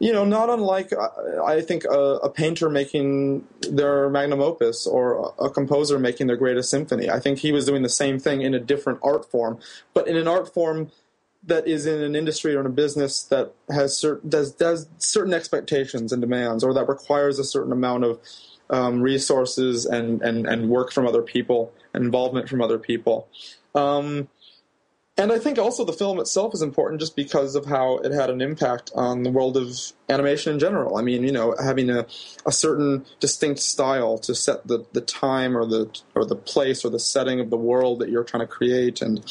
You 0.01 0.11
know, 0.11 0.25
not 0.25 0.49
unlike 0.49 0.91
uh, 0.93 1.43
I 1.45 1.61
think 1.61 1.85
a, 1.85 2.15
a 2.23 2.29
painter 2.31 2.71
making 2.71 3.45
their 3.69 4.09
magnum 4.09 4.41
opus 4.41 4.87
or 4.87 5.31
a, 5.37 5.47
composer 5.51 5.99
making 5.99 6.25
their 6.25 6.37
greatest 6.37 6.71
symphony. 6.71 7.07
I 7.07 7.19
think 7.19 7.37
he 7.37 7.51
was 7.51 7.65
doing 7.65 7.83
the 7.83 7.89
same 7.89 8.17
thing 8.17 8.41
in 8.41 8.55
a 8.55 8.59
different 8.59 8.97
art 9.03 9.29
form, 9.29 9.59
but 9.93 10.07
in 10.07 10.17
an 10.17 10.27
art 10.27 10.51
form 10.51 10.89
that 11.43 11.67
is 11.67 11.85
in 11.85 12.01
an 12.01 12.15
industry 12.15 12.55
or 12.55 12.61
in 12.61 12.65
a 12.65 12.69
business 12.69 13.21
that 13.25 13.53
has 13.69 13.95
certain 13.95 14.27
does 14.27 14.51
does 14.53 14.87
certain 14.97 15.35
expectations 15.35 16.11
and 16.11 16.19
demands, 16.19 16.63
or 16.63 16.73
that 16.73 16.89
requires 16.89 17.37
a 17.37 17.43
certain 17.43 17.71
amount 17.71 18.03
of 18.03 18.19
um, 18.71 19.03
resources 19.03 19.85
and, 19.85 20.23
and 20.23 20.47
and 20.47 20.67
work 20.67 20.91
from 20.91 21.05
other 21.05 21.21
people, 21.21 21.71
involvement 21.93 22.49
from 22.49 22.59
other 22.59 22.79
people. 22.79 23.27
Um, 23.75 24.29
and 25.21 25.31
I 25.31 25.37
think 25.37 25.59
also 25.59 25.85
the 25.85 25.93
film 25.93 26.19
itself 26.19 26.55
is 26.55 26.63
important 26.63 26.99
just 26.99 27.15
because 27.15 27.53
of 27.53 27.65
how 27.65 27.97
it 27.99 28.11
had 28.11 28.31
an 28.31 28.41
impact 28.41 28.91
on 28.95 29.21
the 29.21 29.29
world 29.29 29.55
of 29.55 29.77
animation 30.09 30.53
in 30.53 30.57
general. 30.59 30.97
I 30.97 31.03
mean, 31.03 31.23
you 31.23 31.31
know, 31.31 31.55
having 31.61 31.91
a, 31.91 32.07
a 32.43 32.51
certain 32.51 33.05
distinct 33.19 33.59
style 33.59 34.17
to 34.17 34.33
set 34.33 34.65
the, 34.67 34.83
the 34.93 35.01
time 35.01 35.55
or 35.55 35.67
the 35.67 35.95
or 36.15 36.25
the 36.25 36.35
place 36.35 36.83
or 36.83 36.89
the 36.89 36.99
setting 36.99 37.39
of 37.39 37.51
the 37.51 37.57
world 37.57 37.99
that 37.99 38.09
you're 38.09 38.23
trying 38.23 38.41
to 38.41 38.47
create, 38.47 38.99
and 38.99 39.23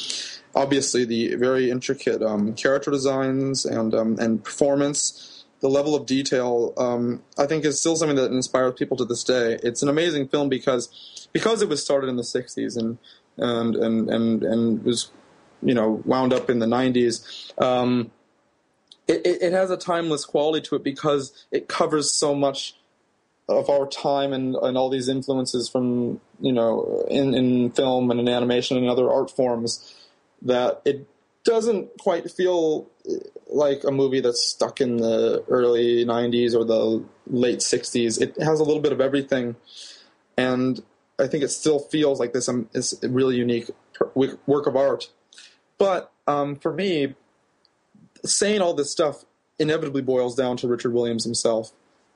obviously 0.55 1.05
the 1.05 1.35
very 1.35 1.71
intricate 1.71 2.23
um, 2.23 2.55
character 2.55 2.93
designs 2.93 3.65
and 3.65 3.93
um, 3.93 4.17
and 4.21 4.45
performance, 4.45 5.45
the 5.59 5.69
level 5.69 5.97
of 5.97 6.07
detail, 6.07 6.73
um, 6.79 7.21
I 7.37 7.47
think 7.47 7.65
is 7.65 7.81
still 7.81 7.97
something 7.97 8.17
that 8.17 8.31
inspires 8.31 8.75
people 8.75 8.97
to 8.99 9.05
this 9.05 9.25
day. 9.25 9.59
It's 9.65 9.83
an 9.83 9.89
amazing 9.89 10.29
film 10.29 10.49
because 10.49 11.29
because 11.33 11.63
it 11.63 11.69
was 11.69 11.83
started 11.83 12.07
in 12.07 12.15
the 12.15 12.23
'60s 12.23 12.77
and 12.77 12.99
and 13.37 13.75
and 13.75 14.09
and, 14.09 14.45
and 14.45 14.85
was 14.85 15.11
you 15.63 15.75
know 15.75 16.03
wound 16.05 16.33
up 16.33 16.51
in 16.51 16.59
the 16.59 16.67
90s 16.67 17.53
um, 17.63 18.11
it, 19.09 19.43
it, 19.43 19.53
has 19.53 19.71
a 19.71 19.77
timeless 19.77 20.25
quality 20.25 20.67
to 20.69 20.77
it 20.77 20.85
because 20.85 21.47
it 21.51 21.69
covers 21.69 22.13
so 22.13 22.35
much 22.35 22.77
of 23.49 23.69
our 23.69 23.87
time 23.89 24.33
and, 24.33 24.55
and 24.55 24.79
all 24.79 24.89
these 24.89 25.09
influences 25.09 25.69
from 25.69 26.21
you 26.41 26.53
know 26.53 27.05
in, 27.11 27.35
in 27.35 27.71
film 27.71 28.11
and 28.11 28.21
in 28.21 28.29
animation 28.29 28.77
and 28.77 28.89
other 28.89 29.11
art 29.11 29.31
forms 29.31 29.95
that 30.43 30.81
it 30.85 31.07
doesn't 31.43 31.89
quite 31.99 32.31
feel 32.31 32.89
like 33.49 33.83
a 33.85 33.91
movie 33.91 34.21
that's 34.21 34.43
stuck 34.43 34.81
in 34.81 34.99
the 34.99 35.43
early 35.49 36.05
90s 36.05 36.55
or 36.55 36.65
the 36.65 37.05
late 37.27 37.59
60s 37.59 38.21
it 38.21 38.41
has 38.41 38.61
a 38.61 38.65
little 38.65 38.83
bit 38.83 38.93
of 38.93 39.01
everything. 39.01 39.57
And 40.37 40.81
i 41.19 41.27
think 41.27 41.43
it 41.43 41.49
still 41.49 41.81
feels 41.81 42.21
like 42.21 42.33
this 42.33 42.49
um, 42.49 42.69
is 42.73 42.99
a 43.03 43.09
really 43.09 43.37
unique 43.37 43.71
work 44.15 44.67
of 44.67 44.77
art 44.77 45.11
but 45.81 46.13
um, 46.29 46.57
for 46.57 46.73
me, 46.73 47.15
saying 48.25 48.61
all 48.61 48.75
this 48.75 48.93
stuff 48.93 49.25
inevitably 49.59 50.03
boils 50.03 50.37
down 50.37 50.59
to 50.59 50.69
Richard 50.69 50.93
Williams 50.93 51.25
himself. 51.25 51.73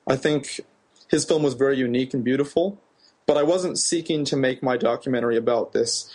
I 0.07 0.15
think 0.15 0.61
his 1.09 1.25
film 1.25 1.41
was 1.41 1.55
very 1.55 1.75
unique 1.75 2.13
and 2.13 2.23
beautiful, 2.23 2.79
but 3.25 3.37
I 3.37 3.43
wasn't 3.43 3.79
seeking 3.79 4.23
to 4.25 4.35
make 4.35 4.61
my 4.61 4.77
documentary 4.77 5.35
about 5.35 5.73
this, 5.73 6.13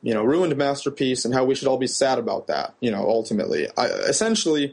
you 0.00 0.14
know, 0.14 0.22
ruined 0.22 0.56
masterpiece 0.56 1.24
and 1.24 1.34
how 1.34 1.44
we 1.44 1.56
should 1.56 1.66
all 1.66 1.76
be 1.76 1.88
sad 1.88 2.20
about 2.20 2.46
that. 2.46 2.74
You 2.80 2.92
know, 2.92 3.04
ultimately, 3.08 3.66
I, 3.76 3.86
essentially, 3.86 4.72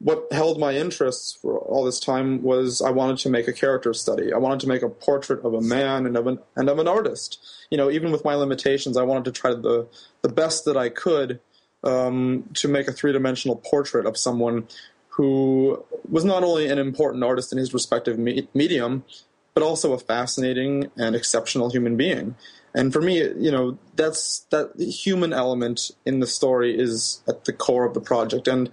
what 0.00 0.32
held 0.32 0.58
my 0.58 0.72
interests 0.72 1.38
for 1.40 1.58
all 1.58 1.84
this 1.84 2.00
time 2.00 2.42
was 2.42 2.80
I 2.80 2.90
wanted 2.90 3.18
to 3.18 3.30
make 3.30 3.46
a 3.48 3.52
character 3.52 3.92
study. 3.92 4.32
I 4.32 4.38
wanted 4.38 4.60
to 4.60 4.66
make 4.66 4.82
a 4.82 4.88
portrait 4.88 5.44
of 5.44 5.52
a 5.52 5.60
man 5.60 6.06
and 6.06 6.16
of 6.16 6.26
an 6.26 6.38
and 6.56 6.68
of 6.70 6.78
an 6.78 6.88
artist. 6.88 7.38
You 7.70 7.76
know, 7.76 7.90
even 7.90 8.10
with 8.10 8.24
my 8.24 8.34
limitations, 8.34 8.96
I 8.96 9.02
wanted 9.02 9.26
to 9.26 9.32
try 9.32 9.50
the 9.52 9.86
the 10.22 10.30
best 10.30 10.64
that 10.64 10.76
I 10.76 10.88
could 10.88 11.40
um, 11.84 12.48
to 12.54 12.68
make 12.68 12.88
a 12.88 12.92
three 12.92 13.12
dimensional 13.12 13.56
portrait 13.56 14.06
of 14.06 14.16
someone 14.16 14.68
who 15.08 15.84
was 16.08 16.24
not 16.24 16.44
only 16.44 16.66
an 16.66 16.78
important 16.78 17.22
artist 17.22 17.52
in 17.52 17.58
his 17.58 17.74
respective 17.74 18.18
me- 18.18 18.48
medium, 18.54 19.04
but 19.52 19.62
also 19.62 19.92
a 19.92 19.98
fascinating 19.98 20.90
and 20.96 21.14
exceptional 21.14 21.70
human 21.70 21.96
being. 21.96 22.36
And 22.74 22.90
for 22.92 23.02
me, 23.02 23.18
you 23.18 23.50
know, 23.50 23.78
that's 23.96 24.46
that 24.50 24.70
human 24.78 25.34
element 25.34 25.90
in 26.06 26.20
the 26.20 26.26
story 26.26 26.78
is 26.78 27.22
at 27.28 27.44
the 27.44 27.52
core 27.52 27.84
of 27.84 27.92
the 27.92 28.00
project. 28.00 28.48
And 28.48 28.70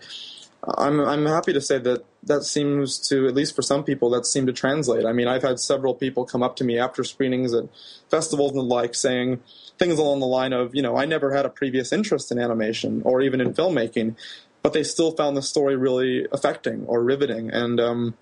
I'm 0.63 0.99
I'm 0.99 1.25
happy 1.25 1.53
to 1.53 1.61
say 1.61 1.77
that 1.79 2.03
that 2.23 2.43
seems 2.43 2.99
to 3.09 3.27
at 3.27 3.35
least 3.35 3.55
for 3.55 3.61
some 3.61 3.83
people 3.83 4.09
that 4.11 4.25
seemed 4.25 4.47
to 4.47 4.53
translate. 4.53 5.05
I 5.05 5.13
mean, 5.13 5.27
I've 5.27 5.43
had 5.43 5.59
several 5.59 5.93
people 5.93 6.25
come 6.25 6.43
up 6.43 6.55
to 6.57 6.63
me 6.63 6.77
after 6.77 7.03
screenings 7.03 7.53
at 7.53 7.65
festivals 8.09 8.51
and 8.51 8.59
the 8.59 8.63
like 8.63 8.95
saying 8.95 9.41
things 9.77 9.99
along 9.99 10.19
the 10.19 10.27
line 10.27 10.53
of, 10.53 10.75
you 10.75 10.81
know, 10.81 10.97
I 10.97 11.05
never 11.05 11.33
had 11.33 11.45
a 11.45 11.49
previous 11.49 11.93
interest 11.93 12.31
in 12.31 12.39
animation 12.39 13.01
or 13.05 13.21
even 13.21 13.39
in 13.39 13.53
filmmaking, 13.53 14.15
but 14.63 14.73
they 14.73 14.83
still 14.83 15.11
found 15.11 15.37
the 15.37 15.41
story 15.41 15.75
really 15.75 16.27
affecting 16.31 16.85
or 16.87 17.03
riveting, 17.03 17.51
and 17.51 17.79
um, 17.79 18.17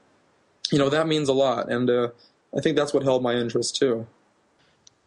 you 0.72 0.78
know 0.78 0.90
that 0.90 1.08
means 1.08 1.30
a 1.30 1.34
lot. 1.34 1.72
And 1.72 1.90
uh, 1.90 2.10
I 2.56 2.62
think 2.62 2.78
that's 2.78 2.94
what 2.94 3.04
held 3.04 3.24
my 3.24 3.34
interest 3.34 3.76
too. 3.76 4.06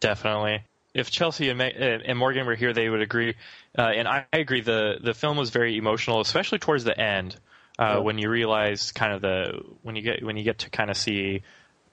Definitely. 0.01 0.63
If 0.95 1.11
Chelsea 1.11 1.51
and, 1.51 2.19
Morgan 2.19 2.47
were 2.47 2.55
here, 2.55 2.73
they 2.73 2.89
would 2.89 3.03
agree. 3.03 3.35
Uh, 3.79 3.83
and 3.95 4.09
I, 4.09 4.27
I 4.33 4.39
agree. 4.39 4.61
The 4.61 4.99
the 5.03 5.15
film 5.15 5.37
was 5.37 5.51
very 5.51 5.77
emotional, 5.77 6.21
especially 6.21 6.59
towards 6.59 6.83
the 6.85 6.99
end, 6.99 7.37
uh, 7.79 7.85
Yeah. 7.85 7.99
when 7.99 8.19
you 8.19 8.29
realize 8.29 8.91
kind 8.93 9.13
of 9.13 9.23
the 9.23 9.63
when 9.83 9.95
you 9.97 10.03
get 10.03 10.23
when 10.25 10.37
you 10.37 10.43
get 10.43 10.59
to 10.61 10.71
kind 10.71 10.91
of 10.91 10.97
see 10.97 11.43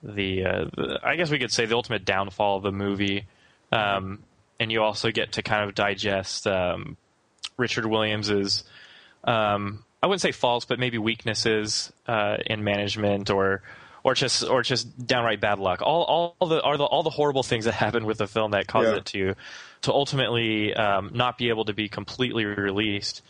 the, 0.04 0.46
uh, 0.46 0.66
the 0.76 1.00
I 1.04 1.16
guess 1.16 1.30
we 1.30 1.40
could 1.40 1.52
say 1.52 1.66
the 1.66 1.76
ultimate 1.76 2.06
downfall 2.06 2.58
of 2.58 2.64
the 2.64 2.72
movie, 2.72 3.26
um, 3.72 4.24
and 4.60 4.72
you 4.72 4.82
also 4.84 5.12
get 5.12 5.34
to 5.34 5.44
kind 5.44 5.68
of 5.68 5.76
digest 5.76 6.48
um, 6.48 6.98
Richard 7.58 7.86
Williams's 7.86 8.64
um, 9.24 9.84
I 10.02 10.08
wouldn't 10.08 10.22
say 10.22 10.32
faults, 10.32 10.66
but 10.66 10.80
maybe 10.80 10.98
weaknesses 10.98 11.92
uh, 12.08 12.38
in 12.46 12.64
management 12.64 13.30
or 13.30 13.62
or 14.04 14.14
just 14.14 14.44
or 14.44 14.62
just 14.62 15.06
downright 15.08 15.42
bad 15.42 15.58
luck. 15.60 15.82
All 15.82 16.36
all 16.40 16.48
the 16.48 16.62
all 16.62 16.78
the 16.78 16.84
all 16.84 17.04
the 17.04 17.10
horrible 17.10 17.44
things 17.44 17.66
that 17.66 17.74
happened 17.86 18.06
with 18.06 18.18
the 18.20 18.28
film 18.28 18.52
that 18.52 18.68
caused 18.68 18.90
Yeah. 18.90 18.98
it 18.98 19.06
to 19.08 19.36
to 19.86 19.94
ultimately 19.94 20.74
um, 20.74 21.12
not 21.14 21.38
be 21.38 21.50
able 21.50 21.66
to 21.66 21.74
be 21.74 21.88
completely 21.88 22.46
released, 22.46 23.22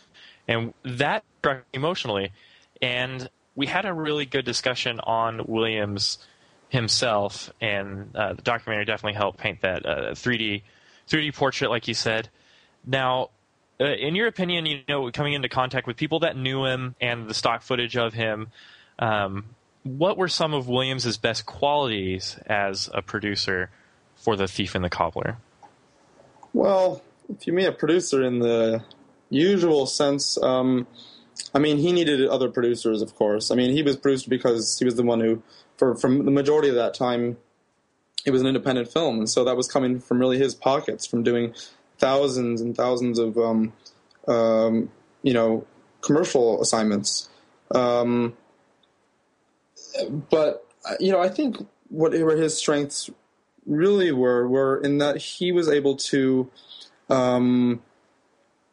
and 0.48 0.74
that 0.84 1.24
struck 1.38 1.64
emotionally. 1.72 2.32
And 2.82 3.28
we 3.54 3.66
had 3.66 3.84
a 3.84 3.92
really 3.92 4.26
good 4.26 4.44
discussion 4.44 5.00
on 5.00 5.42
Williams 5.46 6.18
himself, 6.68 7.50
and 7.60 8.14
uh, 8.16 8.34
the 8.34 8.42
documentary 8.42 8.84
definitely 8.84 9.16
helped 9.16 9.38
paint 9.38 9.60
that 9.62 9.86
uh, 9.86 10.10
3D 10.12 10.62
3D 11.08 11.34
portrait, 11.34 11.70
like 11.70 11.88
you 11.88 11.94
said. 11.94 12.28
Now, 12.86 13.30
uh, 13.80 13.84
in 13.84 14.14
your 14.14 14.26
opinion, 14.26 14.66
you 14.66 14.80
know, 14.88 15.10
coming 15.10 15.34
into 15.34 15.48
contact 15.48 15.86
with 15.86 15.96
people 15.96 16.20
that 16.20 16.36
knew 16.36 16.64
him 16.64 16.94
and 17.00 17.28
the 17.28 17.34
stock 17.34 17.62
footage 17.62 17.96
of 17.96 18.14
him, 18.14 18.48
um, 18.98 19.44
what 19.82 20.16
were 20.16 20.28
some 20.28 20.54
of 20.54 20.68
Williams's 20.68 21.16
best 21.18 21.46
qualities 21.46 22.38
as 22.46 22.90
a 22.92 23.02
producer 23.02 23.70
for 24.16 24.34
The 24.36 24.48
Thief 24.48 24.74
and 24.74 24.84
the 24.84 24.90
Cobbler? 24.90 25.36
Well, 26.56 27.02
if 27.28 27.46
you 27.46 27.52
mean 27.52 27.66
a 27.66 27.72
producer 27.72 28.22
in 28.22 28.38
the 28.38 28.82
usual 29.28 29.84
sense, 29.84 30.42
um, 30.42 30.86
I 31.54 31.58
mean, 31.58 31.76
he 31.76 31.92
needed 31.92 32.26
other 32.26 32.48
producers, 32.48 33.02
of 33.02 33.14
course. 33.14 33.50
I 33.50 33.54
mean, 33.54 33.72
he 33.72 33.82
was 33.82 33.98
produced 33.98 34.30
because 34.30 34.78
he 34.78 34.86
was 34.86 34.94
the 34.94 35.02
one 35.02 35.20
who, 35.20 35.42
for 35.76 35.94
from 35.96 36.24
the 36.24 36.30
majority 36.30 36.70
of 36.70 36.74
that 36.76 36.94
time, 36.94 37.36
it 38.24 38.30
was 38.30 38.40
an 38.40 38.46
independent 38.46 38.90
film, 38.90 39.18
and 39.18 39.28
so 39.28 39.44
that 39.44 39.54
was 39.54 39.68
coming 39.68 40.00
from 40.00 40.18
really 40.18 40.38
his 40.38 40.54
pockets, 40.54 41.06
from 41.06 41.22
doing 41.22 41.52
thousands 41.98 42.62
and 42.62 42.74
thousands 42.74 43.18
of, 43.18 43.36
um, 43.36 43.74
um, 44.26 44.90
you 45.22 45.34
know, 45.34 45.66
commercial 46.00 46.62
assignments. 46.62 47.28
Um, 47.70 48.34
but 50.30 50.66
uh, 50.88 50.94
you 51.00 51.12
know, 51.12 51.20
I 51.20 51.28
think 51.28 51.58
what 51.90 52.12
were 52.12 52.34
his 52.34 52.56
strengths 52.56 53.10
really 53.66 54.12
were 54.12 54.46
were 54.46 54.80
in 54.80 54.98
that 54.98 55.16
he 55.16 55.52
was 55.52 55.68
able 55.68 55.96
to 55.96 56.50
um, 57.10 57.82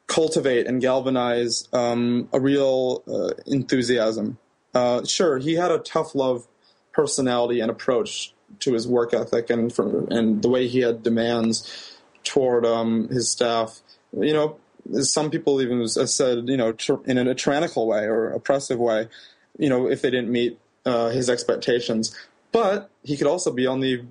cultivate 0.07 0.67
and 0.67 0.81
galvanize 0.81 1.67
um, 1.73 2.29
a 2.31 2.39
real 2.39 3.03
uh, 3.07 3.33
enthusiasm. 3.47 4.37
Uh, 4.73 5.03
sure, 5.03 5.37
he 5.37 5.55
had 5.55 5.71
a 5.71 5.79
tough 5.79 6.15
love 6.15 6.47
personality 6.91 7.59
and 7.59 7.69
approach 7.71 8.33
to 8.59 8.73
his 8.73 8.87
work 8.87 9.13
ethic 9.13 9.49
and 9.49 9.73
for, 9.73 10.07
and 10.09 10.41
the 10.41 10.49
way 10.49 10.67
he 10.67 10.79
had 10.79 11.03
demands 11.03 11.97
toward 12.23 12.65
um, 12.65 13.07
his 13.09 13.29
staff. 13.29 13.81
You 14.19 14.33
know, 14.33 14.59
some 15.01 15.29
people 15.29 15.61
even 15.61 15.87
said, 15.87 16.49
you 16.49 16.57
know, 16.57 16.75
in 17.05 17.17
a 17.17 17.35
tyrannical 17.35 17.87
way 17.87 18.05
or 18.05 18.29
oppressive 18.29 18.79
way, 18.79 19.07
you 19.57 19.69
know, 19.69 19.87
if 19.87 20.01
they 20.01 20.11
didn't 20.11 20.29
meet 20.29 20.59
uh, 20.85 21.09
his 21.09 21.29
expectations. 21.29 22.15
But 22.51 22.89
he 23.03 23.17
could 23.17 23.27
also 23.27 23.51
be 23.51 23.65
on 23.65 23.79
the 23.79 24.03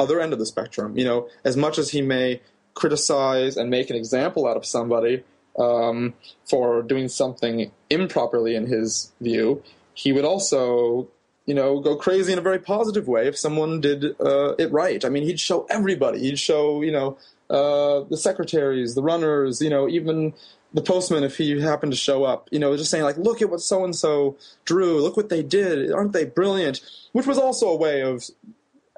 other 0.00 0.20
end 0.20 0.32
of 0.32 0.38
the 0.38 0.46
spectrum. 0.46 0.98
You 0.98 1.04
know, 1.04 1.28
as 1.44 1.56
much 1.56 1.78
as 1.78 1.90
he 1.90 2.02
may 2.02 2.40
criticize 2.74 3.56
and 3.56 3.70
make 3.70 3.90
an 3.90 3.96
example 3.96 4.48
out 4.48 4.56
of 4.56 4.64
somebody 4.64 5.22
um, 5.58 6.14
for 6.48 6.82
doing 6.82 7.08
something 7.08 7.70
improperly 7.90 8.56
in 8.56 8.66
his 8.66 9.12
view, 9.20 9.62
he 9.94 10.12
would 10.12 10.24
also 10.24 11.08
you 11.46 11.54
know, 11.54 11.80
go 11.80 11.96
crazy 11.96 12.32
in 12.32 12.38
a 12.38 12.42
very 12.42 12.60
positive 12.60 13.08
way 13.08 13.26
if 13.26 13.36
someone 13.36 13.80
did 13.80 14.04
uh, 14.20 14.54
it 14.56 14.70
right. 14.70 15.04
I 15.04 15.08
mean, 15.08 15.24
he'd 15.24 15.40
show 15.40 15.66
everybody. 15.68 16.20
He'd 16.20 16.38
show, 16.38 16.80
you 16.80 16.92
know, 16.92 17.18
uh, 17.48 18.04
the 18.08 18.16
secretaries, 18.16 18.94
the 18.94 19.02
runners, 19.02 19.60
you 19.60 19.68
know, 19.68 19.88
even 19.88 20.32
the 20.72 20.82
postman 20.82 21.24
if 21.24 21.36
he 21.36 21.60
happened 21.60 21.90
to 21.90 21.98
show 21.98 22.22
up. 22.22 22.48
You 22.52 22.60
know, 22.60 22.76
just 22.76 22.90
saying 22.90 23.02
like, 23.02 23.16
look 23.16 23.42
at 23.42 23.50
what 23.50 23.60
so 23.60 23.84
and 23.84 23.96
so 23.96 24.36
drew. 24.64 25.00
Look 25.00 25.16
what 25.16 25.28
they 25.28 25.42
did. 25.42 25.90
Aren't 25.90 26.12
they 26.12 26.24
brilliant? 26.24 26.80
Which 27.12 27.26
was 27.26 27.38
also 27.38 27.68
a 27.68 27.76
way 27.76 28.02
of, 28.02 28.30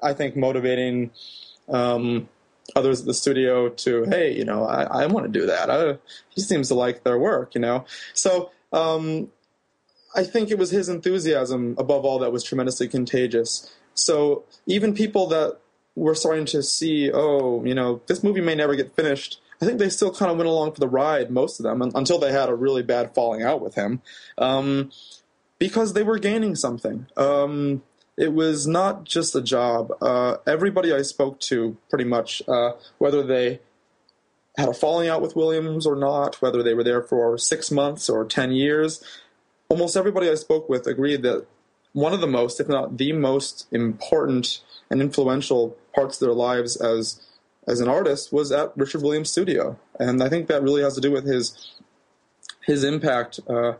I 0.03 0.13
think, 0.13 0.35
motivating 0.35 1.11
um, 1.69 2.29
others 2.75 3.01
at 3.01 3.05
the 3.05 3.13
studio 3.13 3.69
to, 3.69 4.05
hey, 4.05 4.35
you 4.35 4.45
know, 4.45 4.65
I, 4.65 5.03
I 5.03 5.05
want 5.07 5.25
to 5.25 5.39
do 5.39 5.45
that. 5.47 5.69
I, 5.69 5.97
he 6.29 6.41
seems 6.41 6.67
to 6.69 6.75
like 6.75 7.03
their 7.03 7.17
work, 7.17 7.55
you 7.55 7.61
know. 7.61 7.85
So 8.13 8.51
um, 8.71 9.29
I 10.15 10.23
think 10.23 10.51
it 10.51 10.57
was 10.57 10.71
his 10.71 10.89
enthusiasm 10.89 11.75
above 11.77 12.05
all 12.05 12.19
that 12.19 12.31
was 12.31 12.43
tremendously 12.43 12.87
contagious. 12.87 13.73
So 13.93 14.43
even 14.65 14.93
people 14.93 15.27
that 15.27 15.59
were 15.95 16.15
starting 16.15 16.45
to 16.45 16.63
see, 16.63 17.11
oh, 17.11 17.63
you 17.63 17.75
know, 17.75 18.01
this 18.07 18.23
movie 18.23 18.41
may 18.41 18.55
never 18.55 18.75
get 18.75 18.95
finished. 18.95 19.39
I 19.61 19.65
think 19.65 19.79
they 19.79 19.89
still 19.89 20.13
kind 20.13 20.31
of 20.31 20.37
went 20.37 20.49
along 20.49 20.73
for 20.73 20.79
the 20.79 20.87
ride, 20.87 21.29
most 21.29 21.59
of 21.59 21.63
them, 21.63 21.81
until 21.81 22.17
they 22.17 22.31
had 22.31 22.49
a 22.49 22.55
really 22.55 22.83
bad 22.83 23.13
falling 23.13 23.43
out 23.43 23.61
with 23.61 23.75
him, 23.75 24.01
um, 24.37 24.91
because 25.59 25.93
they 25.93 26.03
were 26.03 26.17
gaining 26.17 26.55
something. 26.55 27.05
Um, 27.15 27.83
it 28.17 28.33
was 28.33 28.67
not 28.67 29.05
just 29.05 29.35
a 29.35 29.41
job. 29.41 29.91
Uh, 30.01 30.37
everybody 30.45 30.93
I 30.93 31.01
spoke 31.01 31.39
to, 31.41 31.77
pretty 31.89 32.05
much, 32.05 32.41
uh, 32.47 32.73
whether 32.97 33.23
they 33.23 33.59
had 34.57 34.69
a 34.69 34.73
falling 34.73 35.09
out 35.09 35.21
with 35.21 35.35
Williams 35.35 35.87
or 35.87 35.95
not, 35.95 36.41
whether 36.41 36.61
they 36.61 36.73
were 36.73 36.83
there 36.83 37.01
for 37.01 37.37
six 37.37 37.71
months 37.71 38.09
or 38.09 38.23
ten 38.25 38.51
years, 38.51 39.03
almost 39.69 39.97
everybody 39.97 40.29
I 40.29 40.35
spoke 40.35 40.69
with 40.69 40.85
agreed 40.85 41.23
that 41.23 41.45
one 41.93 42.13
of 42.13 42.21
the 42.21 42.27
most, 42.27 42.59
if 42.59 42.67
not 42.67 42.97
the 42.97 43.13
most 43.13 43.67
important 43.71 44.61
and 44.89 45.01
influential 45.01 45.75
parts 45.95 46.21
of 46.21 46.27
their 46.27 46.35
lives 46.35 46.75
as 46.75 47.21
as 47.65 47.79
an 47.79 47.87
artist 47.87 48.33
was 48.33 48.51
at 48.51 48.75
Richard 48.75 49.01
Williams' 49.01 49.31
studio, 49.31 49.79
and 49.97 50.21
I 50.21 50.29
think 50.29 50.47
that 50.47 50.61
really 50.61 50.83
has 50.83 50.95
to 50.95 51.01
do 51.01 51.11
with 51.11 51.25
his 51.25 51.73
his 52.61 52.83
impact, 52.83 53.39
uh, 53.49 53.73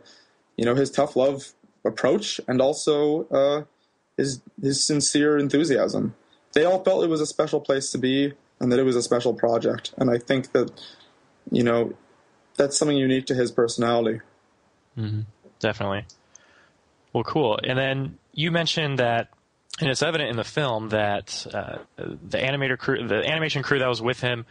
you 0.56 0.64
know, 0.64 0.74
his 0.74 0.90
tough 0.90 1.16
love 1.16 1.52
approach, 1.84 2.40
and 2.48 2.60
also 2.60 3.26
uh, 3.28 3.64
his 4.16 4.40
his 4.60 4.84
sincere 4.84 5.38
enthusiasm. 5.38 6.14
They 6.52 6.64
all 6.64 6.84
felt 6.84 7.04
it 7.04 7.10
was 7.10 7.20
a 7.20 7.26
special 7.26 7.60
place 7.60 7.90
to 7.90 7.98
be, 7.98 8.32
and 8.60 8.70
that 8.70 8.78
it 8.78 8.84
was 8.84 8.96
a 8.96 9.02
special 9.02 9.34
project, 9.34 9.92
and 9.96 10.10
I 10.10 10.18
think 10.18 10.52
that 10.52 10.70
you 11.50 11.62
know 11.62 11.94
that's 12.56 12.78
something 12.78 12.96
unique 12.96 13.26
to 13.26 13.34
his 13.34 13.50
personality. 13.50 14.20
Mm-hmm 14.96 15.22
definitely. 15.64 16.04
Well, 17.12 17.24
cool. 17.24 17.58
And 17.62 17.78
then 17.78 18.18
you 18.32 18.50
mentioned 18.50 18.98
that, 18.98 19.30
and 19.80 19.88
it's 19.88 20.02
evident 20.02 20.30
in 20.30 20.36
the 20.36 20.44
film 20.44 20.90
that 20.90 21.46
uh, 21.52 21.78
the 21.96 22.38
animator 22.38 22.78
crew, 22.78 23.08
the 23.08 23.26
animation 23.26 23.62
crew 23.62 23.78
that 23.78 23.88
was 23.88 24.02
with 24.02 24.20
him, 24.20 24.46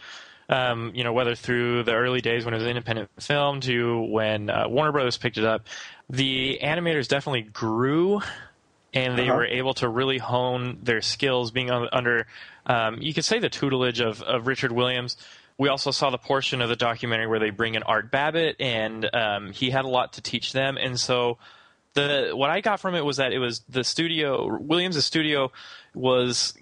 um, 0.50 0.92
you 0.94 1.04
know, 1.04 1.14
whether 1.14 1.36
through 1.36 1.84
the 1.84 1.94
early 1.94 2.20
days 2.20 2.46
when 2.46 2.54
it 2.54 2.58
was 2.58 2.64
an 2.64 2.72
independent 2.72 3.10
film 3.20 3.62
to 3.62 4.02
when 4.02 4.50
uh, 4.50 4.68
Warner 4.68 4.92
Brothers 4.92 5.18
picked 5.18 5.38
it 5.38 5.46
up, 5.46 5.68
the 6.10 6.60
animators 6.62 7.08
definitely 7.08 7.44
grew, 7.44 8.22
and 8.94 9.18
they 9.18 9.28
uh-huh. 9.28 9.38
were 9.38 9.46
able 9.46 9.74
to 9.76 9.90
really 9.90 10.18
hone 10.18 10.80
their 10.84 11.02
skills, 11.02 11.52
being 11.52 11.72
under, 11.72 12.28
um, 12.66 13.02
you 13.02 13.14
could 13.14 13.26
say, 13.26 13.40
the 13.40 13.50
tutelage 13.50 14.00
of, 14.02 14.22
of 14.22 14.48
Richard 14.48 14.72
Williams 14.72 15.18
we 15.58 15.70
also 15.70 15.92
saw 15.92 16.10
the 16.10 16.18
portion 16.18 16.62
of 16.62 16.70
the 16.70 16.76
documentary 16.76 17.28
where 17.28 17.40
they 17.40 17.52
bring 17.52 17.76
in 17.76 17.84
Art 17.84 18.12
Babbitt, 18.12 18.56
and 18.60 19.08
um, 19.14 19.52
he 19.52 19.70
had 19.70 19.86
a 19.86 19.88
lot 19.88 20.14
to 20.14 20.22
teach 20.22 20.52
them. 20.52 20.78
And 20.78 21.00
so, 21.00 21.38
the 21.94 22.32
what 22.34 22.50
I 22.50 22.62
got 22.62 22.80
from 22.80 22.96
it 22.96 23.06
was 23.06 23.18
that 23.18 23.34
it 23.34 23.40
was 23.40 23.62
the 23.70 23.84
studio 23.84 24.58
Williams' 24.58 25.04
studio 25.06 25.52
was 25.94 26.56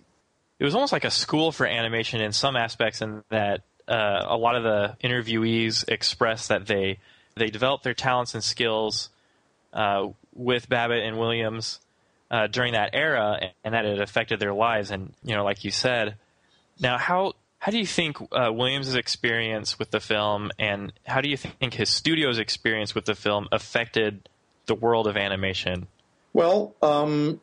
it 0.60 0.66
was 0.66 0.76
almost 0.76 0.92
like 0.92 1.06
a 1.06 1.12
school 1.12 1.52
for 1.52 1.66
animation 1.66 2.22
in 2.22 2.34
some 2.34 2.58
aspects, 2.58 3.02
and 3.02 3.24
that 3.30 3.62
uh, 3.88 4.26
a 4.28 4.38
lot 4.38 4.56
of 4.56 4.64
the 4.64 4.98
interviewees 5.04 5.88
expressed 5.88 6.50
that 6.50 6.68
they 6.68 7.00
they 7.36 7.48
developed 7.48 7.86
their 7.86 7.94
talents 7.94 8.34
and 8.34 8.44
skills 8.44 9.10
uh, 9.72 10.10
with 10.34 10.68
Babbitt 10.68 11.04
and 11.04 11.18
Williams 11.18 11.80
uh, 12.32 12.48
during 12.48 12.74
that 12.74 12.92
era, 12.94 13.52
and 13.64 13.74
that 13.76 13.86
it 13.86 14.02
affected 14.02 14.40
their 14.40 14.54
lives. 14.54 14.90
And 14.90 15.14
you 15.24 15.36
know, 15.36 15.44
like 15.44 15.64
you 15.64 15.70
said, 15.70 16.16
now 16.80 16.98
how 16.98 17.34
how 17.62 17.72
do 17.72 17.78
you 17.78 17.86
think 17.86 18.18
uh, 18.32 18.52
Williams' 18.52 18.96
experience 18.96 19.78
with 19.78 19.92
the 19.92 20.00
film 20.00 20.50
and 20.58 20.92
how 21.06 21.22
do 21.22 21.30
you 21.30 21.38
think 21.38 21.76
his 21.76 21.92
studio's 21.92 22.40
experience 22.40 22.96
with 22.96 23.06
the 23.06 23.14
film 23.14 23.48
affected 23.52 24.28
the 24.66 24.74
world 24.74 25.06
of 25.06 25.16
animation? 25.16 25.86
Well, 26.34 26.74
um, 26.82 27.40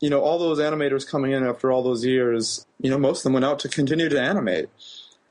you 0.00 0.10
know, 0.10 0.20
all 0.20 0.40
those 0.40 0.58
animators 0.58 1.08
coming 1.08 1.30
in 1.30 1.46
after 1.46 1.70
all 1.70 1.84
those 1.84 2.04
years, 2.04 2.66
you 2.80 2.90
know, 2.90 2.98
most 2.98 3.20
of 3.20 3.22
them 3.24 3.34
went 3.34 3.44
out 3.44 3.60
to 3.60 3.68
continue 3.68 4.08
to 4.08 4.20
animate. 4.20 4.68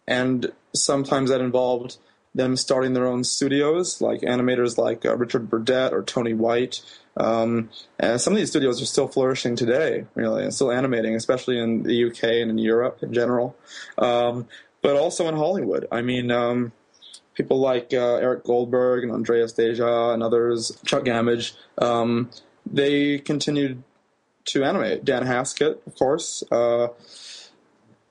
And 0.08 0.50
sometimes 0.74 1.30
that 1.30 1.42
involved 1.42 1.98
them 2.36 2.58
starting 2.58 2.94
their 2.94 3.08
own 3.08 3.24
studios, 3.24 4.02
like 4.02 4.22
animators 4.22 4.78
like 4.78 5.06
uh, 5.06 5.16
Richard 5.16 5.50
Burdett 5.50 5.94
or 5.94 6.04
Tony 6.04 6.34
White. 6.34 6.82
Um, 7.18 7.70
and 7.98 8.20
some 8.20 8.34
of 8.34 8.38
these 8.38 8.50
studios 8.50 8.82
are 8.82 8.86
still 8.86 9.08
flourishing 9.08 9.56
today, 9.56 10.06
really, 10.16 10.44
and 10.44 10.54
still 10.54 10.72
animating, 10.72 11.16
especially 11.16 11.58
in 11.58 11.84
the 11.84 12.06
UK 12.06 12.24
and 12.24 12.52
in 12.52 12.58
Europe 12.58 13.00
in 13.02 13.14
general, 13.14 13.56
um, 13.98 14.48
but 14.82 14.98
also 14.98 15.30
in 15.30 15.36
Hollywood. 15.36 15.88
I 15.94 16.02
mean, 16.02 16.30
um, 16.30 16.74
people 17.34 17.60
like 17.60 17.94
uh, 17.94 18.16
Eric 18.16 18.44
Goldberg 18.44 19.04
and 19.04 19.14
Andreas 19.14 19.54
Deja 19.54 20.12
and 20.12 20.22
others, 20.22 20.78
Chuck 20.86 21.06
Gammage, 21.06 21.54
um, 21.78 22.30
they 22.66 23.20
continued 23.20 23.82
to 24.46 24.66
animate. 24.66 25.06
Dan 25.06 25.26
Haskett, 25.26 25.82
of 25.88 25.96
course. 25.96 26.44
Uh, 26.52 26.90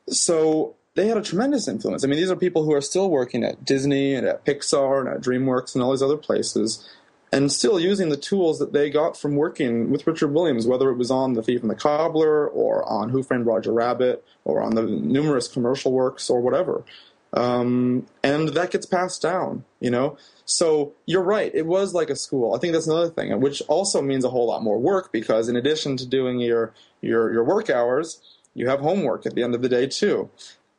so 0.09 0.77
they 0.95 1.09
had 1.09 1.17
a 1.17 1.23
tremendous 1.23 1.67
influence. 1.67 2.05
I 2.05 2.07
mean, 2.07 2.19
these 2.19 2.31
are 2.31 2.37
people 2.37 2.65
who 2.65 2.73
are 2.73 2.81
still 2.81 3.11
working 3.11 3.43
at 3.45 3.65
Disney 3.65 4.15
and 4.15 4.27
at 4.27 4.45
Pixar 4.45 5.01
and 5.01 5.09
at 5.09 5.21
DreamWorks 5.21 5.75
and 5.75 5.83
all 5.83 5.91
these 5.91 6.03
other 6.03 6.17
places, 6.17 6.89
and 7.33 7.51
still 7.51 7.81
using 7.81 8.11
the 8.11 8.17
tools 8.17 8.61
that 8.61 8.73
they 8.73 8.91
got 8.91 9.17
from 9.17 9.35
working 9.35 9.91
with 9.91 10.07
Richard 10.07 10.33
Williams, 10.33 10.67
whether 10.67 10.91
it 10.91 10.97
was 10.97 11.11
on 11.11 11.33
The 11.33 11.43
Thief 11.43 11.63
and 11.63 11.71
the 11.71 11.75
Cobbler 11.75 12.47
or 12.47 12.89
on 12.89 13.09
Who 13.09 13.25
Framed 13.25 13.47
Roger 13.47 13.73
Rabbit 13.73 14.25
or 14.45 14.63
on 14.63 14.77
the 14.77 14.83
numerous 14.83 15.49
commercial 15.49 15.93
works 15.93 16.31
or 16.31 16.41
whatever. 16.41 16.85
Um, 17.33 18.07
and 18.23 18.51
that 18.51 18.71
gets 18.71 18.87
passed 18.87 19.21
down, 19.21 19.65
you 19.81 19.91
know. 19.91 20.17
So 20.45 20.93
you're 21.07 21.25
right; 21.25 21.51
it 21.53 21.67
was 21.67 21.93
like 21.93 22.09
a 22.09 22.15
school. 22.15 22.55
I 22.55 22.59
think 22.59 22.73
that's 22.73 22.87
another 22.87 23.11
thing, 23.11 23.41
which 23.41 23.61
also 23.63 24.01
means 24.01 24.25
a 24.25 24.31
whole 24.31 24.47
lot 24.47 24.63
more 24.63 24.79
work 24.79 25.11
because 25.11 25.49
in 25.49 25.57
addition 25.57 25.97
to 25.97 26.07
doing 26.07 26.39
your 26.39 26.73
your 27.01 27.33
your 27.33 27.43
work 27.43 27.69
hours, 27.69 28.21
you 28.55 28.69
have 28.69 28.79
homework 28.79 29.27
at 29.27 29.35
the 29.35 29.43
end 29.43 29.57
of 29.57 29.63
the 29.63 29.69
day 29.69 29.89
too. 29.89 30.31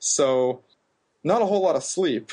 So, 0.05 0.61
not 1.23 1.41
a 1.41 1.45
whole 1.45 1.61
lot 1.61 1.75
of 1.75 1.83
sleep, 1.83 2.31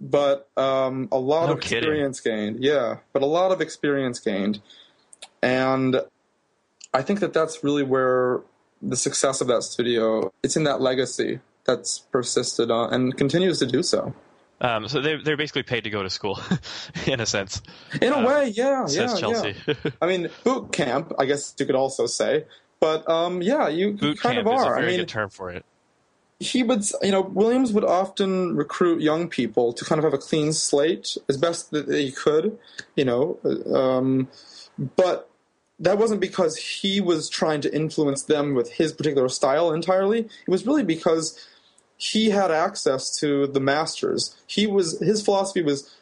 but 0.00 0.48
um, 0.56 1.08
a 1.12 1.18
lot 1.18 1.46
no 1.46 1.52
of 1.52 1.60
kidding. 1.60 1.78
experience 1.78 2.20
gained. 2.20 2.64
Yeah, 2.64 2.98
but 3.12 3.22
a 3.22 3.26
lot 3.26 3.52
of 3.52 3.60
experience 3.60 4.18
gained, 4.18 4.60
and 5.42 6.00
I 6.94 7.02
think 7.02 7.20
that 7.20 7.34
that's 7.34 7.62
really 7.62 7.82
where 7.82 8.40
the 8.80 8.96
success 8.96 9.42
of 9.42 9.46
that 9.48 9.62
studio. 9.62 10.32
It's 10.42 10.56
in 10.56 10.64
that 10.64 10.80
legacy 10.80 11.40
that's 11.66 11.98
persisted 11.98 12.70
on 12.70 12.94
and 12.94 13.14
continues 13.14 13.58
to 13.58 13.66
do 13.66 13.82
so. 13.82 14.14
Um, 14.62 14.88
so 14.88 15.02
they're 15.02 15.22
they're 15.22 15.36
basically 15.36 15.64
paid 15.64 15.84
to 15.84 15.90
go 15.90 16.02
to 16.02 16.08
school, 16.08 16.40
in 17.06 17.20
a 17.20 17.26
sense. 17.26 17.60
In 18.00 18.10
a 18.10 18.16
um, 18.16 18.24
way, 18.24 18.48
yeah, 18.48 18.86
yeah, 18.88 19.14
Chelsea. 19.18 19.54
yeah. 19.66 19.74
I 20.00 20.06
mean, 20.06 20.30
boot 20.44 20.72
camp. 20.72 21.12
I 21.18 21.26
guess 21.26 21.54
you 21.58 21.66
could 21.66 21.74
also 21.74 22.06
say, 22.06 22.46
but 22.80 23.06
um, 23.06 23.42
yeah, 23.42 23.68
you 23.68 23.92
boot 23.92 24.18
kind 24.18 24.38
of 24.38 24.46
are. 24.46 24.78
I 24.78 24.86
mean, 24.86 25.00
good 25.00 25.08
term 25.08 25.28
for 25.28 25.50
it 25.50 25.66
he 26.42 26.62
would, 26.62 26.84
you 27.02 27.12
know, 27.12 27.20
Williams 27.20 27.72
would 27.72 27.84
often 27.84 28.56
recruit 28.56 29.00
young 29.00 29.28
people 29.28 29.72
to 29.72 29.84
kind 29.84 29.98
of 29.98 30.04
have 30.04 30.12
a 30.12 30.18
clean 30.18 30.52
slate 30.52 31.16
as 31.28 31.36
best 31.36 31.70
that 31.70 31.86
they 31.86 32.10
could, 32.10 32.58
you 32.96 33.04
know, 33.04 33.38
um, 33.74 34.28
but 34.96 35.30
that 35.78 35.98
wasn't 35.98 36.20
because 36.20 36.56
he 36.56 37.00
was 37.00 37.28
trying 37.28 37.60
to 37.60 37.74
influence 37.74 38.22
them 38.22 38.54
with 38.54 38.72
his 38.72 38.92
particular 38.92 39.28
style 39.28 39.72
entirely. 39.72 40.20
It 40.20 40.48
was 40.48 40.66
really 40.66 40.84
because 40.84 41.38
he 41.96 42.30
had 42.30 42.50
access 42.50 43.16
to 43.20 43.46
the 43.46 43.60
masters. 43.60 44.36
He 44.46 44.66
was 44.66 44.98
his 45.00 45.22
philosophy 45.22 45.62
was 45.62 45.94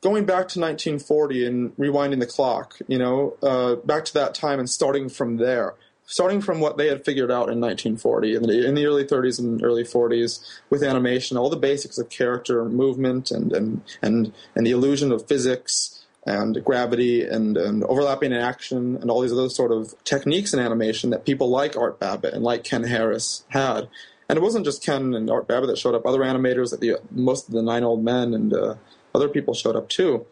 going 0.00 0.24
back 0.24 0.48
to 0.48 0.60
1940 0.60 1.46
and 1.46 1.76
rewinding 1.76 2.20
the 2.20 2.26
clock, 2.26 2.78
you 2.86 2.98
know, 2.98 3.36
uh, 3.42 3.76
back 3.76 4.04
to 4.06 4.14
that 4.14 4.34
time 4.34 4.58
and 4.58 4.68
starting 4.68 5.08
from 5.08 5.36
there, 5.36 5.74
starting 6.06 6.40
from 6.40 6.60
what 6.60 6.76
they 6.76 6.86
had 6.88 7.04
figured 7.04 7.30
out 7.30 7.50
in 7.50 7.60
1940, 7.60 8.34
in 8.36 8.42
the, 8.42 8.66
in 8.66 8.74
the 8.74 8.86
early 8.86 9.04
30s 9.04 9.38
and 9.38 9.62
early 9.62 9.84
40s, 9.84 10.40
with 10.70 10.82
animation, 10.82 11.36
all 11.36 11.50
the 11.50 11.56
basics 11.56 11.98
of 11.98 12.08
character 12.08 12.64
movement 12.64 13.30
and 13.30 13.52
and 13.52 13.82
and 14.00 14.32
and 14.54 14.66
the 14.66 14.70
illusion 14.70 15.12
of 15.12 15.26
physics 15.26 15.96
and 16.26 16.62
gravity 16.64 17.22
and, 17.22 17.56
and 17.56 17.84
overlapping 17.84 18.32
in 18.32 18.38
action 18.38 18.96
and 19.00 19.10
all 19.10 19.20
these 19.20 19.32
other 19.32 19.48
sort 19.48 19.70
of 19.70 19.94
techniques 20.02 20.52
in 20.52 20.58
animation 20.58 21.10
that 21.10 21.24
people 21.24 21.48
like 21.48 21.76
Art 21.76 22.00
Babbitt 22.00 22.34
and 22.34 22.42
like 22.42 22.64
Ken 22.64 22.82
Harris 22.82 23.44
had. 23.48 23.88
And 24.28 24.36
it 24.36 24.42
wasn't 24.42 24.64
just 24.64 24.84
Ken 24.84 25.14
and 25.14 25.30
Art 25.30 25.46
Babbitt 25.46 25.68
that 25.68 25.78
showed 25.78 25.94
up. 25.94 26.04
Other 26.04 26.20
animators, 26.20 26.76
the, 26.80 26.98
most 27.12 27.46
of 27.46 27.54
the 27.54 27.62
Nine 27.62 27.84
Old 27.84 28.02
Men 28.02 28.34
and 28.34 28.52
uh, 28.52 28.74
other 29.14 29.28
people 29.28 29.54
showed 29.54 29.76
up 29.76 29.88
too. 29.88 30.26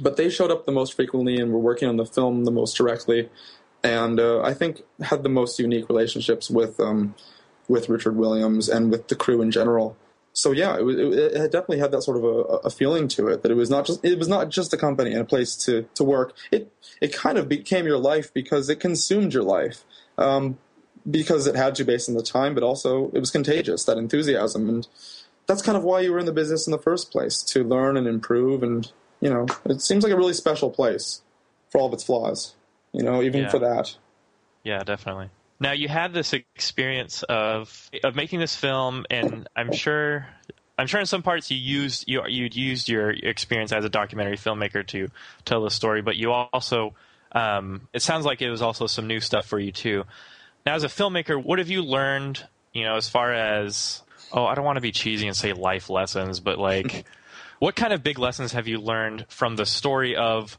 But 0.00 0.16
they 0.16 0.30
showed 0.30 0.50
up 0.50 0.64
the 0.64 0.72
most 0.72 0.94
frequently 0.94 1.36
and 1.36 1.52
were 1.52 1.58
working 1.58 1.88
on 1.88 1.98
the 1.98 2.06
film 2.06 2.44
the 2.44 2.50
most 2.50 2.74
directly. 2.74 3.28
And 3.84 4.20
uh, 4.20 4.42
I 4.42 4.54
think 4.54 4.82
had 5.02 5.22
the 5.22 5.28
most 5.28 5.58
unique 5.58 5.88
relationships 5.88 6.48
with 6.48 6.78
um, 6.78 7.14
with 7.68 7.88
Richard 7.88 8.16
Williams 8.16 8.68
and 8.68 8.90
with 8.90 9.08
the 9.08 9.16
crew 9.16 9.42
in 9.42 9.50
general 9.50 9.96
so 10.34 10.52
yeah, 10.52 10.76
it, 10.76 10.84
it, 10.84 11.12
it, 11.12 11.52
definitely 11.52 11.78
had 11.78 11.90
that 11.92 12.02
sort 12.02 12.16
of 12.16 12.24
a, 12.24 12.66
a, 12.66 12.70
feeling 12.70 13.06
to 13.08 13.28
it 13.28 13.42
that 13.42 13.50
it 13.50 13.54
was 13.54 13.68
not 13.68 13.84
just 13.84 14.02
it 14.04 14.18
was 14.18 14.28
not 14.28 14.48
just 14.48 14.72
a 14.72 14.78
company 14.78 15.12
and 15.12 15.20
a 15.20 15.24
place 15.24 15.56
to, 15.56 15.86
to 15.94 16.04
work. 16.04 16.34
It 16.50 16.72
it 17.00 17.12
kind 17.12 17.36
of 17.36 17.48
became 17.48 17.86
your 17.86 17.98
life 17.98 18.32
because 18.32 18.68
it 18.70 18.80
consumed 18.80 19.34
your 19.34 19.42
life, 19.42 19.84
um, 20.16 20.58
because 21.08 21.46
it 21.46 21.54
had 21.54 21.74
to 21.76 21.84
based 21.84 22.08
on 22.08 22.14
the 22.14 22.22
time, 22.22 22.54
but 22.54 22.62
also 22.62 23.10
it 23.12 23.20
was 23.20 23.30
contagious 23.30 23.84
that 23.84 23.98
enthusiasm, 23.98 24.68
and 24.70 24.88
that's 25.46 25.60
kind 25.60 25.76
of 25.76 25.84
why 25.84 26.00
you 26.00 26.12
were 26.12 26.18
in 26.18 26.26
the 26.26 26.32
business 26.32 26.66
in 26.66 26.70
the 26.70 26.78
first 26.78 27.10
place 27.10 27.42
to 27.42 27.62
learn 27.62 27.98
and 27.98 28.06
improve. 28.06 28.62
And 28.62 28.90
you 29.20 29.28
know, 29.28 29.46
it 29.66 29.82
seems 29.82 30.02
like 30.02 30.12
a 30.12 30.16
really 30.16 30.34
special 30.34 30.70
place 30.70 31.20
for 31.68 31.78
all 31.78 31.88
of 31.88 31.92
its 31.92 32.04
flaws. 32.04 32.54
You 32.92 33.02
know, 33.02 33.22
even 33.22 33.42
yeah. 33.42 33.48
for 33.48 33.58
that. 33.60 33.96
Yeah, 34.64 34.82
definitely. 34.84 35.30
Now 35.60 35.72
you 35.72 35.88
had 35.88 36.12
this 36.12 36.32
experience 36.32 37.22
of 37.24 37.90
of 38.02 38.16
making 38.16 38.40
this 38.40 38.56
film, 38.56 39.06
and 39.10 39.48
I'm 39.54 39.72
sure 39.72 40.26
I'm 40.78 40.86
sure 40.86 41.00
in 41.00 41.06
some 41.06 41.22
parts 41.22 41.50
you 41.50 41.56
used 41.56 42.04
you 42.08 42.22
you'd 42.26 42.56
used 42.56 42.88
your 42.88 43.10
experience 43.10 43.72
as 43.72 43.84
a 43.84 43.88
documentary 43.88 44.36
filmmaker 44.36 44.86
to 44.88 45.08
tell 45.44 45.62
the 45.62 45.70
story, 45.70 46.02
but 46.02 46.16
you 46.16 46.32
also 46.32 46.94
um, 47.32 47.88
it 47.92 48.02
sounds 48.02 48.24
like 48.24 48.42
it 48.42 48.50
was 48.50 48.62
also 48.62 48.86
some 48.86 49.06
new 49.06 49.20
stuff 49.20 49.46
for 49.46 49.58
you 49.58 49.72
too. 49.72 50.04
Now, 50.66 50.74
as 50.74 50.84
a 50.84 50.88
filmmaker, 50.88 51.42
what 51.42 51.58
have 51.58 51.70
you 51.70 51.82
learned? 51.82 52.44
You 52.72 52.84
know, 52.84 52.96
as 52.96 53.08
far 53.08 53.32
as 53.32 54.02
oh, 54.32 54.44
I 54.44 54.54
don't 54.54 54.64
want 54.64 54.76
to 54.76 54.82
be 54.82 54.92
cheesy 54.92 55.26
and 55.26 55.36
say 55.36 55.52
life 55.52 55.90
lessons, 55.90 56.40
but 56.40 56.58
like, 56.58 57.04
what 57.58 57.76
kind 57.76 57.92
of 57.92 58.02
big 58.02 58.18
lessons 58.18 58.52
have 58.52 58.66
you 58.66 58.78
learned 58.78 59.26
from 59.28 59.56
the 59.56 59.66
story 59.66 60.16
of 60.16 60.58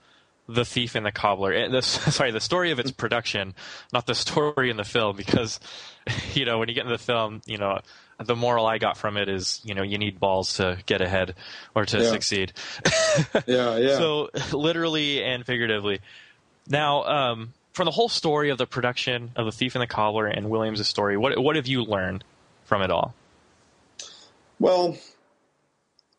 the 0.53 0.65
Thief 0.65 0.95
and 0.95 1.05
the 1.05 1.11
Cobbler. 1.11 1.69
The, 1.69 1.81
sorry, 1.81 2.31
the 2.31 2.39
story 2.39 2.71
of 2.71 2.79
its 2.79 2.91
production, 2.91 3.53
not 3.91 4.05
the 4.05 4.15
story 4.15 4.69
in 4.69 4.77
the 4.77 4.83
film, 4.83 5.15
because 5.15 5.59
you 6.33 6.45
know 6.45 6.59
when 6.59 6.69
you 6.69 6.75
get 6.75 6.85
into 6.85 6.97
the 6.97 7.03
film, 7.03 7.41
you 7.45 7.57
know 7.57 7.79
the 8.23 8.35
moral 8.35 8.65
I 8.65 8.77
got 8.77 8.97
from 8.97 9.17
it 9.17 9.27
is 9.27 9.59
you 9.63 9.73
know 9.73 9.83
you 9.83 9.97
need 9.97 10.19
balls 10.19 10.55
to 10.57 10.77
get 10.85 11.01
ahead 11.01 11.35
or 11.75 11.85
to 11.85 11.99
yeah. 11.99 12.09
succeed. 12.09 12.53
yeah, 13.45 13.77
yeah. 13.77 13.97
So 13.97 14.29
literally 14.51 15.23
and 15.23 15.45
figuratively. 15.45 15.99
Now, 16.67 17.03
um, 17.03 17.53
from 17.73 17.85
the 17.85 17.91
whole 17.91 18.09
story 18.09 18.49
of 18.49 18.57
the 18.57 18.65
production 18.65 19.31
of 19.35 19.45
the 19.45 19.51
Thief 19.51 19.75
and 19.75 19.81
the 19.81 19.87
Cobbler 19.87 20.27
and 20.27 20.49
Williams' 20.49 20.87
story, 20.87 21.17
what 21.17 21.37
what 21.41 21.55
have 21.55 21.67
you 21.67 21.83
learned 21.83 22.23
from 22.65 22.81
it 22.81 22.91
all? 22.91 23.13
Well, 24.59 24.97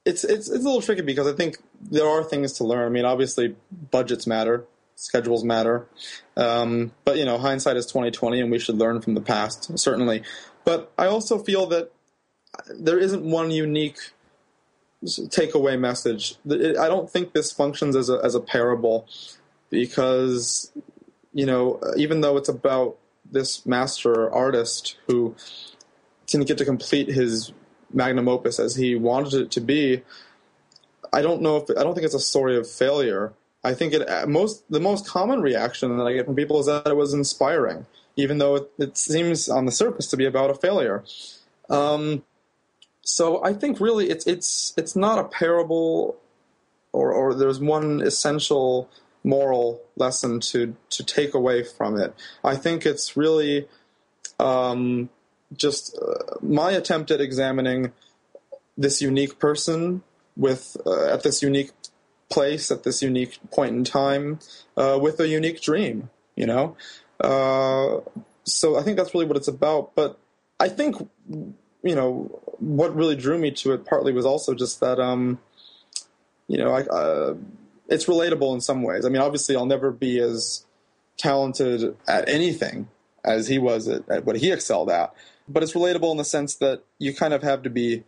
it's 0.05 0.25
it's 0.25 0.49
it's 0.49 0.65
a 0.65 0.67
little 0.67 0.83
tricky 0.83 1.03
because 1.03 1.27
I 1.27 1.33
think 1.33 1.59
there 1.81 2.07
are 2.07 2.23
things 2.23 2.55
to 2.55 2.65
learn. 2.65 2.87
I 2.87 2.89
mean, 2.91 3.05
obviously, 3.05 3.57
budgets 3.91 4.27
matter, 4.27 4.65
schedules 4.97 5.45
matter, 5.45 5.87
um, 6.37 6.93
but 7.05 7.17
you 7.17 7.25
know, 7.25 7.39
hindsight 7.39 7.77
is 7.77 7.87
twenty 7.87 8.11
twenty, 8.11 8.41
and 8.41 8.51
we 8.51 8.59
should 8.59 8.77
learn 8.77 9.01
from 9.01 9.15
the 9.15 9.21
past 9.21 9.79
certainly. 9.79 10.23
But 10.65 10.93
I 10.99 11.07
also 11.07 11.39
feel 11.39 11.67
that 11.67 11.93
there 12.71 12.99
isn't 12.99 13.23
one 13.23 13.51
unique 13.51 13.99
takeaway 15.05 15.79
message. 15.79 16.37
I 16.51 16.89
don't 16.89 17.11
think 17.11 17.33
this 17.33 17.53
functions 17.53 17.97
as 17.97 18.09
a 18.11 18.21
as 18.23 18.35
a 18.35 18.41
parable 18.41 19.07
because 19.71 20.73
you 21.33 21.47
know, 21.47 21.81
even 21.97 22.21
though 22.21 22.37
it's 22.37 22.49
about 22.49 22.97
this 23.31 23.67
master 23.67 24.33
artist 24.33 24.97
who 25.09 25.35
didn't 26.27 26.47
get 26.47 26.59
to 26.59 26.65
complete 26.65 27.09
his 27.09 27.53
magnum 27.95 28.29
opus 28.29 28.59
as 28.59 28.77
he 28.77 28.95
wanted 28.95 29.35
it 29.35 29.51
to 29.53 29.61
be, 29.61 30.03
I 31.13 31.23
don't 31.23 31.43
know 31.43 31.57
if 31.59 31.71
I 31.71 31.83
don't 31.83 31.95
think 31.95 32.05
it's 32.05 32.15
a 32.15 32.21
story 32.21 32.57
of 32.57 32.69
failure. 32.69 33.33
I 33.63 33.75
think 33.75 33.95
it 33.95 34.29
most 34.29 34.65
the 34.71 34.81
most 34.81 35.07
common 35.07 35.41
reaction 35.41 35.97
that 35.97 36.05
I 36.05 36.13
get 36.13 36.27
from 36.27 36.35
people 36.35 36.61
is 36.61 36.67
that 36.67 36.87
it 36.87 36.97
was 36.97 37.15
inspiring, 37.15 37.87
even 38.17 38.39
though 38.39 38.57
it, 38.57 38.71
it 38.79 38.99
seems 38.99 39.49
on 39.49 39.65
the 39.65 39.73
surface 39.73 40.07
to 40.09 40.17
be 40.17 40.27
about 40.27 40.51
a 40.51 40.55
failure. 40.55 41.05
Um, 41.71 42.25
so 43.03 43.43
I 43.45 43.53
think 43.55 43.81
really 43.81 44.11
it's 44.11 44.27
it's 44.27 44.75
it's 44.77 44.97
not 44.97 45.19
a 45.19 45.25
parable, 45.25 46.17
or 46.93 47.13
or 47.13 47.35
there's 47.35 47.61
one 47.61 48.03
essential 48.03 48.91
moral 49.23 49.81
lesson 49.97 50.41
to 50.41 50.77
to 50.91 51.05
take 51.05 51.33
away 51.33 51.63
from 51.63 51.99
it. 51.99 52.15
I 52.43 52.57
think 52.57 52.85
it's 52.85 53.17
really 53.17 53.67
um, 54.39 55.09
just 55.57 55.99
uh, 55.99 56.37
my 56.43 56.73
attempt 56.73 57.11
at 57.11 57.21
examining 57.21 57.93
this 58.77 59.01
unique 59.01 59.39
person 59.39 60.03
with 60.37 60.77
uh, 60.87 61.07
at 61.07 61.23
this 61.23 61.43
unique 61.43 61.71
place 62.31 62.71
at 62.71 62.83
this 62.83 63.03
unique 63.03 63.39
point 63.53 63.77
in 63.77 63.85
time 63.85 64.39
uh, 64.77 64.99
with 65.01 65.21
a 65.21 65.29
unique 65.29 65.61
dream 65.61 66.11
you 66.37 66.47
know? 66.47 66.77
Uh, 67.21 68.01
so 68.45 68.77
i 68.77 68.83
think 68.83 68.97
that's 68.97 69.15
really 69.15 69.27
what 69.27 69.37
it's 69.37 69.49
about 69.49 69.95
but 69.95 70.19
i 70.61 70.69
think 70.69 70.97
you 71.83 71.95
know 71.95 72.41
what 72.59 72.95
really 72.95 73.17
drew 73.17 73.39
me 73.39 73.51
to 73.51 73.73
it 73.73 73.85
partly 73.87 74.13
was 74.13 74.27
also 74.27 74.55
just 74.55 74.81
that 74.81 75.01
um 75.01 75.39
you 76.47 76.59
know 76.59 76.73
i 76.73 76.83
uh, 76.83 77.35
it's 77.89 78.07
relatable 78.07 78.55
in 78.55 78.61
some 78.61 78.83
ways. 78.83 79.05
I 79.05 79.09
mean 79.09 79.23
obviously 79.23 79.57
i'll 79.57 79.67
never 79.67 79.91
be 79.91 80.19
as 80.19 80.65
talented 81.17 81.97
at 82.09 82.29
anything 82.29 82.89
as 83.25 83.49
he 83.49 83.59
was 83.59 83.89
at, 83.89 84.09
at 84.09 84.25
what 84.25 84.37
he 84.37 84.53
excelled 84.53 84.91
at 84.91 85.15
but 85.49 85.63
it's 85.63 85.73
relatable 85.73 86.11
in 86.11 86.17
the 86.17 86.25
sense 86.25 86.57
that 86.57 86.83
you 86.99 87.15
kind 87.15 87.35
of 87.35 87.43
have 87.43 87.63
to 87.63 87.71
be 87.71 88.05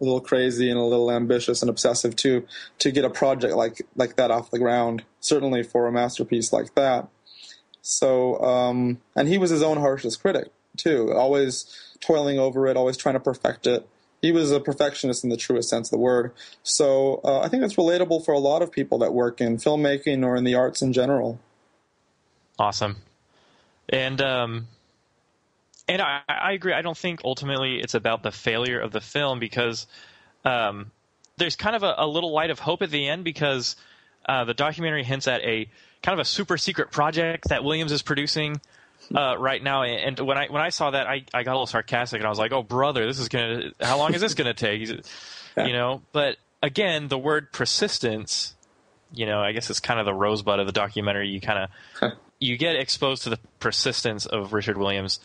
a 0.00 0.04
little 0.04 0.20
crazy 0.20 0.70
and 0.70 0.78
a 0.78 0.82
little 0.82 1.10
ambitious 1.10 1.60
and 1.60 1.68
obsessive 1.68 2.14
too 2.14 2.46
to 2.78 2.90
get 2.90 3.04
a 3.04 3.10
project 3.10 3.54
like 3.54 3.82
like 3.96 4.16
that 4.16 4.30
off 4.30 4.50
the 4.50 4.58
ground. 4.58 5.04
Certainly 5.20 5.64
for 5.64 5.86
a 5.86 5.92
masterpiece 5.92 6.52
like 6.52 6.74
that. 6.74 7.08
So, 7.82 8.38
um, 8.42 9.00
and 9.16 9.28
he 9.28 9.38
was 9.38 9.50
his 9.50 9.62
own 9.62 9.78
harshest 9.78 10.20
critic 10.20 10.48
too, 10.76 11.12
always 11.12 11.96
toiling 12.00 12.38
over 12.38 12.66
it, 12.66 12.76
always 12.76 12.96
trying 12.96 13.14
to 13.14 13.20
perfect 13.20 13.66
it. 13.66 13.88
He 14.20 14.32
was 14.32 14.50
a 14.50 14.60
perfectionist 14.60 15.24
in 15.24 15.30
the 15.30 15.36
truest 15.36 15.68
sense 15.68 15.88
of 15.88 15.92
the 15.92 15.98
word. 15.98 16.32
So, 16.62 17.20
uh, 17.24 17.40
I 17.40 17.48
think 17.48 17.62
that's 17.62 17.76
relatable 17.76 18.24
for 18.24 18.34
a 18.34 18.38
lot 18.38 18.62
of 18.62 18.70
people 18.70 18.98
that 18.98 19.14
work 19.14 19.40
in 19.40 19.56
filmmaking 19.56 20.24
or 20.24 20.36
in 20.36 20.44
the 20.44 20.54
arts 20.54 20.82
in 20.82 20.92
general. 20.92 21.40
Awesome. 22.58 22.96
And 23.88 24.20
um, 24.20 24.68
and 25.88 26.02
I, 26.02 26.20
I, 26.28 26.52
agree. 26.52 26.72
I 26.72 26.82
don't 26.82 26.96
think 26.96 27.20
ultimately 27.24 27.80
it's 27.80 27.94
about 27.94 28.22
the 28.22 28.30
failure 28.30 28.78
of 28.78 28.92
the 28.92 29.00
film 29.00 29.38
because 29.38 29.86
um, 30.44 30.90
there's 31.38 31.56
kind 31.56 31.74
of 31.74 31.82
a, 31.82 31.94
a, 31.98 32.06
little 32.06 32.32
light 32.32 32.50
of 32.50 32.58
hope 32.58 32.82
at 32.82 32.90
the 32.90 33.08
end 33.08 33.24
because 33.24 33.76
uh, 34.28 34.44
the 34.44 34.54
documentary 34.54 35.04
hints 35.04 35.26
at 35.26 35.40
a 35.42 35.68
kind 36.02 36.18
of 36.18 36.20
a 36.20 36.24
super 36.24 36.58
secret 36.58 36.90
project 36.90 37.48
that 37.48 37.64
Williams 37.64 37.92
is 37.92 38.02
producing 38.02 38.60
uh, 39.14 39.36
right 39.38 39.62
now. 39.62 39.82
And 39.82 40.18
when 40.20 40.36
I 40.36 40.48
when 40.48 40.62
I 40.62 40.68
saw 40.68 40.90
that, 40.90 41.06
I, 41.06 41.24
I 41.32 41.42
got 41.42 41.52
a 41.52 41.54
little 41.54 41.66
sarcastic 41.66 42.20
and 42.20 42.26
I 42.26 42.30
was 42.30 42.38
like, 42.38 42.52
"Oh, 42.52 42.62
brother, 42.62 43.06
this 43.06 43.18
is 43.18 43.28
gonna. 43.28 43.70
How 43.80 43.98
long 43.98 44.14
is 44.14 44.20
this 44.20 44.34
gonna 44.34 44.54
take?" 44.54 44.86
You 45.56 45.72
know. 45.72 46.02
But 46.12 46.36
again, 46.62 47.08
the 47.08 47.18
word 47.18 47.52
persistence. 47.52 48.54
You 49.14 49.24
know, 49.24 49.40
I 49.40 49.52
guess 49.52 49.70
it's 49.70 49.80
kind 49.80 49.98
of 49.98 50.04
the 50.04 50.12
rosebud 50.12 50.60
of 50.60 50.66
the 50.66 50.72
documentary. 50.72 51.28
You 51.28 51.40
kind 51.40 51.70
of 52.02 52.12
you 52.38 52.58
get 52.58 52.76
exposed 52.76 53.22
to 53.22 53.30
the 53.30 53.38
persistence 53.58 54.26
of 54.26 54.52
Richard 54.52 54.76
Williams 54.76 55.20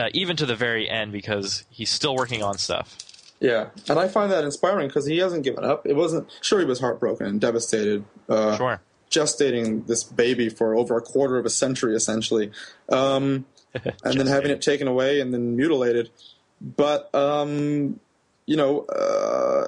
uh, 0.00 0.08
even 0.14 0.36
to 0.36 0.46
the 0.46 0.56
very 0.56 0.88
end 0.88 1.12
because 1.12 1.64
he's 1.70 1.90
still 1.90 2.16
working 2.16 2.42
on 2.42 2.58
stuff. 2.58 2.96
Yeah, 3.40 3.68
and 3.88 3.98
I 3.98 4.08
find 4.08 4.30
that 4.32 4.44
inspiring 4.44 4.88
because 4.88 5.06
he 5.06 5.18
hasn't 5.18 5.44
given 5.44 5.64
up. 5.64 5.86
It 5.86 5.94
wasn't 5.94 6.30
sure 6.40 6.58
he 6.58 6.66
was 6.66 6.80
heartbroken 6.80 7.26
and 7.26 7.40
devastated. 7.40 8.04
Uh, 8.28 8.56
sure. 8.56 8.80
Gestating 9.10 9.86
this 9.86 10.04
baby 10.04 10.48
for 10.48 10.74
over 10.76 10.96
a 10.96 11.00
quarter 11.00 11.36
of 11.36 11.44
a 11.44 11.50
century, 11.50 11.96
essentially, 11.96 12.52
um, 12.88 13.46
and 14.04 14.20
then 14.20 14.26
having 14.26 14.50
it 14.50 14.62
taken 14.62 14.88
away 14.88 15.20
and 15.20 15.32
then 15.32 15.56
mutilated. 15.56 16.10
But 16.60 17.12
um, 17.14 17.98
you 18.46 18.56
know, 18.56 18.84
uh, 18.86 19.66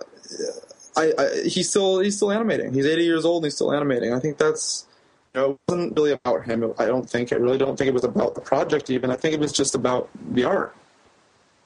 I, 0.96 1.12
I, 1.18 1.42
he's 1.46 1.70
still 1.70 2.00
he's 2.00 2.16
still 2.16 2.30
animating. 2.30 2.72
He's 2.72 2.86
80 2.86 3.04
years 3.04 3.24
old 3.24 3.42
and 3.42 3.46
he's 3.46 3.54
still 3.54 3.72
animating. 3.72 4.12
I 4.12 4.20
think 4.20 4.38
that's 4.38 4.86
know, 5.34 5.50
it 5.52 5.58
wasn't 5.68 5.96
really 5.96 6.12
about 6.12 6.44
him. 6.44 6.72
I 6.78 6.86
don't 6.86 7.08
think. 7.08 7.32
I 7.32 7.36
really 7.36 7.58
don't 7.58 7.76
think 7.76 7.88
it 7.88 7.94
was 7.94 8.04
about 8.04 8.34
the 8.34 8.40
project. 8.40 8.90
Even 8.90 9.10
I 9.10 9.16
think 9.16 9.34
it 9.34 9.40
was 9.40 9.52
just 9.52 9.74
about 9.74 10.08
the 10.32 10.44
art. 10.44 10.74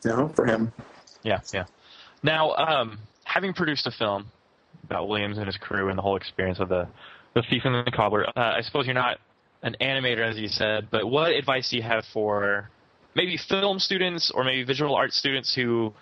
You 0.04 0.10
know, 0.10 0.28
for 0.28 0.46
him. 0.46 0.72
Yeah, 1.22 1.40
yeah. 1.52 1.64
Now, 2.22 2.54
um, 2.54 2.98
having 3.24 3.52
produced 3.52 3.86
a 3.86 3.90
film, 3.90 4.30
about 4.86 5.08
Williams 5.08 5.36
and 5.38 5.46
his 5.46 5.56
crew 5.56 5.88
and 5.88 5.98
the 5.98 6.02
whole 6.02 6.16
experience 6.16 6.60
of 6.60 6.68
the 6.68 6.88
the 7.34 7.42
thief 7.50 7.62
and 7.64 7.86
the 7.86 7.90
cobbler. 7.90 8.26
Uh, 8.28 8.54
I 8.56 8.62
suppose 8.62 8.86
you're 8.86 8.94
not 8.94 9.18
an 9.62 9.76
animator, 9.80 10.26
as 10.26 10.38
you 10.38 10.48
said, 10.48 10.88
but 10.90 11.06
what 11.06 11.32
advice 11.32 11.70
do 11.70 11.76
you 11.76 11.82
have 11.82 12.04
for 12.06 12.70
maybe 13.14 13.36
film 13.36 13.78
students 13.78 14.30
or 14.30 14.42
maybe 14.42 14.62
visual 14.64 14.94
art 14.94 15.12
students 15.12 15.54
who 15.54 15.92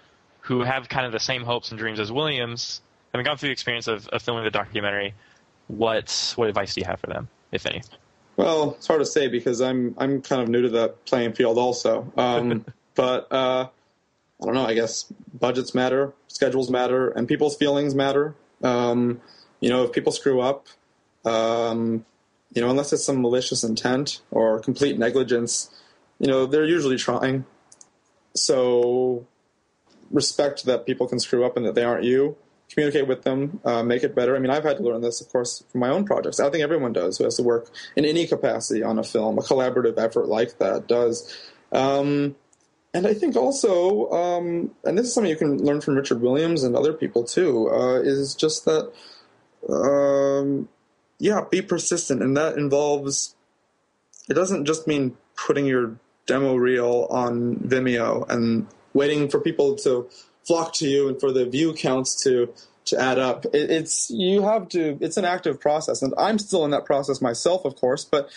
who 0.41 0.61
have 0.61 0.89
kind 0.89 1.07
of 1.07 1.13
the 1.13 1.21
same 1.21 1.43
hopes 1.43 1.71
and 1.71 1.79
dreams 1.79 1.99
as 1.99 2.13
Williams, 2.13 2.83
having 3.13 3.25
gone 3.25 3.37
through 3.37 3.49
the 3.49 3.53
experience 3.53 3.89
of, 3.89 4.07
of 4.09 4.23
filming 4.23 4.45
the 4.45 4.51
documentary? 4.51 5.15
What 5.67 6.35
what 6.37 6.49
advice 6.49 6.75
do 6.75 6.83
you 6.83 6.87
have 6.87 7.01
for 7.01 7.09
them, 7.09 7.29
if 7.53 7.67
any? 7.67 7.83
Well, 8.37 8.75
it's 8.77 8.87
hard 8.87 9.01
to 9.01 9.07
say 9.07 9.29
because 9.29 9.61
I'm 9.61 9.95
I'm 9.99 10.23
kind 10.23 10.43
of 10.43 10.49
new 10.49 10.63
to 10.63 10.69
the 10.69 10.89
playing 11.07 11.35
field 11.35 11.59
also. 11.59 12.13
Um, 12.17 12.65
but 12.95 13.31
uh, 13.33 13.69
I 14.43 14.45
don't 14.45 14.55
know. 14.55 14.67
I 14.67 14.75
guess 14.75 15.05
budgets 15.33 15.75
matter, 15.75 16.13
schedules 16.29 16.71
matter, 16.71 17.11
and 17.11 17.29
people's 17.29 17.57
feelings 17.57 17.95
matter. 17.95 18.35
Um, 18.63 19.21
you 19.61 19.69
know, 19.69 19.85
if 19.85 19.93
people 19.93 20.13
screw 20.13 20.41
up, 20.41 20.67
um, 21.25 22.05
you 22.53 22.63
know, 22.63 22.71
unless 22.71 22.93
it's 22.93 23.05
some 23.05 23.23
malicious 23.23 23.65
intent 23.65 24.21
or 24.31 24.61
complete 24.61 24.99
negligence, 24.99 25.71
you 26.19 26.27
know, 26.27 26.47
they're 26.47 26.65
usually 26.65 26.97
trying. 26.97 27.45
So 28.35 29.27
respect 30.11 30.65
that 30.65 30.87
people 30.87 31.07
can 31.07 31.19
screw 31.19 31.45
up 31.45 31.57
and 31.57 31.67
that 31.67 31.75
they 31.75 31.85
aren't 31.85 32.05
you. 32.05 32.37
Communicate 32.75 33.07
with 33.07 33.23
them, 33.23 33.61
uh, 33.65 33.85
make 33.85 34.03
it 34.03 34.17
better. 34.17 34.35
I 34.35 34.41
mean, 34.41 34.51
I've 34.51 34.65
had 34.65 34.79
to 34.79 34.83
learn 34.83 35.01
this, 35.01 35.21
of 35.21 35.29
course, 35.29 35.63
from 35.71 35.81
my 35.81 35.91
own 35.91 36.05
projects. 36.05 36.41
I 36.41 36.51
think 36.51 36.65
everyone 36.65 36.93
does 36.93 37.17
who 37.17 37.25
has 37.25 37.37
to 37.37 37.45
work 37.45 37.71
in 37.95 38.05
any 38.05 38.27
capacity 38.27 38.83
on 38.83 38.99
a 38.99 39.05
film. 39.05 39.39
A 39.39 39.43
collaborative 39.43 39.97
effort 39.97 40.27
like 40.27 40.59
that 40.59 40.89
does. 40.89 41.33
Um, 41.71 42.35
and 42.93 43.07
I 43.07 43.15
think 43.15 43.37
also, 43.37 44.11
um, 44.11 44.75
and 44.83 44.99
this 44.99 45.07
is 45.07 45.15
something 45.15 45.31
you 45.31 45.37
can 45.37 45.65
learn 45.65 45.81
from 45.81 45.95
Richard 45.95 46.21
Williams 46.21 46.65
and 46.65 46.75
other 46.75 46.93
people 46.93 47.23
too, 47.23 47.71
uh, 47.71 48.01
is 48.01 48.35
just 48.35 48.65
that, 48.65 48.93
um, 49.69 50.69
yeah, 51.21 51.43
be 51.49 51.63
persistent. 51.63 52.23
And 52.23 52.37
that 52.37 52.57
involves, 52.57 53.37
it 54.29 54.35
doesn't 54.35 54.65
just 54.65 54.89
mean 54.89 55.17
putting 55.37 55.67
your 55.67 55.97
demo 56.27 56.57
reel 56.57 57.07
on 57.09 57.57
Vimeo 57.57 58.29
and 58.29 58.67
waiting 58.95 59.29
for 59.29 59.39
people 59.39 59.77
to 59.77 60.09
flock 60.47 60.73
to 60.75 60.89
you 60.89 61.09
and 61.09 61.21
for 61.21 61.33
the 61.33 61.47
view 61.47 61.73
counts 61.73 62.23
to 62.25 62.53
to 62.87 63.01
add 63.01 63.19
up. 63.19 63.47
It, 63.47 63.71
it's 63.71 64.11
you 64.11 64.43
have 64.43 64.69
to. 64.71 64.99
It's 65.01 65.17
an 65.17 65.25
active 65.25 65.61
process, 65.61 66.03
and 66.03 66.13
I'm 66.19 66.39
still 66.39 66.65
in 66.65 66.71
that 66.73 66.85
process 66.85 67.21
myself, 67.21 67.65
of 67.65 67.77
course. 67.77 68.05
But 68.05 68.31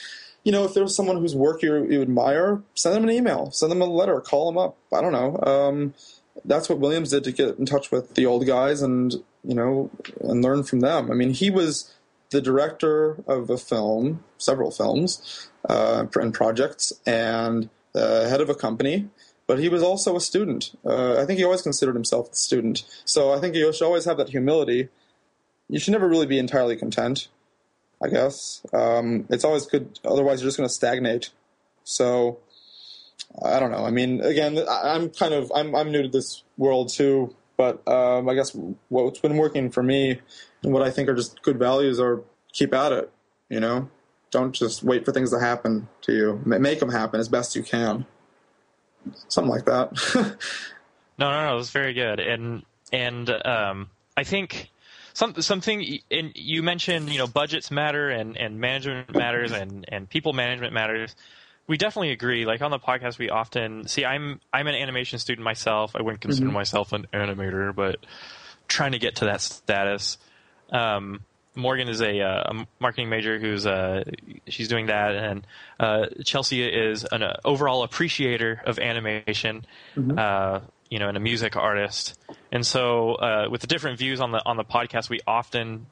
you 0.43 0.51
know, 0.51 0.63
if 0.63 0.73
there's 0.73 0.95
someone 0.95 1.17
whose 1.17 1.35
work 1.35 1.61
you, 1.61 1.85
you 1.85 2.01
admire, 2.01 2.61
send 2.75 2.95
them 2.95 3.03
an 3.03 3.11
email, 3.11 3.51
send 3.51 3.71
them 3.71 3.81
a 3.81 3.85
letter, 3.85 4.19
call 4.21 4.45
them 4.45 4.57
up. 4.57 4.77
I 4.93 5.01
don't 5.01 5.11
know. 5.11 5.37
Um, 5.43 5.93
that's 6.45 6.69
what 6.69 6.79
Williams 6.79 7.09
did 7.09 7.23
to 7.25 7.31
get 7.31 7.57
in 7.57 7.65
touch 7.65 7.91
with 7.91 8.13
the 8.13 8.25
old 8.25 8.45
guys 8.45 8.81
and 8.81 9.13
you 9.43 9.55
know 9.55 9.89
and 10.21 10.43
learn 10.43 10.63
from 10.63 10.79
them. 10.79 11.11
I 11.11 11.13
mean, 11.13 11.31
he 11.31 11.49
was 11.49 11.93
the 12.29 12.41
director 12.41 13.23
of 13.27 13.49
a 13.49 13.57
film, 13.57 14.23
several 14.37 14.71
films 14.71 15.49
uh, 15.67 16.05
and 16.15 16.33
projects, 16.33 16.93
and 17.05 17.69
uh, 17.95 18.27
head 18.27 18.41
of 18.41 18.49
a 18.49 18.55
company. 18.55 19.09
But 19.47 19.59
he 19.59 19.69
was 19.69 19.81
also 19.81 20.15
a 20.15 20.21
student. 20.21 20.77
Uh, 20.85 21.21
I 21.21 21.25
think 21.25 21.39
he 21.39 21.45
always 21.45 21.61
considered 21.61 21.95
himself 21.95 22.31
a 22.31 22.35
student. 22.35 22.83
So 23.05 23.33
I 23.33 23.39
think 23.39 23.55
you 23.55 23.71
should 23.71 23.85
always 23.85 24.05
have 24.05 24.17
that 24.17 24.29
humility. 24.29 24.89
You 25.69 25.79
should 25.79 25.93
never 25.93 26.07
really 26.07 26.25
be 26.25 26.37
entirely 26.37 26.75
content. 26.75 27.29
I 28.03 28.09
guess 28.09 28.65
um, 28.73 29.25
it's 29.29 29.43
always 29.43 29.65
good. 29.65 29.99
Otherwise, 30.05 30.41
you're 30.41 30.47
just 30.47 30.57
going 30.57 30.69
to 30.69 30.73
stagnate. 30.73 31.31
So 31.83 32.39
I 33.41 33.59
don't 33.59 33.71
know. 33.71 33.85
I 33.85 33.91
mean, 33.91 34.21
again, 34.21 34.59
I'm 34.69 35.09
kind 35.09 35.33
of 35.33 35.51
I'm 35.55 35.75
I'm 35.75 35.91
new 35.91 36.03
to 36.03 36.09
this 36.09 36.43
world 36.57 36.89
too. 36.89 37.33
But 37.55 37.87
um, 37.87 38.29
I 38.29 38.35
guess 38.35 38.55
what's 38.89 39.19
been 39.19 39.35
working 39.35 39.71
for 39.71 39.81
me 39.81 40.21
and 40.63 40.73
what 40.73 40.83
I 40.83 40.91
think 40.91 41.09
are 41.09 41.15
just 41.15 41.41
good 41.41 41.57
values 41.57 41.99
are 41.99 42.21
keep 42.53 42.73
at 42.73 42.91
it. 42.91 43.11
You 43.49 43.59
know, 43.59 43.89
don't 44.29 44.53
just 44.53 44.83
wait 44.83 45.05
for 45.05 45.11
things 45.11 45.31
to 45.31 45.39
happen 45.39 45.87
to 46.01 46.13
you. 46.13 46.41
Make 46.45 46.79
them 46.79 46.91
happen 46.91 47.19
as 47.19 47.29
best 47.29 47.55
you 47.55 47.63
can. 47.63 48.05
Something 49.27 49.51
like 49.51 49.65
that. 49.65 49.91
no, 51.17 51.31
no, 51.31 51.45
no. 51.49 51.57
It's 51.57 51.71
very 51.71 51.93
good, 51.93 52.19
and 52.19 52.63
and 52.91 53.29
um, 53.29 53.89
I 54.15 54.23
think 54.23 54.71
some, 55.17 55.41
something 55.41 55.99
and 56.11 56.31
you 56.35 56.61
mentioned 56.61 57.09
you 57.09 57.17
know 57.17 57.25
budgets 57.25 57.71
matter 57.71 58.09
and, 58.09 58.37
and 58.37 58.59
management 58.59 59.15
matters 59.15 59.51
and, 59.51 59.83
and 59.87 60.07
people 60.07 60.31
management 60.31 60.73
matters 60.73 61.15
we 61.65 61.75
definitely 61.75 62.11
agree 62.11 62.45
like 62.45 62.61
on 62.61 62.69
the 62.69 62.77
podcast 62.77 63.17
we 63.17 63.31
often 63.31 63.87
see 63.87 64.05
i'm 64.05 64.39
i'm 64.53 64.67
an 64.67 64.75
animation 64.75 65.17
student 65.17 65.43
myself 65.43 65.95
i 65.95 66.03
wouldn't 66.03 66.21
consider 66.21 66.45
mm-hmm. 66.45 66.53
myself 66.53 66.93
an 66.93 67.07
animator 67.13 67.73
but 67.73 67.97
trying 68.67 68.91
to 68.91 68.99
get 68.99 69.15
to 69.15 69.25
that 69.25 69.41
status 69.41 70.19
um, 70.71 71.21
Morgan 71.57 71.89
is 71.89 72.01
a, 72.01 72.21
uh, 72.21 72.53
a, 72.53 72.67
marketing 72.79 73.09
major 73.09 73.39
who's 73.39 73.65
uh, 73.65 74.03
she's 74.47 74.67
doing 74.67 74.85
that, 74.87 75.15
and 75.15 75.47
uh, 75.79 76.05
Chelsea 76.23 76.63
is 76.63 77.03
an 77.03 77.23
uh, 77.23 77.37
overall 77.43 77.83
appreciator 77.83 78.61
of 78.65 78.79
animation. 78.79 79.65
Mm-hmm. 79.95 80.17
Uh, 80.17 80.59
you 80.89 80.99
know, 80.99 81.09
and 81.09 81.17
a 81.17 81.19
music 81.19 81.57
artist. 81.57 82.17
And 82.49 82.65
so, 82.65 83.15
uh, 83.15 83.47
with 83.51 83.59
the 83.59 83.67
different 83.67 83.99
views 83.99 84.21
on 84.21 84.31
the 84.31 84.41
on 84.45 84.55
the 84.55 84.63
podcast, 84.63 85.09
we 85.09 85.19
often 85.27 85.87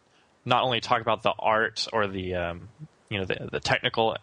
not 0.45 0.63
only 0.63 0.79
talk 0.79 1.01
about 1.01 1.21
the 1.21 1.33
art 1.37 1.85
or 1.91 2.07
the 2.07 2.35
um, 2.35 2.69
you 3.09 3.17
know 3.17 3.25
the, 3.25 3.49
the 3.51 3.59
technical 3.59 4.15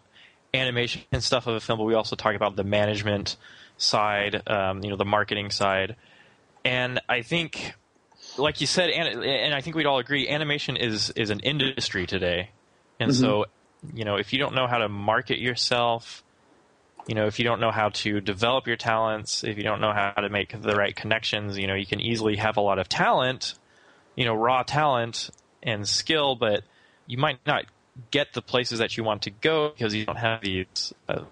animation 0.53 1.01
and 1.11 1.23
stuff 1.23 1.47
of 1.47 1.55
a 1.55 1.59
film, 1.59 1.79
but 1.79 1.85
we 1.85 1.93
also 1.93 2.15
talk 2.15 2.35
about 2.35 2.55
the 2.55 2.63
management 2.63 3.35
side, 3.77 4.47
um, 4.47 4.83
you 4.83 4.89
know, 4.89 4.95
the 4.95 5.05
marketing 5.05 5.49
side. 5.49 5.95
And 6.63 6.99
I 7.09 7.21
think, 7.21 7.73
like 8.37 8.61
you 8.61 8.67
said, 8.67 8.89
and, 8.89 9.23
and 9.23 9.53
I 9.53 9.61
think 9.61 9.75
we'd 9.75 9.85
all 9.85 9.99
agree, 9.99 10.27
animation 10.27 10.75
is 10.75 11.11
is 11.11 11.29
an 11.29 11.39
industry 11.39 12.05
today. 12.05 12.49
And 12.99 13.11
mm-hmm. 13.11 13.21
so, 13.21 13.45
you 13.93 14.05
know, 14.05 14.15
if 14.15 14.33
you 14.33 14.39
don't 14.39 14.55
know 14.55 14.67
how 14.67 14.77
to 14.77 14.89
market 14.89 15.39
yourself, 15.39 16.23
you 17.07 17.15
know, 17.15 17.25
if 17.25 17.39
you 17.39 17.45
don't 17.45 17.59
know 17.59 17.71
how 17.71 17.89
to 17.89 18.21
develop 18.21 18.67
your 18.67 18.77
talents, 18.77 19.43
if 19.43 19.57
you 19.57 19.63
don't 19.63 19.81
know 19.81 19.91
how 19.93 20.11
to 20.11 20.29
make 20.29 20.59
the 20.61 20.75
right 20.75 20.95
connections, 20.95 21.57
you 21.57 21.67
know, 21.67 21.75
you 21.75 21.85
can 21.85 21.99
easily 21.99 22.37
have 22.37 22.57
a 22.57 22.61
lot 22.61 22.79
of 22.79 22.87
talent, 22.87 23.55
you 24.15 24.25
know, 24.25 24.33
raw 24.33 24.63
talent 24.63 25.29
and 25.61 25.87
skill, 25.87 26.35
but 26.35 26.63
you 27.07 27.17
might 27.17 27.39
not 27.45 27.65
get 28.11 28.33
the 28.33 28.41
places 28.41 28.79
that 28.79 28.97
you 28.97 29.03
want 29.03 29.23
to 29.23 29.29
go 29.29 29.69
because 29.69 29.93
you 29.93 30.05
don't 30.05 30.17
have 30.17 30.41
these 30.41 30.93
uh, 31.09 31.23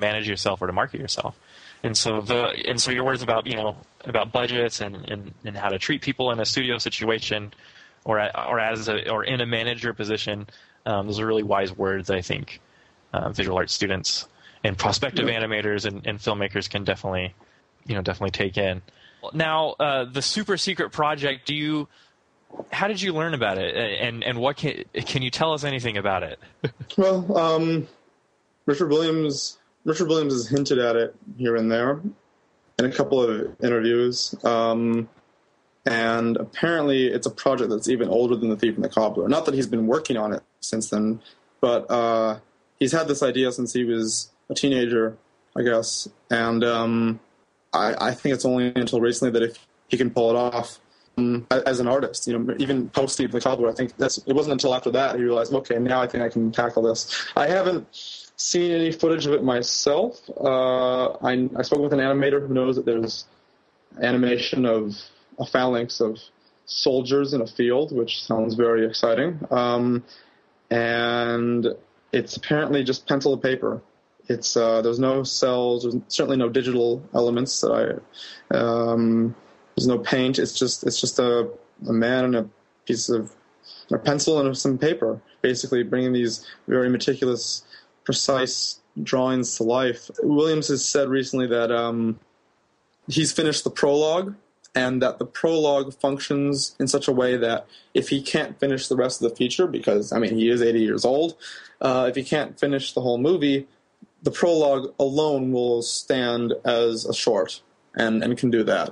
manage 0.00 0.28
yourself 0.28 0.62
or 0.62 0.66
to 0.66 0.72
market 0.72 1.00
yourself. 1.00 1.38
And 1.82 1.96
so 1.96 2.20
the 2.20 2.48
and 2.66 2.80
so 2.80 2.90
your 2.90 3.04
words 3.04 3.22
about 3.22 3.46
you 3.46 3.56
know 3.56 3.76
about 4.04 4.32
budgets 4.32 4.80
and, 4.80 4.96
and, 5.10 5.32
and 5.44 5.56
how 5.56 5.68
to 5.68 5.78
treat 5.78 6.02
people 6.02 6.30
in 6.30 6.40
a 6.40 6.44
studio 6.44 6.78
situation 6.78 7.52
or 8.04 8.18
or 8.36 8.60
as 8.60 8.88
a, 8.88 9.10
or 9.10 9.24
in 9.24 9.40
a 9.40 9.46
manager 9.46 9.92
position, 9.92 10.46
um, 10.86 11.06
those 11.06 11.20
are 11.20 11.26
really 11.26 11.42
wise 11.42 11.76
words 11.76 12.10
I 12.10 12.20
think 12.20 12.60
uh, 13.12 13.30
visual 13.30 13.56
arts 13.56 13.72
students 13.72 14.28
and 14.64 14.76
prospective 14.76 15.28
yeah. 15.28 15.40
animators 15.40 15.86
and, 15.86 16.06
and, 16.06 16.18
filmmakers 16.18 16.68
can 16.68 16.84
definitely, 16.84 17.34
you 17.86 17.94
know, 17.94 18.02
definitely 18.02 18.30
take 18.30 18.58
in. 18.58 18.82
Now, 19.32 19.74
uh, 19.80 20.04
the 20.04 20.22
super 20.22 20.56
secret 20.56 20.90
project. 20.90 21.46
Do 21.46 21.54
you? 21.54 21.88
How 22.72 22.88
did 22.88 23.00
you 23.00 23.12
learn 23.12 23.34
about 23.34 23.58
it, 23.58 23.76
and 23.76 24.24
and 24.24 24.38
what 24.38 24.56
can 24.56 24.84
can 25.06 25.22
you 25.22 25.30
tell 25.30 25.52
us 25.52 25.62
anything 25.62 25.96
about 25.96 26.22
it? 26.22 26.38
well, 26.96 27.38
um, 27.38 27.88
Richard 28.66 28.88
Williams. 28.88 29.58
Richard 29.84 30.08
Williams 30.08 30.32
has 30.34 30.48
hinted 30.48 30.78
at 30.78 30.96
it 30.96 31.14
here 31.36 31.56
and 31.56 31.70
there 31.70 32.00
in 32.78 32.84
a 32.84 32.92
couple 32.92 33.22
of 33.22 33.56
interviews. 33.62 34.34
Um, 34.44 35.08
and 35.86 36.36
apparently, 36.36 37.06
it's 37.06 37.26
a 37.26 37.30
project 37.30 37.70
that's 37.70 37.88
even 37.88 38.08
older 38.08 38.36
than 38.36 38.50
The 38.50 38.56
Thief 38.56 38.74
and 38.74 38.84
the 38.84 38.88
Cobbler. 38.88 39.28
Not 39.28 39.46
that 39.46 39.54
he's 39.54 39.66
been 39.66 39.86
working 39.86 40.16
on 40.16 40.32
it 40.32 40.42
since 40.60 40.90
then, 40.90 41.22
but 41.60 41.90
uh, 41.90 42.38
he's 42.78 42.92
had 42.92 43.08
this 43.08 43.22
idea 43.22 43.50
since 43.52 43.72
he 43.72 43.84
was 43.84 44.30
a 44.50 44.54
teenager, 44.54 45.16
I 45.56 45.62
guess. 45.62 46.08
And 46.30 46.62
um, 46.64 47.20
I, 47.72 48.08
I, 48.08 48.14
think 48.14 48.34
it's 48.34 48.44
only 48.44 48.72
until 48.74 49.00
recently 49.00 49.32
that 49.32 49.42
if 49.42 49.66
he 49.88 49.96
can 49.96 50.10
pull 50.10 50.30
it 50.30 50.36
off 50.36 50.80
um, 51.16 51.46
as 51.50 51.80
an 51.80 51.88
artist, 51.88 52.26
you 52.26 52.38
know, 52.38 52.54
even 52.58 52.90
post 52.90 53.16
Thief 53.16 53.32
and 53.32 53.40
the 53.40 53.40
Cobbler, 53.40 53.70
I 53.70 53.72
think 53.72 53.96
that's 53.96 54.18
it 54.18 54.34
wasn't 54.34 54.52
until 54.52 54.74
after 54.74 54.90
that 54.90 55.16
he 55.16 55.22
realized, 55.22 55.54
okay, 55.54 55.78
now 55.78 56.02
I 56.02 56.06
think 56.06 56.22
I 56.22 56.28
can 56.28 56.52
tackle 56.52 56.82
this. 56.82 57.26
I 57.36 57.46
haven't 57.46 57.86
seen 58.40 58.72
any 58.72 58.90
footage 58.90 59.26
of 59.26 59.34
it 59.34 59.44
myself. 59.44 60.18
Uh, 60.30 61.10
I, 61.22 61.48
I 61.56 61.62
spoke 61.62 61.80
with 61.80 61.92
an 61.92 61.98
animator 61.98 62.46
who 62.46 62.54
knows 62.54 62.76
that 62.76 62.86
there's 62.86 63.26
animation 64.00 64.64
of 64.64 64.96
a 65.38 65.44
phalanx 65.44 66.00
of 66.00 66.18
soldiers 66.64 67.34
in 67.34 67.42
a 67.42 67.46
field, 67.46 67.94
which 67.94 68.24
sounds 68.24 68.54
very 68.54 68.86
exciting. 68.86 69.38
Um, 69.50 70.02
and 70.70 71.66
it's 72.12 72.36
apparently 72.36 72.82
just 72.82 73.06
pencil 73.06 73.36
to 73.36 73.42
paper. 73.42 73.82
It's 74.28 74.56
uh, 74.56 74.80
there's 74.80 74.98
no 74.98 75.20
cels. 75.22 75.82
There's 75.82 75.96
certainly 76.08 76.36
no 76.36 76.48
digital 76.48 77.02
elements 77.14 77.60
that 77.60 78.00
I. 78.52 78.56
Um, 78.56 79.34
there's 79.76 79.88
no 79.88 79.98
paint. 79.98 80.38
It's 80.38 80.56
just 80.58 80.86
it's 80.86 81.00
just 81.00 81.18
a, 81.18 81.50
a 81.88 81.92
man 81.92 82.24
and 82.24 82.36
a 82.36 82.48
piece 82.86 83.08
of 83.08 83.32
a 83.90 83.98
pencil 83.98 84.40
and 84.40 84.56
some 84.56 84.78
paper, 84.78 85.20
basically 85.42 85.82
bringing 85.82 86.12
these 86.12 86.46
very 86.68 86.88
meticulous, 86.88 87.64
precise 88.04 88.80
drawings 89.02 89.56
to 89.56 89.62
life. 89.62 90.10
Williams 90.22 90.68
has 90.68 90.84
said 90.84 91.08
recently 91.08 91.46
that 91.46 91.70
um, 91.70 92.18
he's 93.08 93.32
finished 93.32 93.64
the 93.64 93.70
prologue 93.70 94.34
and 94.74 95.02
that 95.02 95.18
the 95.18 95.26
prologue 95.26 95.92
functions 95.94 96.76
in 96.78 96.86
such 96.86 97.08
a 97.08 97.12
way 97.12 97.36
that 97.36 97.66
if 97.94 98.08
he 98.08 98.22
can't 98.22 98.58
finish 98.60 98.88
the 98.88 98.96
rest 98.96 99.22
of 99.22 99.28
the 99.30 99.36
feature, 99.36 99.66
because 99.66 100.12
I 100.12 100.18
mean 100.18 100.34
he 100.36 100.48
is 100.48 100.62
80 100.62 100.80
years 100.80 101.04
old, 101.04 101.36
uh, 101.80 102.06
if 102.08 102.14
he 102.16 102.22
can't 102.22 102.58
finish 102.58 102.92
the 102.92 103.00
whole 103.00 103.18
movie, 103.18 103.66
the 104.22 104.30
prologue 104.30 104.94
alone 104.98 105.52
will 105.52 105.82
stand 105.82 106.52
as 106.64 107.04
a 107.04 107.14
short 107.14 107.62
and, 107.94 108.22
and 108.22 108.36
can 108.38 108.50
do 108.50 108.62
that. 108.64 108.90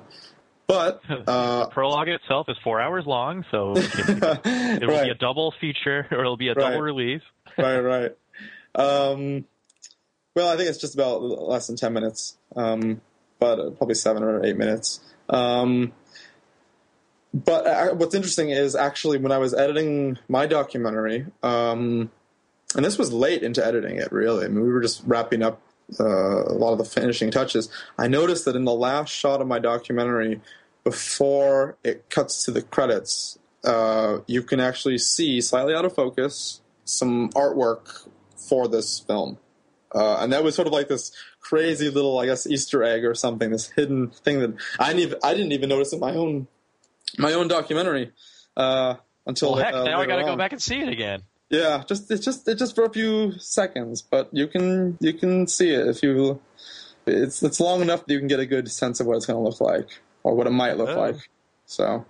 But 0.67 1.01
uh, 1.27 1.67
prologue 1.69 2.09
itself 2.09 2.49
is 2.49 2.57
four 2.65 2.81
hours 2.81 3.05
long, 3.07 3.45
so 3.51 3.75
it 3.77 4.81
will 4.81 4.95
right. 4.95 5.05
be 5.05 5.11
a 5.11 5.15
double 5.21 5.55
feature 5.61 6.07
or 6.11 6.21
it'll 6.21 6.37
be 6.37 6.49
a 6.49 6.55
double 6.55 6.71
Right. 6.71 6.81
release. 6.81 7.23
right, 7.57 7.79
right. 7.79 8.17
Um, 8.75 9.45
well, 10.35 10.49
I 10.49 10.57
think 10.57 10.69
it's 10.69 10.79
just 10.79 10.95
about 10.95 11.23
less 11.23 11.67
than 11.67 11.77
ten 11.77 11.93
minutes, 11.93 12.37
um, 12.55 13.01
but 13.39 13.77
probably 13.77 13.95
seven 13.95 14.23
or 14.23 14.45
eight 14.45 14.57
minutes. 14.57 15.01
Um, 15.29 15.93
but 17.35 17.67
uh, 17.67 17.95
what's 17.95 18.15
interesting 18.15 18.51
is 18.51 18.75
actually 18.75 19.19
when 19.19 19.33
I 19.33 19.39
was 19.39 19.53
editing 19.53 20.19
my 20.29 20.47
documentary, 20.47 21.27
um, 21.43 22.11
and 22.75 22.85
this 22.85 22.99
was 22.99 23.13
late 23.13 23.43
into 23.43 23.65
editing 23.65 23.97
it. 23.97 24.13
Really, 24.13 24.45
I 24.45 24.49
mean, 24.49 24.63
we 24.63 24.73
were 24.73 24.81
just 24.81 25.03
wrapping 25.07 25.43
up 25.43 25.61
uh, 25.99 26.45
a 26.45 26.55
lot 26.55 26.73
of 26.73 26.79
the 26.79 26.85
finishing 26.85 27.31
touches. 27.31 27.69
I 27.99 28.09
noticed 28.09 28.45
that 28.45 28.57
in 28.57 28.65
the 28.65 28.75
last 28.75 29.11
shot 29.11 29.41
of 29.41 29.47
my 29.47 29.59
documentary, 29.59 30.41
before 30.85 31.77
it 31.83 32.09
cuts 32.11 32.45
to 32.45 32.51
the 32.51 32.63
credits, 32.63 33.39
uh, 33.65 34.19
you 34.27 34.43
can 34.43 34.61
actually 34.61 34.99
see 34.99 35.41
slightly 35.41 35.75
out 35.75 35.85
of 35.85 35.95
focus 35.95 36.61
some 36.85 37.29
artwork 37.31 38.09
for 38.49 38.69
this 38.69 39.01
film. 39.01 39.39
Uh, 39.95 40.19
and 40.21 40.33
that 40.33 40.45
was 40.45 40.55
sort 40.55 40.67
of 40.67 40.73
like 40.73 40.89
this 40.89 41.13
crazy 41.41 41.89
little, 41.89 42.19
I 42.19 42.27
guess, 42.27 42.47
Easter 42.47 42.83
egg 42.85 43.05
or 43.05 43.15
something, 43.15 43.51
this 43.51 43.71
hidden 43.71 44.09
thing 44.11 44.41
that 44.41 44.55
I 44.79 44.89
didn't 44.89 45.01
even, 45.01 45.19
I 45.25 45.33
didn't 45.35 45.53
even 45.53 45.69
notice 45.71 45.93
in 45.93 46.01
my 46.01 46.15
own 46.15 46.47
my 47.19 47.33
own 47.33 47.49
documentary 47.49 48.13
uh, 48.57 48.97
until 49.27 49.55
Well, 49.55 49.65
heck, 49.65 49.73
uh, 49.75 49.85
now 49.85 50.01
I 50.01 50.07
got 50.07 50.17
to 50.17 50.25
go 50.25 50.37
back 50.37 50.53
and 50.53 50.61
see 50.61 50.81
it 50.81 50.89
again. 50.91 51.23
Yeah, 51.49 51.83
just 51.89 52.11
it's 52.11 52.23
just 52.23 52.47
it's 52.47 52.59
just 52.59 52.75
for 52.75 52.85
a 52.85 52.91
few 52.93 53.39
seconds, 53.39 54.03
but 54.03 54.29
you 54.33 54.47
can 54.47 54.99
you 55.01 55.15
can 55.15 55.47
see 55.47 55.71
it 55.71 55.87
if 55.89 56.03
you. 56.03 56.41
It's 57.07 57.43
it's 57.43 57.59
long 57.59 57.81
enough 57.81 58.05
that 58.05 58.13
you 58.13 58.19
can 58.19 58.29
get 58.29 58.39
a 58.41 58.45
good 58.45 58.71
sense 58.71 59.01
of 59.01 59.07
what 59.07 59.17
it's 59.17 59.25
going 59.25 59.39
to 59.39 59.43
look 59.43 59.59
like 59.63 59.89
or 60.25 60.35
what 60.35 60.47
it 60.47 60.51
might 60.51 60.77
look 60.77 60.91
Oh. 60.91 61.01
like. 61.01 61.17
So, 61.65 62.05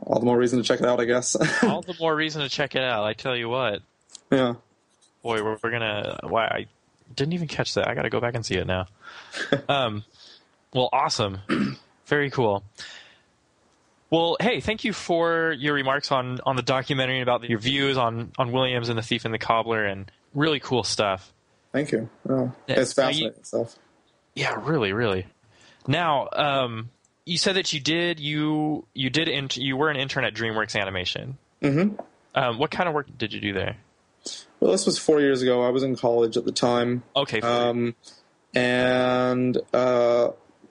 all 0.00 0.18
the 0.20 0.24
more 0.24 0.38
reason 0.38 0.58
to 0.58 0.64
check 0.64 0.80
it 0.80 0.86
out, 0.86 0.98
I 1.00 1.04
guess. 1.04 1.36
All 1.62 1.82
the 1.82 1.94
more 2.00 2.14
reason 2.16 2.40
to 2.42 2.48
check 2.48 2.74
it 2.74 2.82
out. 2.82 3.04
I 3.04 3.12
tell 3.12 3.36
you 3.36 3.50
what, 3.50 3.82
yeah. 4.30 4.54
Boy, 5.26 5.42
we're, 5.42 5.58
we're 5.62 5.70
gonna. 5.70 6.20
Why 6.22 6.44
I 6.44 6.66
didn't 7.14 7.34
even 7.34 7.48
catch 7.48 7.74
that. 7.74 7.88
I 7.88 7.94
got 7.94 8.02
to 8.02 8.10
go 8.10 8.20
back 8.20 8.34
and 8.34 8.46
see 8.46 8.54
it 8.54 8.66
now. 8.66 8.86
um, 9.68 10.04
well, 10.72 10.88
awesome, 10.92 11.40
very 12.06 12.30
cool. 12.30 12.62
Well, 14.08 14.36
hey, 14.40 14.60
thank 14.60 14.84
you 14.84 14.92
for 14.92 15.52
your 15.58 15.74
remarks 15.74 16.12
on, 16.12 16.38
on 16.46 16.54
the 16.54 16.62
documentary 16.62 17.16
and 17.16 17.28
about 17.28 17.42
your 17.50 17.58
views 17.58 17.98
on, 17.98 18.30
on 18.38 18.52
Williams 18.52 18.88
and 18.88 18.96
the 18.96 19.02
Thief 19.02 19.24
and 19.24 19.34
the 19.34 19.38
Cobbler, 19.38 19.84
and 19.84 20.10
really 20.32 20.60
cool 20.60 20.84
stuff. 20.84 21.32
Thank 21.72 21.90
you. 21.90 22.08
Oh, 22.28 22.52
it's 22.68 22.96
now 22.96 23.08
you- 23.08 23.30
fascinating 23.30 23.44
stuff. 23.44 23.76
Yeah, 24.34 24.54
really, 24.62 24.92
really. 24.92 25.26
Now, 25.88 26.28
um, 26.32 26.90
you 27.24 27.38
said 27.38 27.56
that 27.56 27.72
you 27.72 27.80
did 27.80 28.20
you 28.20 28.86
you 28.92 29.10
did 29.10 29.28
int- 29.28 29.56
you 29.56 29.76
were 29.76 29.88
an 29.88 29.96
intern 29.96 30.24
at 30.24 30.34
DreamWorks 30.34 30.78
Animation. 30.78 31.38
Mm-hmm. 31.62 31.96
Um, 32.34 32.58
what 32.58 32.70
kind 32.70 32.88
of 32.88 32.94
work 32.94 33.06
did 33.16 33.32
you 33.32 33.40
do 33.40 33.54
there? 33.54 33.76
Well, 34.60 34.72
this 34.72 34.86
was 34.86 34.98
four 34.98 35.20
years 35.20 35.42
ago. 35.42 35.62
I 35.62 35.70
was 35.70 35.82
in 35.82 35.96
college 35.96 36.36
at 36.36 36.44
the 36.44 36.52
time. 36.52 37.02
Okay, 37.14 37.40
Um, 37.40 37.94
and 38.54 39.58
uh, 39.72 40.30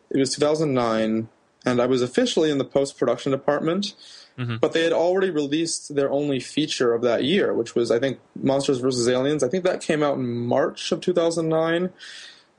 it 0.09 0.17
was 0.17 0.33
2009, 0.33 1.29
and 1.65 1.81
I 1.81 1.85
was 1.85 2.01
officially 2.01 2.49
in 2.51 2.57
the 2.57 2.65
post 2.65 2.97
production 2.97 3.31
department. 3.31 3.93
Mhm. 4.37 4.59
But 4.59 4.73
they 4.73 4.83
had 4.83 4.91
already 4.91 5.29
released 5.29 5.95
their 5.95 6.11
only 6.11 6.41
feature 6.41 6.93
of 6.93 7.01
that 7.03 7.23
year, 7.23 7.53
which 7.53 7.73
was, 7.73 7.89
I 7.89 7.99
think, 7.99 8.19
Monsters 8.35 8.79
vs. 8.79 9.07
Aliens. 9.07 9.43
I 9.43 9.47
think 9.47 9.63
that 9.63 9.79
came 9.81 10.03
out 10.03 10.17
in 10.17 10.25
March 10.45 10.91
of 10.91 10.99
2009. 10.99 11.91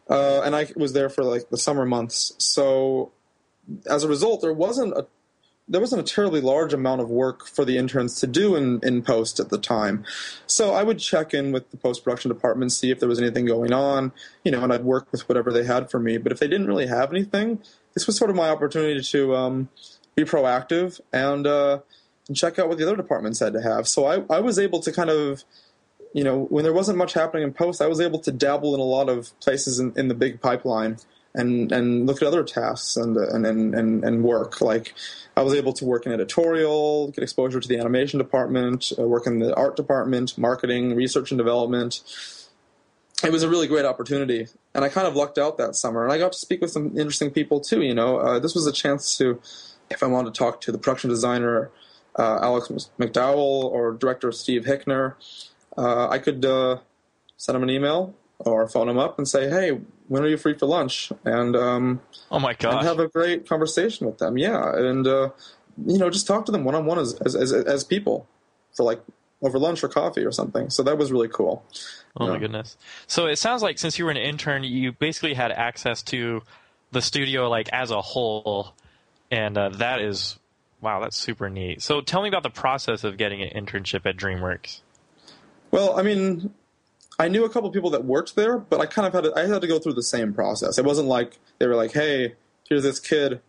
Uh, 0.09 0.41
and 0.43 0.57
I 0.57 0.69
was 0.75 0.95
there 0.95 1.11
for 1.11 1.23
like 1.23 1.51
the 1.51 1.59
summer 1.59 1.85
months. 1.85 2.33
So 2.39 3.13
as 3.87 4.05
a 4.05 4.09
result, 4.09 4.41
there 4.41 4.55
wasn't 4.55 4.97
a 4.97 5.07
there 5.69 5.81
wasn't 5.81 6.01
a 6.01 6.15
terribly 6.15 6.41
large 6.41 6.73
amount 6.73 7.01
of 7.01 7.11
work 7.11 7.47
for 7.47 7.65
the 7.65 7.77
interns 7.77 8.21
to 8.21 8.27
do 8.27 8.55
in, 8.55 8.79
in 8.83 9.03
post 9.03 9.41
at 9.41 9.49
the 9.49 9.59
time. 9.59 10.05
So 10.47 10.75
I 10.75 10.83
would 10.83 10.99
check 10.99 11.35
in 11.35 11.51
with 11.51 11.71
the 11.71 11.77
post 11.77 12.05
production 12.05 12.29
department, 12.29 12.73
see 12.73 12.91
if 12.91 13.01
there 13.01 13.09
was 13.09 13.21
anything 13.21 13.47
going 13.47 13.73
on, 13.73 14.13
you 14.45 14.53
know, 14.53 14.63
and 14.63 14.73
I'd 14.73 14.85
work 14.85 15.09
with 15.11 15.29
whatever 15.29 15.53
they 15.53 15.65
had 15.65 15.91
for 15.91 15.99
me. 15.99 16.19
But 16.19 16.31
if 16.31 16.39
they 16.39 16.47
didn't 16.47 16.69
really 16.69 16.87
have 16.87 17.11
anything, 17.11 17.61
this 17.95 18.07
was 18.07 18.17
sort 18.17 18.31
of 18.31 18.37
my 18.37 18.49
opportunity 18.49 19.01
to 19.01 19.35
um, 19.35 19.69
be 20.15 20.25
proactive 20.25 21.01
and, 21.13 21.47
uh, 21.47 21.81
and 22.29 22.37
check 22.37 22.59
out 22.59 22.69
what 22.69 22.79
the 22.79 22.87
other 22.87 22.97
departments 22.97 23.41
had 23.41 23.53
to 23.55 23.63
have. 23.63 23.89
So 23.89 24.07
I, 24.07 24.37
I 24.37 24.41
was 24.41 24.61
able 24.61 24.81
to 24.81 24.93
kind 24.93 25.11
of, 25.11 25.43
you 26.13 26.23
know, 26.23 26.45
when 26.45 26.63
there 26.63 26.73
wasn't 26.73 26.97
much 26.97 27.15
happening 27.15 27.43
in 27.43 27.53
post, 27.53 27.83
I 27.83 27.89
was 27.89 28.01
able 28.01 28.21
to 28.21 28.31
dabble 28.31 28.75
in 28.75 28.81
a 28.81 28.85
lot 28.85 29.09
of 29.09 29.39
places 29.41 29.81
in, 29.81 29.93
in 29.97 30.07
the 30.07 30.15
big 30.15 30.41
pipeline 30.41 30.99
and 31.37 31.71
and 31.71 32.07
look 32.07 32.23
at 32.23 32.27
other 32.27 32.43
tasks 32.43 32.97
and 32.97 33.17
and, 33.17 33.47
and 33.47 34.05
and 34.05 34.25
work. 34.25 34.61
Like 34.61 34.95
I 35.37 35.43
was 35.43 35.55
able 35.55 35.73
to 35.75 35.85
work 35.85 36.07
in 36.07 36.13
editorial, 36.13 37.09
get 37.09 37.23
exposure 37.23 37.61
to 37.61 37.69
the 37.69 37.79
animation 37.79 38.19
department, 38.19 38.91
uh, 38.99 39.03
work 39.03 39.27
in 39.27 39.39
the 39.39 39.55
art 39.55 39.77
department, 39.77 40.37
marketing, 40.39 40.97
research 40.97 41.31
and 41.31 41.39
development. 41.39 42.01
It 43.23 43.33
was 43.33 43.43
a 43.43 43.49
really 43.49 43.67
great 43.67 43.85
opportunity, 43.85 44.47
and 44.75 44.85
I 44.85 44.89
kind 44.89 45.07
of 45.07 45.15
lucked 45.15 45.39
out 45.39 45.59
that 45.59 45.75
summer. 45.75 46.05
And 46.05 46.13
I 46.13 46.19
got 46.19 46.33
to 46.33 46.39
speak 46.39 46.61
with 46.61 46.71
some 46.71 46.99
interesting 46.99 47.31
people 47.31 47.61
too. 47.61 47.83
You 47.83 47.95
know, 47.95 48.19
uh, 48.19 48.39
this 48.39 48.55
was 48.55 48.67
a 48.67 48.73
chance 48.73 49.17
to, 49.19 49.41
if 49.91 50.03
I 50.03 50.07
wanted 50.07 50.35
to 50.35 50.39
talk 50.39 50.61
to 50.63 50.73
the 50.73 50.79
production 50.79 51.11
designer 51.11 51.71
uh, 52.17 52.39
Alex 52.43 52.69
McDowell 52.99 53.65
or 53.65 53.93
director 53.93 54.33
Steve 54.33 54.65
Hickner, 54.65 55.15
uh, 55.77 56.09
I 56.09 56.19
could 56.19 56.45
uh, 56.45 56.79
send 57.37 57.57
him 57.57 57.63
an 57.63 57.71
email 57.71 58.15
or 58.39 58.69
phone 58.69 58.89
him 58.89 58.99
up 58.99 59.19
and 59.19 59.27
say, 59.27 59.49
"Hey, 59.49 59.79
when 60.09 60.23
are 60.23 60.29
you 60.29 60.37
free 60.37 60.55
for 60.55 60.67
lunch?" 60.67 61.13
And 61.25 61.57
um, 61.57 62.01
Oh 62.31 62.39
my 62.39 62.55
god, 62.55 62.85
have 62.85 62.99
a 62.99 63.09
great 63.09 63.49
conversation 63.49 64.07
with 64.07 64.19
them. 64.19 64.39
Yeah, 64.39 64.75
and 64.77 65.07
uh, 65.07 65.31
you 65.85 65.99
know, 65.99 66.11
just 66.11 66.27
talk 66.27 66.47
to 66.47 66.53
them 66.53 66.65
one 66.65 66.75
on 66.75 66.87
one 66.87 66.99
as, 66.99 67.15
as 67.25 67.35
as 67.35 67.53
as 67.53 67.85
people 67.85 68.27
for 68.75 68.85
like 68.85 69.01
over 69.43 69.59
lunch 69.59 69.85
or 69.85 69.89
coffee 69.89 70.25
or 70.25 70.33
something. 70.33 70.71
So 70.71 70.83
that 70.83 70.99
was 70.99 71.13
really 71.13 71.29
cool. 71.29 71.65
oh 72.17 72.29
my 72.29 72.39
goodness! 72.39 72.77
So 73.07 73.27
it 73.27 73.37
sounds 73.37 73.63
like 73.63 73.79
since 73.79 73.99
you 73.99 74.05
were 74.05 74.11
an 74.11 74.17
intern, 74.17 74.65
you 74.65 74.93
basically 74.93 75.35
had 75.35 75.53
access 75.53 76.03
to 76.05 76.43
the 76.93 77.03
studio 77.03 77.49
like 77.49 77.69
as 77.73 77.91
a 77.91 78.01
whole, 78.01 78.75
and 79.31 79.57
uh, 79.59 79.69
that 79.71 80.01
is 80.01 80.39
wow, 80.81 81.01
that's 81.01 81.17
super 81.17 81.51
neat. 81.51 81.83
So 81.83 82.01
tell 82.01 82.23
me 82.23 82.29
about 82.29 82.43
the 82.43 82.51
process 82.51 83.05
of 83.05 83.17
getting 83.17 83.43
an 83.43 83.67
internship 83.67 84.07
at 84.07 84.17
DreamWorks. 84.17 84.81
Well, 85.71 85.99
I 85.99 86.03
mean, 86.03 86.55
I 87.19 87.29
knew 87.29 87.45
a 87.45 87.49
couple 87.49 87.71
people 87.71 87.91
that 87.91 88.05
worked 88.05 88.37
there, 88.37 88.59
but 88.59 88.81
I 88.81 88.87
kind 88.87 89.07
of 89.07 89.13
had 89.15 89.25
to, 89.25 89.33
I 89.39 89.47
had 89.47 89.61
to 89.63 89.67
go 89.67 89.79
through 89.79 89.95
the 89.95 90.03
same 90.03 90.33
process. 90.35 90.79
It 90.79 90.85
wasn't 90.85 91.09
like 91.09 91.39
they 91.59 91.67
were 91.67 91.75
like, 91.77 91.93
"Hey, 91.93 92.35
here's 92.69 92.83
this 92.83 93.01
kid, 93.01 93.41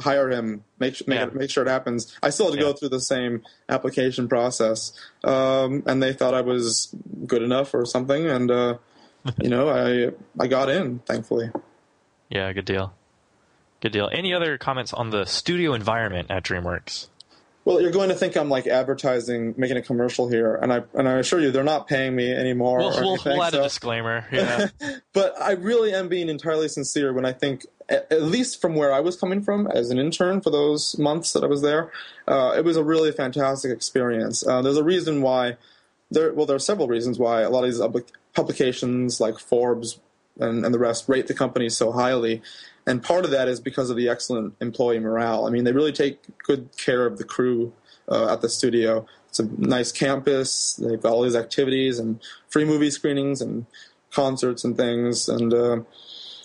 hire 0.00 0.28
him, 0.30 0.64
make 0.78 1.06
make, 1.08 1.18
Yeah. 1.18 1.26
it, 1.26 1.34
make 1.34 1.50
sure 1.50 1.64
it 1.64 1.68
happens." 1.70 2.16
I 2.22 2.30
still 2.30 2.46
had 2.46 2.52
to 2.52 2.58
Yeah. 2.58 2.70
go 2.70 2.72
through 2.74 2.90
the 2.90 3.00
same 3.00 3.42
application 3.68 4.28
process, 4.28 4.92
um, 5.24 5.82
and 5.86 6.02
they 6.02 6.12
thought 6.12 6.34
I 6.34 6.42
was 6.42 6.94
good 7.26 7.42
enough 7.42 7.72
or 7.74 7.86
something, 7.86 8.26
and 8.26 8.50
uh, 8.50 8.78
you 9.40 9.48
know, 9.48 9.68
I 9.70 10.10
I 10.42 10.46
got 10.46 10.68
in, 10.68 10.98
thankfully. 11.00 11.50
Yeah, 12.28 12.52
good 12.52 12.64
deal. 12.66 12.92
Good 13.80 13.92
deal. 13.92 14.10
Any 14.12 14.34
other 14.34 14.58
comments 14.58 14.92
on 14.92 15.08
the 15.10 15.24
studio 15.24 15.72
environment 15.72 16.30
at 16.30 16.42
DreamWorks? 16.44 17.06
Well, 17.64 17.80
you're 17.80 17.90
going 17.90 18.08
to 18.08 18.14
think 18.14 18.36
I'm 18.36 18.48
like 18.48 18.66
advertising, 18.66 19.54
making 19.58 19.76
a 19.76 19.82
commercial 19.82 20.28
here, 20.28 20.54
and 20.56 20.72
I 20.72 20.82
and 20.94 21.08
I 21.08 21.18
assure 21.18 21.40
you, 21.40 21.50
they're 21.50 21.62
not 21.62 21.86
paying 21.86 22.16
me 22.16 22.32
anymore. 22.32 22.78
We'll, 22.78 22.98
or 22.98 23.00
we'll, 23.02 23.10
anything, 23.12 23.32
we'll 23.34 23.42
add 23.44 23.54
a 23.54 23.62
disclaimer. 23.62 24.26
Yeah. 24.32 24.68
but 25.12 25.40
I 25.40 25.52
really 25.52 25.92
am 25.92 26.08
being 26.08 26.28
entirely 26.30 26.68
sincere 26.68 27.12
when 27.12 27.26
I 27.26 27.32
think, 27.32 27.66
at 27.88 28.10
at 28.10 28.22
least 28.22 28.62
from 28.62 28.76
where 28.76 28.92
I 28.92 29.00
was 29.00 29.16
coming 29.16 29.42
from 29.42 29.66
as 29.66 29.90
an 29.90 29.98
intern 29.98 30.40
for 30.40 30.50
those 30.50 30.98
months 30.98 31.34
that 31.34 31.44
I 31.44 31.48
was 31.48 31.60
there, 31.60 31.92
uh, 32.26 32.54
it 32.56 32.64
was 32.64 32.78
a 32.78 32.84
really 32.84 33.12
fantastic 33.12 33.70
experience. 33.70 34.46
Uh, 34.46 34.62
there's 34.62 34.78
a 34.78 34.84
reason 34.84 35.20
why. 35.22 35.56
There, 36.12 36.32
well, 36.32 36.46
there 36.46 36.56
are 36.56 36.58
several 36.58 36.88
reasons 36.88 37.20
why 37.20 37.42
a 37.42 37.50
lot 37.50 37.62
of 37.62 37.70
these 37.70 38.04
publications 38.34 39.20
like 39.20 39.38
Forbes 39.38 40.00
and, 40.40 40.64
and 40.64 40.74
the 40.74 40.78
rest 40.78 41.08
rate 41.08 41.26
the 41.26 41.34
company 41.34 41.68
so 41.68 41.92
highly. 41.92 42.42
And 42.90 43.00
part 43.00 43.24
of 43.24 43.30
that 43.30 43.46
is 43.46 43.60
because 43.60 43.88
of 43.88 43.96
the 43.96 44.08
excellent 44.08 44.54
employee 44.60 44.98
morale. 44.98 45.46
I 45.46 45.50
mean, 45.50 45.62
they 45.62 45.70
really 45.70 45.92
take 45.92 46.18
good 46.42 46.70
care 46.76 47.06
of 47.06 47.18
the 47.18 47.24
crew 47.24 47.72
uh, 48.08 48.32
at 48.32 48.40
the 48.40 48.48
studio. 48.48 49.06
It's 49.28 49.38
a 49.38 49.44
nice 49.44 49.92
campus. 49.92 50.74
They've 50.74 51.00
got 51.00 51.12
all 51.12 51.22
these 51.22 51.36
activities 51.36 52.00
and 52.00 52.18
free 52.48 52.64
movie 52.64 52.90
screenings 52.90 53.40
and 53.40 53.66
concerts 54.10 54.64
and 54.64 54.76
things. 54.76 55.28
And, 55.28 55.54
uh, 55.54 55.82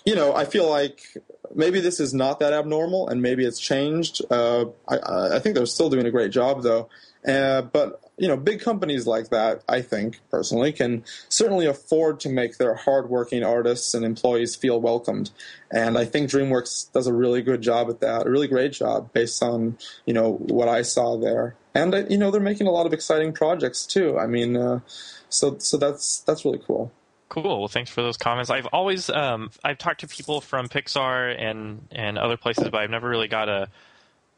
you 0.04 0.14
know, 0.14 0.36
I 0.36 0.44
feel 0.44 0.70
like 0.70 1.16
maybe 1.52 1.80
this 1.80 1.98
is 1.98 2.14
not 2.14 2.38
that 2.38 2.52
abnormal, 2.52 3.08
and 3.08 3.20
maybe 3.20 3.44
it's 3.44 3.58
changed. 3.58 4.22
Uh, 4.30 4.66
I, 4.86 4.98
I 5.36 5.38
think 5.40 5.56
they're 5.56 5.66
still 5.66 5.90
doing 5.90 6.06
a 6.06 6.12
great 6.12 6.30
job, 6.30 6.62
though. 6.62 6.88
Uh, 7.26 7.62
but 7.62 8.00
you 8.18 8.28
know, 8.28 8.36
big 8.36 8.60
companies 8.60 9.06
like 9.06 9.28
that, 9.28 9.62
I 9.68 9.82
think 9.82 10.20
personally, 10.30 10.72
can 10.72 11.04
certainly 11.28 11.66
afford 11.66 12.20
to 12.20 12.30
make 12.30 12.56
their 12.56 12.74
hardworking 12.74 13.44
artists 13.44 13.92
and 13.92 14.04
employees 14.04 14.56
feel 14.56 14.80
welcomed. 14.80 15.30
And 15.70 15.98
I 15.98 16.06
think 16.06 16.30
DreamWorks 16.30 16.92
does 16.92 17.06
a 17.06 17.12
really 17.12 17.42
good 17.42 17.60
job 17.60 17.90
at 17.90 18.00
that, 18.00 18.26
a 18.26 18.30
really 18.30 18.48
great 18.48 18.72
job 18.72 19.12
based 19.12 19.42
on 19.42 19.76
you 20.06 20.14
know 20.14 20.32
what 20.32 20.68
I 20.68 20.82
saw 20.82 21.16
there. 21.18 21.56
And 21.74 21.94
uh, 21.94 22.04
you 22.08 22.16
know, 22.16 22.30
they're 22.30 22.40
making 22.40 22.66
a 22.66 22.70
lot 22.72 22.86
of 22.86 22.94
exciting 22.94 23.32
projects 23.32 23.84
too. 23.84 24.18
I 24.18 24.26
mean, 24.26 24.56
uh, 24.56 24.80
so 25.28 25.58
so 25.58 25.76
that's 25.76 26.20
that's 26.20 26.44
really 26.44 26.60
cool. 26.66 26.90
Cool. 27.28 27.58
Well, 27.58 27.68
thanks 27.68 27.90
for 27.90 28.02
those 28.02 28.16
comments. 28.16 28.50
I've 28.50 28.66
always 28.66 29.10
um, 29.10 29.50
I've 29.62 29.78
talked 29.78 30.00
to 30.00 30.08
people 30.08 30.40
from 30.40 30.68
Pixar 30.68 31.38
and 31.38 31.86
and 31.90 32.16
other 32.16 32.38
places, 32.38 32.68
but 32.70 32.76
I've 32.76 32.90
never 32.90 33.08
really 33.08 33.28
got 33.28 33.50
a 33.50 33.68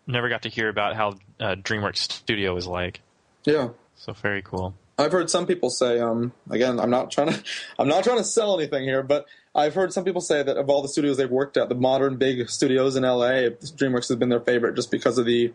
never 0.08 0.28
got 0.28 0.42
to 0.42 0.48
hear 0.48 0.68
about 0.68 0.96
how 0.96 1.10
uh, 1.38 1.54
DreamWorks 1.54 2.10
Studio 2.10 2.56
is 2.56 2.66
like. 2.66 3.02
Yeah. 3.44 3.70
So 3.96 4.12
very 4.12 4.42
cool. 4.42 4.74
I've 4.98 5.12
heard 5.12 5.30
some 5.30 5.46
people 5.46 5.70
say, 5.70 6.00
um, 6.00 6.32
again, 6.50 6.80
I'm 6.80 6.90
not 6.90 7.10
trying 7.10 7.28
to, 7.32 7.42
I'm 7.78 7.88
not 7.88 8.04
trying 8.04 8.18
to 8.18 8.24
sell 8.24 8.58
anything 8.58 8.84
here, 8.84 9.02
but 9.02 9.26
I've 9.54 9.74
heard 9.74 9.92
some 9.92 10.04
people 10.04 10.20
say 10.20 10.42
that 10.42 10.56
of 10.56 10.68
all 10.68 10.82
the 10.82 10.88
studios 10.88 11.16
they've 11.16 11.30
worked 11.30 11.56
at, 11.56 11.68
the 11.68 11.74
modern 11.74 12.16
big 12.16 12.48
studios 12.50 12.96
in 12.96 13.04
LA, 13.04 13.50
DreamWorks 13.50 14.08
has 14.08 14.16
been 14.16 14.28
their 14.28 14.40
favorite 14.40 14.74
just 14.74 14.90
because 14.90 15.18
of 15.18 15.26
the, 15.26 15.52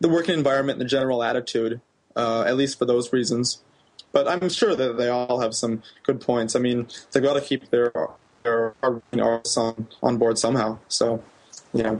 the 0.00 0.08
working 0.08 0.34
environment 0.34 0.80
and 0.80 0.86
the 0.86 0.90
general 0.90 1.22
attitude, 1.22 1.80
uh, 2.16 2.42
at 2.42 2.56
least 2.56 2.78
for 2.78 2.84
those 2.84 3.12
reasons. 3.12 3.62
But 4.12 4.26
I'm 4.26 4.48
sure 4.48 4.74
that 4.74 4.96
they 4.98 5.08
all 5.08 5.40
have 5.40 5.54
some 5.54 5.82
good 6.02 6.20
points. 6.20 6.56
I 6.56 6.58
mean, 6.58 6.88
they've 7.12 7.22
got 7.22 7.34
to 7.34 7.40
keep 7.40 7.70
their 7.70 7.92
their 8.42 8.74
artists 8.82 9.56
on 9.56 9.86
on 10.02 10.16
board 10.16 10.36
somehow. 10.38 10.78
So, 10.88 11.22
yeah. 11.72 11.96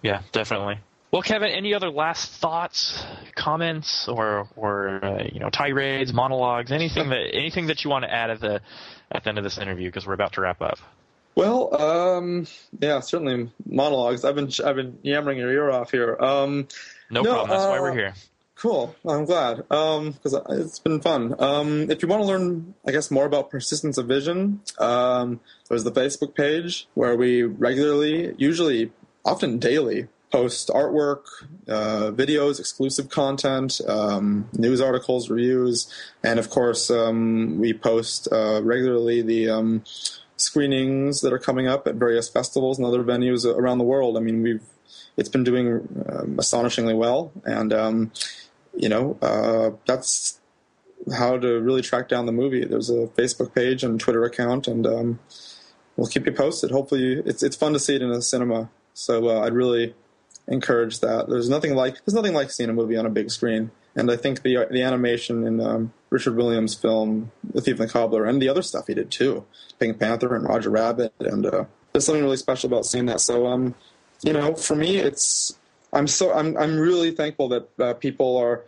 Yeah, 0.00 0.22
definitely. 0.32 0.78
Well, 1.10 1.22
Kevin, 1.22 1.50
any 1.50 1.72
other 1.72 1.90
last 1.90 2.32
thoughts, 2.32 3.02
comments, 3.34 4.08
or 4.08 4.48
or 4.56 5.02
uh, 5.02 5.24
you 5.32 5.40
know 5.40 5.48
tirades, 5.48 6.12
monologues, 6.12 6.70
anything 6.70 7.08
that 7.10 7.30
anything 7.32 7.68
that 7.68 7.82
you 7.82 7.90
want 7.90 8.04
to 8.04 8.12
add 8.12 8.30
at 8.30 8.40
the 8.40 8.60
at 9.10 9.24
the 9.24 9.28
end 9.30 9.38
of 9.38 9.44
this 9.44 9.56
interview 9.56 9.88
because 9.88 10.06
we're 10.06 10.14
about 10.14 10.34
to 10.34 10.42
wrap 10.42 10.60
up. 10.60 10.78
Well, 11.34 11.80
um, 11.80 12.46
yeah, 12.78 13.00
certainly 13.00 13.50
monologues. 13.64 14.24
I've 14.24 14.34
been 14.34 14.50
I've 14.64 14.76
been 14.76 14.98
yammering 15.02 15.38
your 15.38 15.50
ear 15.50 15.70
off 15.70 15.90
here. 15.92 16.16
Um, 16.20 16.68
no, 17.10 17.22
no, 17.22 17.30
problem. 17.30 17.50
That's 17.50 17.64
uh, 17.64 17.68
why 17.68 17.80
we're 17.80 17.90
uh, 17.90 17.94
here. 17.94 18.14
Cool. 18.56 18.94
I'm 19.06 19.24
glad 19.24 19.58
because 19.58 20.34
um, 20.34 20.42
it's 20.50 20.80
been 20.80 21.00
fun. 21.00 21.36
Um, 21.38 21.90
if 21.92 22.02
you 22.02 22.08
want 22.08 22.22
to 22.22 22.26
learn, 22.26 22.74
I 22.84 22.90
guess, 22.90 23.08
more 23.08 23.24
about 23.24 23.50
persistence 23.50 23.98
of 23.98 24.06
vision, 24.08 24.60
um, 24.78 25.38
there's 25.68 25.84
the 25.84 25.92
Facebook 25.92 26.34
page 26.34 26.88
where 26.94 27.16
we 27.16 27.44
regularly, 27.44 28.34
usually, 28.36 28.90
often 29.24 29.60
daily, 29.60 30.08
post 30.30 30.68
artwork, 30.68 31.24
uh, 31.68 32.10
videos, 32.12 32.60
exclusive 32.60 33.08
content, 33.08 33.80
um, 33.88 34.48
news 34.52 34.80
articles, 34.80 35.30
reviews, 35.30 35.92
and 36.22 36.38
of 36.38 36.50
course, 36.50 36.90
um, 36.90 37.58
we 37.58 37.72
post 37.72 38.28
uh, 38.30 38.60
regularly 38.62 39.22
the 39.22 39.48
um, 39.48 39.82
screenings 40.36 41.20
that 41.22 41.32
are 41.32 41.38
coming 41.38 41.66
up 41.66 41.86
at 41.86 41.94
various 41.94 42.28
festivals 42.28 42.78
and 42.78 42.86
other 42.86 43.02
venues 43.02 43.44
around 43.44 43.78
the 43.78 43.84
world. 43.84 44.16
I 44.16 44.20
mean, 44.20 44.42
we've 44.42 44.62
it's 45.16 45.28
been 45.28 45.44
doing 45.44 46.04
um, 46.08 46.38
astonishingly 46.38 46.94
well, 46.94 47.32
and 47.44 47.72
um, 47.72 48.12
you 48.76 48.88
know 48.88 49.18
uh, 49.20 49.70
that's 49.86 50.40
how 51.16 51.38
to 51.38 51.60
really 51.60 51.82
track 51.82 52.08
down 52.08 52.26
the 52.26 52.32
movie. 52.32 52.64
There's 52.64 52.90
a 52.90 53.06
Facebook 53.08 53.54
page 53.54 53.82
and 53.82 53.98
Twitter 53.98 54.24
account, 54.24 54.68
and 54.68 54.86
um, 54.86 55.18
we'll 55.96 56.08
keep 56.08 56.26
you 56.26 56.32
posted. 56.32 56.70
Hopefully, 56.70 57.22
it's 57.24 57.42
it's 57.42 57.56
fun 57.56 57.72
to 57.72 57.78
see 57.78 57.96
it 57.96 58.02
in 58.02 58.10
a 58.10 58.22
cinema. 58.22 58.70
So 58.94 59.28
uh, 59.28 59.40
I'd 59.40 59.52
really 59.52 59.94
encourage 60.48 61.00
that. 61.00 61.28
There's 61.28 61.48
nothing 61.48 61.74
like 61.74 61.94
there's 62.04 62.14
nothing 62.14 62.34
like 62.34 62.50
seeing 62.50 62.70
a 62.70 62.72
movie 62.72 62.96
on 62.96 63.06
a 63.06 63.10
big 63.10 63.30
screen, 63.30 63.70
and 63.94 64.10
I 64.10 64.16
think 64.16 64.42
the 64.42 64.66
the 64.70 64.82
animation 64.82 65.46
in 65.46 65.60
um, 65.60 65.92
Richard 66.10 66.36
Williams' 66.36 66.74
film 66.74 67.30
The 67.44 67.60
Thief 67.60 67.78
and 67.78 67.88
the 67.88 67.92
Cobbler 67.92 68.24
and 68.24 68.40
the 68.42 68.48
other 68.48 68.62
stuff 68.62 68.86
he 68.86 68.94
did 68.94 69.10
too, 69.10 69.44
Pink 69.78 70.00
Panther 70.00 70.34
and 70.34 70.48
Roger 70.48 70.70
Rabbit, 70.70 71.12
and 71.20 71.46
uh, 71.46 71.64
there's 71.92 72.06
something 72.06 72.22
really 72.22 72.36
special 72.36 72.68
about 72.68 72.86
seeing 72.86 73.06
that. 73.06 73.20
So 73.20 73.46
um, 73.46 73.74
you 74.22 74.32
know, 74.32 74.54
for 74.54 74.74
me, 74.74 74.96
it's 74.96 75.56
I'm 75.92 76.06
so 76.06 76.32
I'm 76.32 76.56
I'm 76.56 76.78
really 76.78 77.12
thankful 77.12 77.48
that 77.50 77.68
uh, 77.78 77.94
people 77.94 78.36
are. 78.36 78.64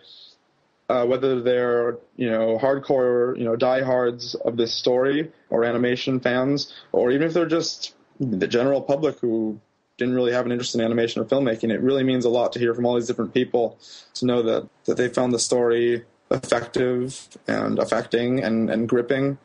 Uh, 0.88 1.06
whether 1.06 1.40
they're 1.40 1.98
you 2.16 2.28
know 2.28 2.58
hardcore 2.60 3.38
you 3.38 3.44
know 3.44 3.54
diehards 3.54 4.34
of 4.34 4.56
this 4.56 4.74
story 4.74 5.30
or 5.48 5.64
animation 5.64 6.18
fans, 6.18 6.74
or 6.90 7.12
even 7.12 7.28
if 7.28 7.32
they're 7.32 7.46
just 7.46 7.94
the 8.18 8.48
general 8.48 8.82
public 8.82 9.16
who 9.20 9.60
didn't 10.00 10.14
really 10.14 10.32
have 10.32 10.46
an 10.46 10.50
interest 10.50 10.74
in 10.74 10.80
animation 10.80 11.20
or 11.20 11.26
filmmaking, 11.26 11.70
it 11.70 11.80
really 11.80 12.02
means 12.02 12.24
a 12.24 12.30
lot 12.30 12.52
to 12.54 12.58
hear 12.58 12.74
from 12.74 12.86
all 12.86 12.94
these 12.94 13.06
different 13.06 13.34
people 13.34 13.78
to 14.14 14.24
know 14.24 14.42
that, 14.42 14.68
that 14.86 14.96
they 14.96 15.08
found 15.08 15.32
the 15.32 15.38
story 15.38 16.04
effective 16.30 17.28
and 17.46 17.78
affecting 17.78 18.42
and, 18.42 18.70
and 18.70 18.88
gripping. 18.88 19.38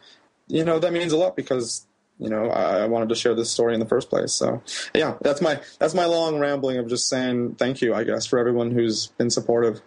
You 0.47 0.63
know, 0.63 0.79
that 0.79 0.93
means 0.93 1.11
a 1.11 1.17
lot 1.17 1.35
because 1.35 1.85
you 2.17 2.29
know 2.29 2.49
I, 2.49 2.83
I 2.83 2.85
wanted 2.85 3.09
to 3.09 3.15
share 3.15 3.35
this 3.35 3.51
story 3.51 3.73
in 3.73 3.81
the 3.81 3.85
first 3.85 4.09
place. 4.09 4.31
So 4.31 4.63
yeah, 4.93 5.15
that's 5.21 5.41
my 5.41 5.59
that's 5.79 5.93
my 5.93 6.05
long 6.05 6.39
rambling 6.39 6.77
of 6.77 6.87
just 6.87 7.09
saying 7.09 7.55
thank 7.55 7.81
you, 7.81 7.93
I 7.93 8.05
guess, 8.05 8.25
for 8.25 8.39
everyone 8.39 8.71
who's 8.71 9.07
been 9.07 9.29
supportive. 9.29 9.77
It 9.77 9.83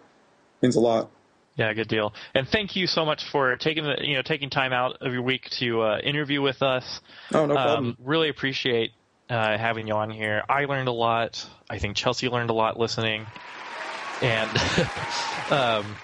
means 0.61 0.75
a 0.75 0.81
lot. 0.81 1.09
Yeah, 1.55 1.73
good 1.73 1.87
deal. 1.87 2.13
And 2.35 2.47
thank 2.47 2.75
you 2.75 2.87
so 2.87 3.05
much 3.05 3.23
for 3.31 3.55
taking 3.55 3.85
the 3.85 3.95
you 4.01 4.15
know 4.15 4.21
taking 4.21 4.49
time 4.49 4.73
out 4.73 4.97
of 5.01 5.13
your 5.13 5.23
week 5.23 5.49
to 5.59 5.81
uh, 5.81 5.97
interview 5.99 6.41
with 6.41 6.61
us. 6.61 7.01
Oh, 7.33 7.45
no 7.45 7.55
problem. 7.55 7.85
Um, 7.87 7.97
really 8.03 8.29
appreciate 8.29 8.91
uh, 9.29 9.57
having 9.57 9.87
you 9.87 9.93
on 9.93 10.09
here. 10.09 10.43
I 10.49 10.65
learned 10.65 10.87
a 10.87 10.93
lot. 10.93 11.47
I 11.69 11.77
think 11.77 11.95
Chelsea 11.95 12.29
learned 12.29 12.49
a 12.49 12.53
lot 12.53 12.79
listening. 12.79 13.25
And 14.21 14.49
um, 15.51 15.95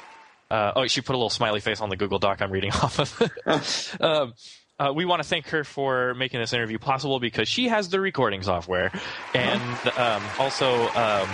uh, 0.49 0.71
oh, 0.75 0.87
she 0.87 1.01
put 1.01 1.13
a 1.13 1.17
little 1.17 1.29
smiley 1.29 1.59
face 1.59 1.81
on 1.81 1.89
the 1.89 1.97
Google 1.97 2.19
Doc 2.19 2.41
I'm 2.41 2.51
reading 2.51 2.71
off 2.83 2.99
of. 2.99 4.01
um, 4.01 4.33
uh, 4.77 4.91
we 4.93 5.05
want 5.05 5.23
to 5.23 5.27
thank 5.27 5.47
her 5.49 5.63
for 5.63 6.13
making 6.15 6.39
this 6.39 6.53
interview 6.53 6.77
possible 6.77 7.19
because 7.19 7.47
she 7.47 7.69
has 7.69 7.89
the 7.89 7.99
recording 7.99 8.43
software, 8.43 8.91
and 9.33 9.87
um, 9.97 10.21
also 10.37 10.87
um, 10.89 11.29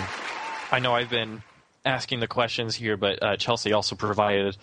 I 0.70 0.78
know 0.80 0.94
I've 0.94 1.10
been 1.10 1.42
asking 1.84 2.20
the 2.20 2.28
questions 2.28 2.76
here, 2.76 2.96
but 2.96 3.20
uh, 3.20 3.36
Chelsea 3.36 3.72
also 3.72 3.96
provided 3.96 4.56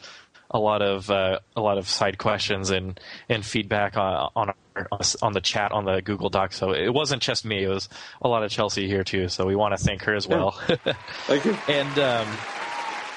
a 0.51 0.59
lot 0.59 0.81
of 0.81 1.09
uh, 1.09 1.39
a 1.55 1.61
lot 1.61 1.77
of 1.77 1.87
side 1.87 2.17
questions 2.17 2.69
and 2.71 2.99
and 3.27 3.45
feedback 3.45 3.97
on 3.97 4.31
on 4.35 4.53
on 5.21 5.33
the 5.33 5.41
chat 5.41 5.71
on 5.71 5.85
the 5.85 6.01
Google 6.01 6.29
Doc. 6.29 6.53
So 6.53 6.71
it 6.71 6.93
wasn't 6.93 7.21
just 7.21 7.45
me; 7.45 7.63
it 7.63 7.67
was 7.67 7.89
a 8.21 8.27
lot 8.27 8.43
of 8.43 8.51
Chelsea 8.51 8.87
here 8.87 9.03
too. 9.03 9.27
So 9.27 9.45
we 9.45 9.55
want 9.55 9.77
to 9.77 9.83
thank 9.83 10.03
her 10.03 10.15
as 10.15 10.27
well. 10.27 10.59
Yeah. 10.67 10.75
Thank 11.27 11.45
you. 11.45 11.57
and 11.67 11.99
um, 11.99 12.27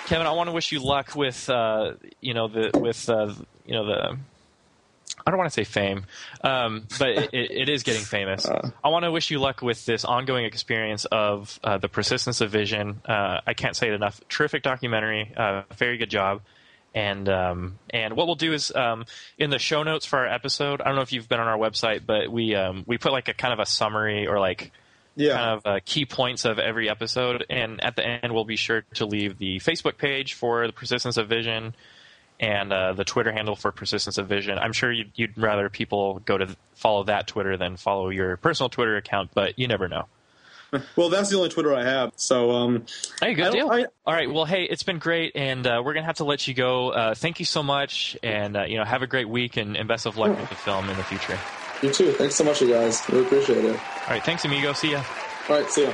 Kevin, 0.06 0.26
I 0.26 0.32
want 0.32 0.48
to 0.48 0.52
wish 0.52 0.72
you 0.72 0.80
luck 0.80 1.14
with 1.14 1.48
uh, 1.48 1.92
you 2.20 2.34
know 2.34 2.48
the 2.48 2.70
with 2.78 3.08
uh, 3.08 3.32
you 3.64 3.74
know 3.74 3.86
the. 3.86 4.18
I 5.24 5.30
don't 5.30 5.38
want 5.38 5.50
to 5.50 5.54
say 5.54 5.64
fame, 5.64 6.06
um, 6.42 6.86
but 6.98 7.10
it, 7.10 7.32
it 7.32 7.68
is 7.68 7.84
getting 7.84 8.02
famous. 8.02 8.46
Uh, 8.46 8.70
I 8.82 8.88
want 8.88 9.04
to 9.04 9.12
wish 9.12 9.30
you 9.30 9.38
luck 9.38 9.62
with 9.62 9.84
this 9.86 10.04
ongoing 10.04 10.46
experience 10.46 11.04
of 11.04 11.60
uh, 11.62 11.78
the 11.78 11.88
persistence 11.88 12.40
of 12.40 12.50
vision. 12.50 13.00
Uh, 13.06 13.40
I 13.46 13.54
can't 13.54 13.76
say 13.76 13.88
it 13.88 13.94
enough. 13.94 14.20
Terrific 14.28 14.62
documentary. 14.64 15.32
Uh, 15.36 15.62
very 15.76 15.96
good 15.96 16.10
job. 16.10 16.40
And 16.94 17.28
um, 17.28 17.78
and 17.90 18.16
what 18.16 18.26
we'll 18.26 18.36
do 18.36 18.52
is 18.52 18.70
um, 18.74 19.06
in 19.38 19.50
the 19.50 19.58
show 19.58 19.82
notes 19.82 20.04
for 20.04 20.18
our 20.18 20.26
episode. 20.26 20.82
I 20.82 20.84
don't 20.84 20.96
know 20.96 21.02
if 21.02 21.12
you've 21.12 21.28
been 21.28 21.40
on 21.40 21.48
our 21.48 21.56
website, 21.56 22.04
but 22.04 22.30
we 22.30 22.54
um, 22.54 22.84
we 22.86 22.98
put 22.98 23.12
like 23.12 23.28
a 23.28 23.34
kind 23.34 23.54
of 23.54 23.60
a 23.60 23.66
summary 23.66 24.26
or 24.26 24.38
like 24.38 24.72
yeah. 25.16 25.36
kind 25.36 25.50
of 25.50 25.66
uh, 25.66 25.80
key 25.84 26.04
points 26.04 26.44
of 26.44 26.58
every 26.58 26.88
episode. 26.88 27.46
And 27.48 27.82
at 27.82 27.96
the 27.96 28.06
end, 28.06 28.32
we'll 28.32 28.44
be 28.44 28.56
sure 28.56 28.82
to 28.94 29.06
leave 29.06 29.38
the 29.38 29.58
Facebook 29.58 29.96
page 29.96 30.34
for 30.34 30.66
the 30.66 30.72
Persistence 30.72 31.16
of 31.16 31.28
Vision 31.28 31.74
and 32.40 32.72
uh, 32.72 32.92
the 32.92 33.04
Twitter 33.04 33.32
handle 33.32 33.54
for 33.54 33.70
Persistence 33.72 34.18
of 34.18 34.28
Vision. 34.28 34.58
I'm 34.58 34.72
sure 34.72 34.90
you'd, 34.90 35.12
you'd 35.14 35.38
rather 35.38 35.68
people 35.68 36.20
go 36.24 36.38
to 36.38 36.56
follow 36.74 37.04
that 37.04 37.26
Twitter 37.26 37.56
than 37.56 37.76
follow 37.76 38.10
your 38.10 38.36
personal 38.36 38.68
Twitter 38.68 38.96
account, 38.96 39.30
but 39.34 39.58
you 39.58 39.68
never 39.68 39.88
know. 39.88 40.06
Well, 40.96 41.08
that's 41.08 41.30
the 41.30 41.36
only 41.36 41.48
Twitter 41.48 41.74
I 41.74 41.84
have. 41.84 42.12
So, 42.16 42.50
um, 42.50 42.86
hey, 43.20 43.34
good 43.34 43.52
deal. 43.52 43.70
I, 43.70 43.86
All 44.06 44.14
right. 44.14 44.32
Well, 44.32 44.44
hey, 44.44 44.64
it's 44.64 44.82
been 44.82 44.98
great, 44.98 45.32
and 45.34 45.66
uh, 45.66 45.82
we're 45.84 45.94
gonna 45.94 46.06
have 46.06 46.16
to 46.16 46.24
let 46.24 46.48
you 46.48 46.54
go. 46.54 46.90
Uh, 46.90 47.14
thank 47.14 47.38
you 47.38 47.44
so 47.44 47.62
much, 47.62 48.16
and 48.22 48.56
uh, 48.56 48.64
you 48.64 48.78
know, 48.78 48.84
have 48.84 49.02
a 49.02 49.06
great 49.06 49.28
week, 49.28 49.56
and, 49.56 49.76
and 49.76 49.86
best 49.86 50.06
of 50.06 50.16
luck 50.16 50.38
with 50.38 50.48
the 50.48 50.54
film 50.54 50.88
in 50.88 50.96
the 50.96 51.04
future. 51.04 51.38
You 51.82 51.92
too. 51.92 52.12
Thanks 52.12 52.36
so 52.36 52.44
much, 52.44 52.60
you 52.60 52.68
guys. 52.68 53.02
Really 53.08 53.26
appreciate 53.26 53.64
it. 53.64 53.76
All 53.76 54.08
right. 54.10 54.24
Thanks, 54.24 54.44
amigo. 54.44 54.72
See 54.72 54.92
ya. 54.92 55.02
All 55.48 55.56
right. 55.56 55.68
See 55.68 55.84
ya. 55.84 55.92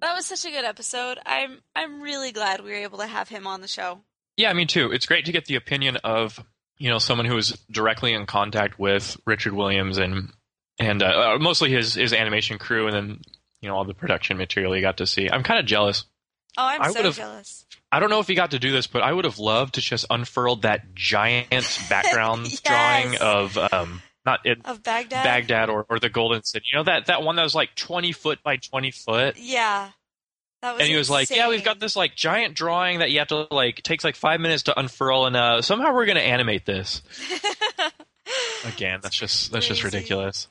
That 0.00 0.14
was 0.14 0.26
such 0.26 0.44
a 0.44 0.50
good 0.50 0.64
episode. 0.64 1.18
I'm 1.26 1.60
I'm 1.74 2.00
really 2.02 2.32
glad 2.32 2.60
we 2.60 2.70
were 2.70 2.76
able 2.76 2.98
to 2.98 3.06
have 3.06 3.28
him 3.28 3.46
on 3.46 3.60
the 3.60 3.68
show. 3.68 4.00
Yeah, 4.36 4.52
me 4.54 4.64
too. 4.64 4.90
It's 4.92 5.06
great 5.06 5.26
to 5.26 5.32
get 5.32 5.44
the 5.44 5.56
opinion 5.56 5.96
of 5.96 6.42
you 6.80 6.90
know 6.90 6.98
someone 6.98 7.26
who 7.26 7.36
is 7.36 7.56
directly 7.70 8.12
in 8.12 8.26
contact 8.26 8.78
with 8.78 9.16
Richard 9.26 9.52
Williams 9.52 9.98
and 9.98 10.32
and 10.80 11.02
uh, 11.02 11.34
uh, 11.34 11.38
mostly 11.38 11.70
his 11.70 11.94
his 11.94 12.12
animation 12.12 12.58
crew, 12.58 12.86
and 12.88 12.96
then 12.96 13.20
you 13.60 13.68
know 13.68 13.76
all 13.76 13.84
the 13.84 13.94
production 13.94 14.36
material 14.36 14.72
he 14.72 14.80
got 14.80 14.96
to 14.96 15.06
see. 15.06 15.28
I'm 15.30 15.44
kind 15.44 15.60
of 15.60 15.66
jealous 15.66 16.04
Oh, 16.58 16.66
I'm 16.66 16.82
I 16.82 16.90
so 16.90 17.10
jealous. 17.12 17.64
I 17.92 18.00
don't 18.00 18.10
know 18.10 18.20
if 18.20 18.26
he 18.28 18.34
got 18.34 18.52
to 18.52 18.58
do 18.58 18.72
this, 18.72 18.86
but 18.86 19.02
I 19.02 19.12
would 19.12 19.24
have 19.24 19.38
loved 19.38 19.74
to 19.74 19.80
just 19.80 20.06
unfurled 20.10 20.62
that 20.62 20.94
giant 20.94 21.50
background 21.88 22.42
Yes. 22.46 22.60
drawing 22.60 23.16
of 23.18 23.56
um 23.72 24.02
not 24.26 24.40
it, 24.44 24.58
Of 24.66 24.82
Baghdad? 24.82 25.24
Baghdad 25.24 25.70
or, 25.70 25.86
or 25.88 25.98
the 25.98 26.10
Golden 26.10 26.42
City. 26.42 26.66
You 26.72 26.78
know 26.78 26.84
that 26.84 27.06
that 27.06 27.22
one 27.22 27.36
that 27.36 27.42
was 27.42 27.54
like 27.54 27.74
twenty 27.74 28.12
foot 28.12 28.42
by 28.42 28.56
twenty 28.56 28.90
foot. 28.90 29.36
Yeah. 29.38 29.90
And 30.62 30.82
he 30.82 30.96
was 30.96 31.08
like, 31.08 31.30
"Yeah, 31.30 31.48
we've 31.48 31.64
got 31.64 31.80
this 31.80 31.96
like 31.96 32.14
giant 32.14 32.54
drawing 32.54 32.98
that 32.98 33.10
you 33.10 33.18
have 33.20 33.28
to 33.28 33.46
like 33.50 33.82
takes 33.82 34.04
like 34.04 34.16
five 34.16 34.40
minutes 34.40 34.64
to 34.64 34.78
unfurl, 34.78 35.26
and 35.26 35.36
uh, 35.36 35.62
somehow 35.62 35.94
we're 35.94 36.06
gonna 36.06 36.20
animate 36.20 36.66
this." 36.66 37.02
Again, 38.64 39.00
that's 39.02 39.16
just 39.16 39.52
that's 39.52 39.66
just 39.66 39.82
ridiculous. 39.84 40.48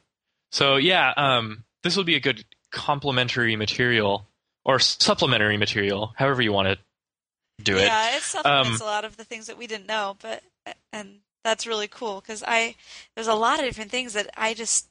So 0.52 0.78
yeah, 0.78 1.14
um, 1.16 1.64
this 1.84 1.96
would 1.96 2.08
be 2.08 2.16
a 2.16 2.20
good 2.20 2.44
complementary 2.72 3.56
material 3.56 4.28
or 4.66 4.80
supplementary 4.80 5.58
material, 5.58 6.14
however 6.16 6.42
you 6.42 6.52
want 6.52 6.68
to 6.70 7.64
do 7.64 7.78
it. 7.78 7.84
Yeah, 7.86 8.16
it 8.18 8.24
supplements 8.24 8.82
Um, 8.82 8.88
a 8.88 8.90
lot 8.90 9.06
of 9.06 9.18
the 9.18 9.24
things 9.24 9.48
that 9.48 9.58
we 9.58 9.68
didn't 9.68 9.88
know, 9.88 10.18
but 10.22 10.44
and 10.92 11.20
that's 11.44 11.68
really 11.68 11.88
cool 11.88 12.20
because 12.20 12.44
I 12.46 12.76
there's 13.16 13.28
a 13.28 13.36
lot 13.36 13.60
of 13.60 13.66
different 13.66 13.92
things 13.92 14.14
that 14.14 14.30
I 14.36 14.54
just 14.54 14.88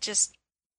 just 0.00 0.36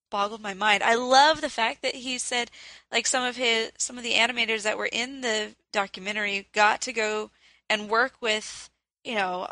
boggled 0.09 0.41
my 0.41 0.53
mind. 0.53 0.83
I 0.83 0.95
love 0.95 1.41
the 1.41 1.49
fact 1.49 1.81
that 1.81 1.95
he 1.95 2.17
said 2.17 2.51
like 2.91 3.07
some 3.07 3.23
of 3.23 3.35
his 3.37 3.71
some 3.77 3.97
of 3.97 4.03
the 4.03 4.13
animators 4.13 4.63
that 4.63 4.77
were 4.77 4.89
in 4.91 5.21
the 5.21 5.55
documentary 5.71 6.47
got 6.53 6.81
to 6.81 6.93
go 6.93 7.31
and 7.69 7.89
work 7.89 8.13
with 8.21 8.69
you 9.03 9.15
know 9.15 9.47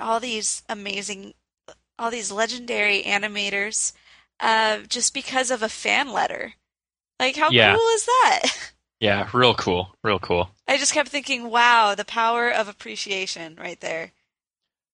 all 0.00 0.20
these 0.20 0.62
amazing 0.68 1.34
all 1.98 2.10
these 2.10 2.32
legendary 2.32 3.02
animators 3.02 3.92
uh, 4.40 4.78
just 4.88 5.14
because 5.14 5.50
of 5.50 5.62
a 5.62 5.68
fan 5.68 6.12
letter. 6.12 6.54
Like 7.20 7.36
how 7.36 7.50
Yeah. 7.50 7.74
cool 7.74 7.88
is 7.94 8.04
that? 8.06 8.42
Yeah, 9.00 9.28
real 9.32 9.54
cool, 9.54 9.94
real 10.02 10.18
cool. 10.18 10.50
I 10.68 10.76
just 10.78 10.92
kept 10.94 11.08
thinking, 11.08 11.50
wow, 11.50 11.94
the 11.94 12.04
power 12.04 12.50
of 12.50 12.68
appreciation 12.68 13.56
right 13.56 13.80
there. 13.80 14.12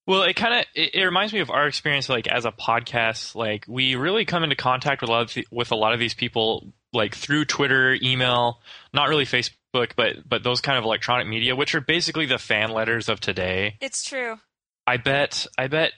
Well, 0.08 0.22
it 0.22 0.36
kind 0.36 0.54
of 0.54 0.64
it, 0.74 0.94
it 0.94 1.04
reminds 1.04 1.34
me 1.34 1.40
of 1.40 1.50
our 1.50 1.68
experience, 1.68 2.08
like 2.08 2.26
as 2.26 2.46
a 2.46 2.50
podcast. 2.50 3.34
Like 3.34 3.66
we 3.68 3.94
really 3.94 4.24
come 4.24 4.42
into 4.42 4.56
contact 4.56 5.02
with 5.02 5.10
a 5.10 5.12
lot 5.12 5.22
of 5.22 5.30
th- 5.30 5.46
with 5.52 5.70
a 5.70 5.76
lot 5.76 5.92
of 5.92 6.00
these 6.00 6.14
people, 6.14 6.72
like 6.94 7.14
through 7.14 7.44
Twitter, 7.44 7.96
email, 8.02 8.60
not 8.94 9.10
really 9.10 9.26
Facebook, 9.26 9.90
but 9.96 10.26
but 10.26 10.42
those 10.42 10.62
kind 10.62 10.78
of 10.78 10.84
electronic 10.84 11.28
media, 11.28 11.54
which 11.54 11.74
are 11.74 11.82
basically 11.82 12.24
the 12.24 12.38
fan 12.38 12.70
letters 12.70 13.10
of 13.10 13.20
today. 13.20 13.76
It's 13.82 14.02
true. 14.02 14.38
I 14.86 14.96
bet 14.96 15.46
I 15.58 15.66
bet 15.66 15.92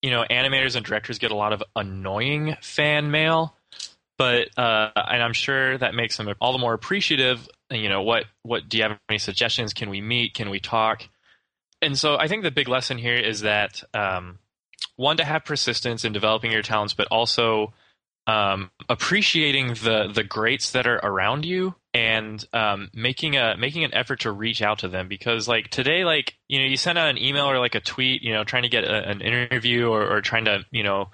you 0.00 0.12
know 0.12 0.24
animators 0.30 0.76
and 0.76 0.86
directors 0.86 1.18
get 1.18 1.32
a 1.32 1.36
lot 1.36 1.52
of 1.52 1.60
annoying 1.74 2.56
fan 2.62 3.10
mail, 3.10 3.56
but 4.16 4.56
uh, 4.56 4.90
and 4.94 5.20
I'm 5.20 5.32
sure 5.32 5.76
that 5.78 5.92
makes 5.96 6.16
them 6.16 6.32
all 6.40 6.52
the 6.52 6.58
more 6.58 6.72
appreciative. 6.72 7.48
You 7.68 7.88
know 7.88 8.02
what 8.02 8.26
what 8.44 8.68
do 8.68 8.76
you 8.76 8.84
have 8.84 8.96
any 9.08 9.18
suggestions? 9.18 9.74
Can 9.74 9.90
we 9.90 10.00
meet? 10.00 10.34
Can 10.34 10.50
we 10.50 10.60
talk? 10.60 11.08
And 11.84 11.98
so 11.98 12.16
I 12.16 12.28
think 12.28 12.42
the 12.42 12.50
big 12.50 12.68
lesson 12.68 12.98
here 12.98 13.14
is 13.14 13.42
that 13.42 13.82
um, 13.92 14.38
one 14.96 15.18
to 15.18 15.24
have 15.24 15.44
persistence 15.44 16.04
in 16.04 16.12
developing 16.12 16.50
your 16.50 16.62
talents, 16.62 16.94
but 16.94 17.08
also 17.08 17.74
um, 18.26 18.70
appreciating 18.88 19.74
the 19.74 20.10
the 20.12 20.24
greats 20.24 20.72
that 20.72 20.86
are 20.86 20.96
around 20.96 21.44
you 21.44 21.74
and 21.92 22.42
um, 22.54 22.90
making 22.94 23.36
a 23.36 23.56
making 23.58 23.84
an 23.84 23.92
effort 23.92 24.20
to 24.20 24.32
reach 24.32 24.62
out 24.62 24.78
to 24.78 24.88
them. 24.88 25.08
Because 25.08 25.46
like 25.46 25.68
today 25.68 26.04
like 26.04 26.34
you 26.48 26.58
know 26.58 26.66
you 26.66 26.78
send 26.78 26.96
out 26.96 27.08
an 27.08 27.18
email 27.18 27.50
or 27.50 27.58
like 27.58 27.74
a 27.74 27.80
tweet 27.80 28.22
you 28.22 28.32
know 28.32 28.44
trying 28.44 28.62
to 28.62 28.70
get 28.70 28.84
a, 28.84 29.10
an 29.10 29.20
interview 29.20 29.88
or, 29.88 30.16
or 30.16 30.20
trying 30.22 30.46
to 30.46 30.64
you 30.70 30.82
know 30.82 31.10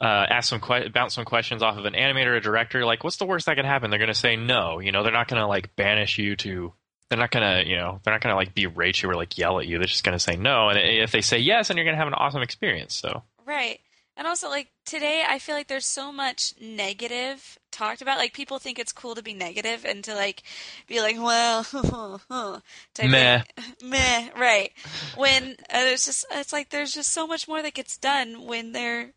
uh, 0.00 0.26
ask 0.30 0.48
some 0.48 0.60
que- 0.60 0.88
bounce 0.88 1.14
some 1.14 1.24
questions 1.26 1.62
off 1.62 1.76
of 1.76 1.84
an 1.84 1.94
animator 1.94 2.28
or 2.28 2.36
a 2.36 2.40
director 2.40 2.86
like 2.86 3.04
what's 3.04 3.16
the 3.16 3.26
worst 3.26 3.46
that 3.46 3.56
can 3.56 3.66
happen? 3.66 3.90
They're 3.90 3.98
going 3.98 4.08
to 4.08 4.14
say 4.14 4.36
no 4.36 4.80
you 4.80 4.92
know 4.92 5.02
they're 5.02 5.12
not 5.12 5.28
going 5.28 5.40
to 5.40 5.46
like 5.46 5.76
banish 5.76 6.16
you 6.16 6.36
to 6.36 6.72
they're 7.08 7.18
not 7.18 7.30
going 7.30 7.64
to 7.64 7.68
you 7.68 7.76
know 7.76 8.00
they're 8.02 8.14
not 8.14 8.22
to 8.22 8.34
like 8.34 8.54
berate 8.54 9.02
you 9.02 9.10
or 9.10 9.14
like 9.14 9.38
yell 9.38 9.58
at 9.60 9.66
you 9.66 9.78
they're 9.78 9.86
just 9.86 10.04
going 10.04 10.16
to 10.16 10.22
say 10.22 10.36
no 10.36 10.68
and 10.68 10.78
if 10.78 11.12
they 11.12 11.20
say 11.20 11.38
yes 11.38 11.68
then 11.68 11.76
you're 11.76 11.84
going 11.84 11.94
to 11.94 11.98
have 11.98 12.08
an 12.08 12.14
awesome 12.14 12.42
experience 12.42 12.94
so 12.94 13.22
Right. 13.46 13.80
And 14.18 14.26
also, 14.26 14.48
like, 14.48 14.68
today, 14.86 15.24
I 15.28 15.38
feel 15.38 15.54
like 15.54 15.68
there's 15.68 15.86
so 15.86 16.10
much 16.10 16.54
negative 16.60 17.58
talked 17.70 18.00
about. 18.00 18.16
Like, 18.16 18.32
people 18.32 18.58
think 18.58 18.78
it's 18.78 18.92
cool 18.92 19.14
to 19.14 19.22
be 19.22 19.34
negative 19.34 19.84
and 19.84 20.02
to, 20.04 20.14
like, 20.14 20.42
be 20.86 21.00
like, 21.00 21.16
well, 21.18 21.66
Meh. 23.02 23.42
Meh, 23.84 24.28
right. 24.36 24.72
When 25.16 25.56
uh, 25.70 25.84
it's 25.84 26.06
just, 26.06 26.24
it's 26.32 26.52
like 26.52 26.70
there's 26.70 26.94
just 26.94 27.12
so 27.12 27.26
much 27.26 27.46
more 27.46 27.60
that 27.60 27.74
gets 27.74 27.98
done 27.98 28.46
when 28.46 28.72
they're, 28.72 29.12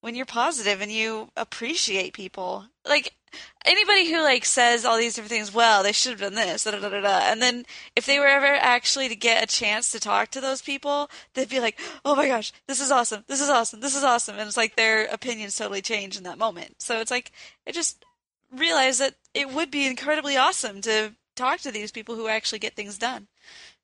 when 0.00 0.14
you're 0.14 0.26
positive 0.26 0.80
and 0.80 0.92
you 0.92 1.30
appreciate 1.36 2.12
people. 2.12 2.66
Like, 2.88 3.14
anybody 3.64 4.10
who 4.10 4.22
like 4.22 4.44
says 4.44 4.84
all 4.84 4.96
these 4.96 5.14
different 5.14 5.30
things, 5.32 5.52
well, 5.52 5.82
they 5.82 5.92
should 5.92 6.12
have 6.12 6.20
done 6.20 6.34
this, 6.34 6.64
da, 6.64 6.72
da, 6.72 6.88
da, 6.88 7.18
and 7.30 7.42
then 7.42 7.64
if 7.94 8.06
they 8.06 8.18
were 8.18 8.26
ever 8.26 8.46
actually 8.46 9.08
to 9.08 9.16
get 9.16 9.42
a 9.42 9.46
chance 9.46 9.90
to 9.92 10.00
talk 10.00 10.30
to 10.30 10.40
those 10.40 10.62
people, 10.62 11.10
they'd 11.34 11.48
be 11.48 11.60
like, 11.60 11.78
"Oh 12.04 12.14
my 12.14 12.28
gosh, 12.28 12.52
this 12.66 12.80
is 12.80 12.90
awesome, 12.90 13.24
this 13.26 13.40
is 13.40 13.48
awesome, 13.48 13.80
this 13.80 13.96
is 13.96 14.04
awesome," 14.04 14.38
and 14.38 14.46
it's 14.46 14.56
like 14.56 14.76
their 14.76 15.06
opinions 15.06 15.56
totally 15.56 15.82
change 15.82 16.16
in 16.16 16.22
that 16.24 16.38
moment. 16.38 16.82
So 16.82 17.00
it's 17.00 17.10
like 17.10 17.32
I 17.66 17.72
just 17.72 18.04
realized 18.52 19.00
that 19.00 19.14
it 19.34 19.50
would 19.50 19.70
be 19.70 19.86
incredibly 19.86 20.36
awesome 20.36 20.80
to 20.82 21.14
talk 21.34 21.60
to 21.60 21.72
these 21.72 21.92
people 21.92 22.14
who 22.14 22.28
actually 22.28 22.60
get 22.60 22.74
things 22.74 22.98
done. 22.98 23.28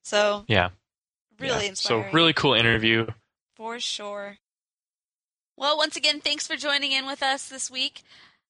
So 0.02 0.44
yeah 0.48 0.70
really 1.38 1.64
Yeah. 1.64 1.70
inspiring. 1.70 2.10
so 2.10 2.16
really 2.16 2.32
cool 2.32 2.54
interview 2.54 3.06
For 3.56 3.80
sure. 3.80 4.38
Well, 5.56 5.76
once 5.76 5.96
again, 5.96 6.20
thanks 6.20 6.46
for 6.46 6.56
joining 6.56 6.92
in 6.92 7.06
with 7.06 7.22
us 7.22 7.48
this 7.48 7.70
week. 7.70 8.02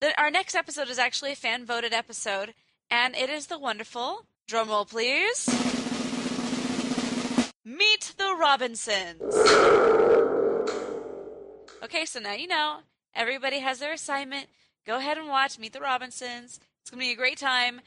The, 0.02 0.20
our 0.20 0.32
next 0.32 0.56
episode 0.56 0.88
is 0.88 0.98
actually 0.98 1.30
a 1.30 1.36
fan 1.36 1.64
voted 1.64 1.92
episode, 1.92 2.54
and 2.90 3.14
it 3.14 3.30
is 3.30 3.46
the 3.46 3.56
wonderful, 3.56 4.26
drumroll 4.50 4.90
please, 4.90 5.48
Meet 7.64 8.14
the 8.18 8.34
Robinsons. 8.34 9.32
Okay, 11.84 12.04
so 12.04 12.18
now 12.18 12.32
you 12.32 12.48
know. 12.48 12.78
Everybody 13.14 13.60
has 13.60 13.78
their 13.78 13.92
assignment. 13.92 14.48
Go 14.84 14.96
ahead 14.96 15.18
and 15.18 15.28
watch 15.28 15.60
Meet 15.60 15.72
the 15.72 15.80
Robinsons. 15.80 16.58
It's 16.80 16.90
going 16.90 17.00
to 17.00 17.06
be 17.06 17.12
a 17.12 17.16
great 17.16 17.38
time. 17.38 17.80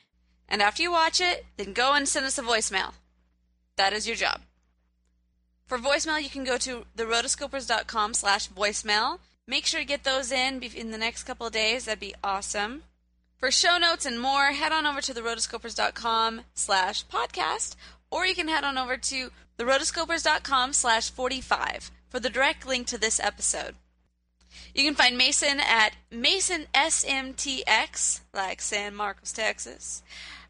And 0.47 0.61
after 0.61 0.83
you 0.83 0.91
watch 0.91 1.19
it, 1.19 1.45
then 1.57 1.73
go 1.73 1.91
and 1.91 2.07
send 2.07 2.25
us 2.25 2.37
a 2.37 2.43
voicemail. 2.43 2.93
That 3.75 3.91
is 3.91 4.07
your 4.07 4.15
job. 4.15 4.39
For 5.65 5.77
voicemail, 5.77 6.23
you 6.23 6.29
can 6.29 6.45
go 6.45 6.57
to 6.59 6.85
therotoscopers.com 6.95 8.13
slash 8.13 8.47
voicemail. 8.47 9.19
Make 9.47 9.67
sure 9.67 9.79
to 9.79 9.85
get 9.85 10.03
those 10.03 10.31
in 10.31 10.63
in 10.63 10.91
the 10.91 10.97
next 10.97 11.23
couple 11.23 11.45
of 11.45 11.53
days. 11.53 11.85
That'd 11.85 11.99
be 11.99 12.15
awesome. 12.23 12.83
For 13.37 13.51
show 13.51 13.77
notes 13.77 14.05
and 14.05 14.19
more, 14.19 14.45
head 14.53 14.71
on 14.71 14.87
over 14.87 15.01
to 15.01 15.13
therotoscopers.com 15.13 16.41
slash 16.55 17.05
podcast, 17.05 17.75
or 18.09 18.25
you 18.25 18.33
can 18.33 18.47
head 18.47 18.63
on 18.63 18.77
over 18.77 18.97
to 18.97 19.29
therotoscopers.com 19.59 20.73
slash 20.73 21.11
45 21.11 21.91
for 22.09 22.19
the 22.19 22.29
direct 22.29 22.65
link 22.65 22.87
to 22.87 22.97
this 22.97 23.19
episode. 23.19 23.75
You 24.73 24.83
can 24.83 24.95
find 24.95 25.17
Mason 25.17 25.59
at 25.59 25.95
Mason 26.09 26.65
SMTX, 26.73 28.21
like 28.33 28.61
San 28.61 28.95
Marcos, 28.95 29.31
Texas, 29.31 30.01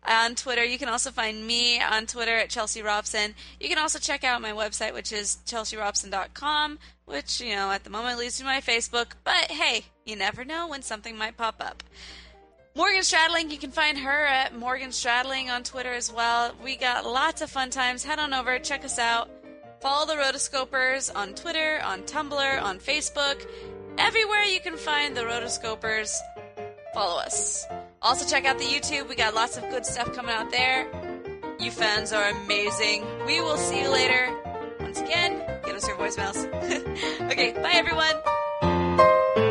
on 0.07 0.35
Twitter. 0.35 0.63
You 0.63 0.77
can 0.77 0.89
also 0.89 1.11
find 1.11 1.45
me 1.45 1.81
on 1.81 2.05
Twitter 2.05 2.37
at 2.37 2.49
Chelsea 2.49 2.81
Robson. 2.81 3.35
You 3.59 3.67
can 3.67 3.77
also 3.77 3.99
check 3.99 4.23
out 4.23 4.41
my 4.41 4.51
website, 4.51 4.93
which 4.93 5.11
is 5.11 5.39
chelsearobson.com, 5.45 6.79
which, 7.05 7.41
you 7.41 7.55
know, 7.55 7.71
at 7.71 7.83
the 7.83 7.89
moment 7.89 8.19
leads 8.19 8.37
to 8.39 8.43
my 8.43 8.61
Facebook. 8.61 9.07
But 9.23 9.51
hey, 9.51 9.85
you 10.05 10.15
never 10.15 10.43
know 10.43 10.67
when 10.67 10.81
something 10.81 11.17
might 11.17 11.37
pop 11.37 11.55
up. 11.59 11.83
Morgan 12.75 13.01
Stradling, 13.01 13.51
you 13.51 13.57
can 13.57 13.71
find 13.71 13.97
her 13.97 14.25
at 14.25 14.57
Morgan 14.57 14.89
Stradling 14.89 15.49
on 15.49 15.63
Twitter 15.63 15.93
as 15.93 16.11
well. 16.11 16.53
We 16.61 16.75
got 16.75 17.05
lots 17.05 17.41
of 17.41 17.49
fun 17.49 17.69
times. 17.69 18.03
Head 18.03 18.19
on 18.19 18.33
over, 18.33 18.59
check 18.59 18.83
us 18.83 18.99
out. 18.99 19.29
Follow 19.79 20.05
the 20.05 20.21
Rotoscopers 20.21 21.15
on 21.15 21.35
Twitter, 21.35 21.79
on 21.83 22.03
Tumblr, 22.03 22.61
on 22.61 22.79
Facebook. 22.79 23.45
Everywhere 23.97 24.43
you 24.43 24.59
can 24.59 24.75
find 24.75 25.15
the 25.15 25.21
Rotoscopers, 25.21 26.13
follow 26.93 27.19
us. 27.21 27.65
Also, 28.01 28.27
check 28.27 28.45
out 28.45 28.57
the 28.57 28.65
YouTube. 28.65 29.07
We 29.07 29.15
got 29.15 29.33
lots 29.33 29.57
of 29.57 29.63
good 29.69 29.85
stuff 29.85 30.13
coming 30.13 30.35
out 30.35 30.51
there. 30.51 30.87
You 31.59 31.71
fans 31.71 32.11
are 32.11 32.29
amazing. 32.29 33.05
We 33.25 33.39
will 33.39 33.57
see 33.57 33.81
you 33.81 33.89
later. 33.89 34.35
Once 34.81 34.99
again, 34.99 35.41
Get 35.65 35.75
us 35.75 35.87
your 35.87 35.97
voicemails. 35.97 36.45
okay, 37.31 37.53
bye 37.53 37.71
everyone. 37.73 39.44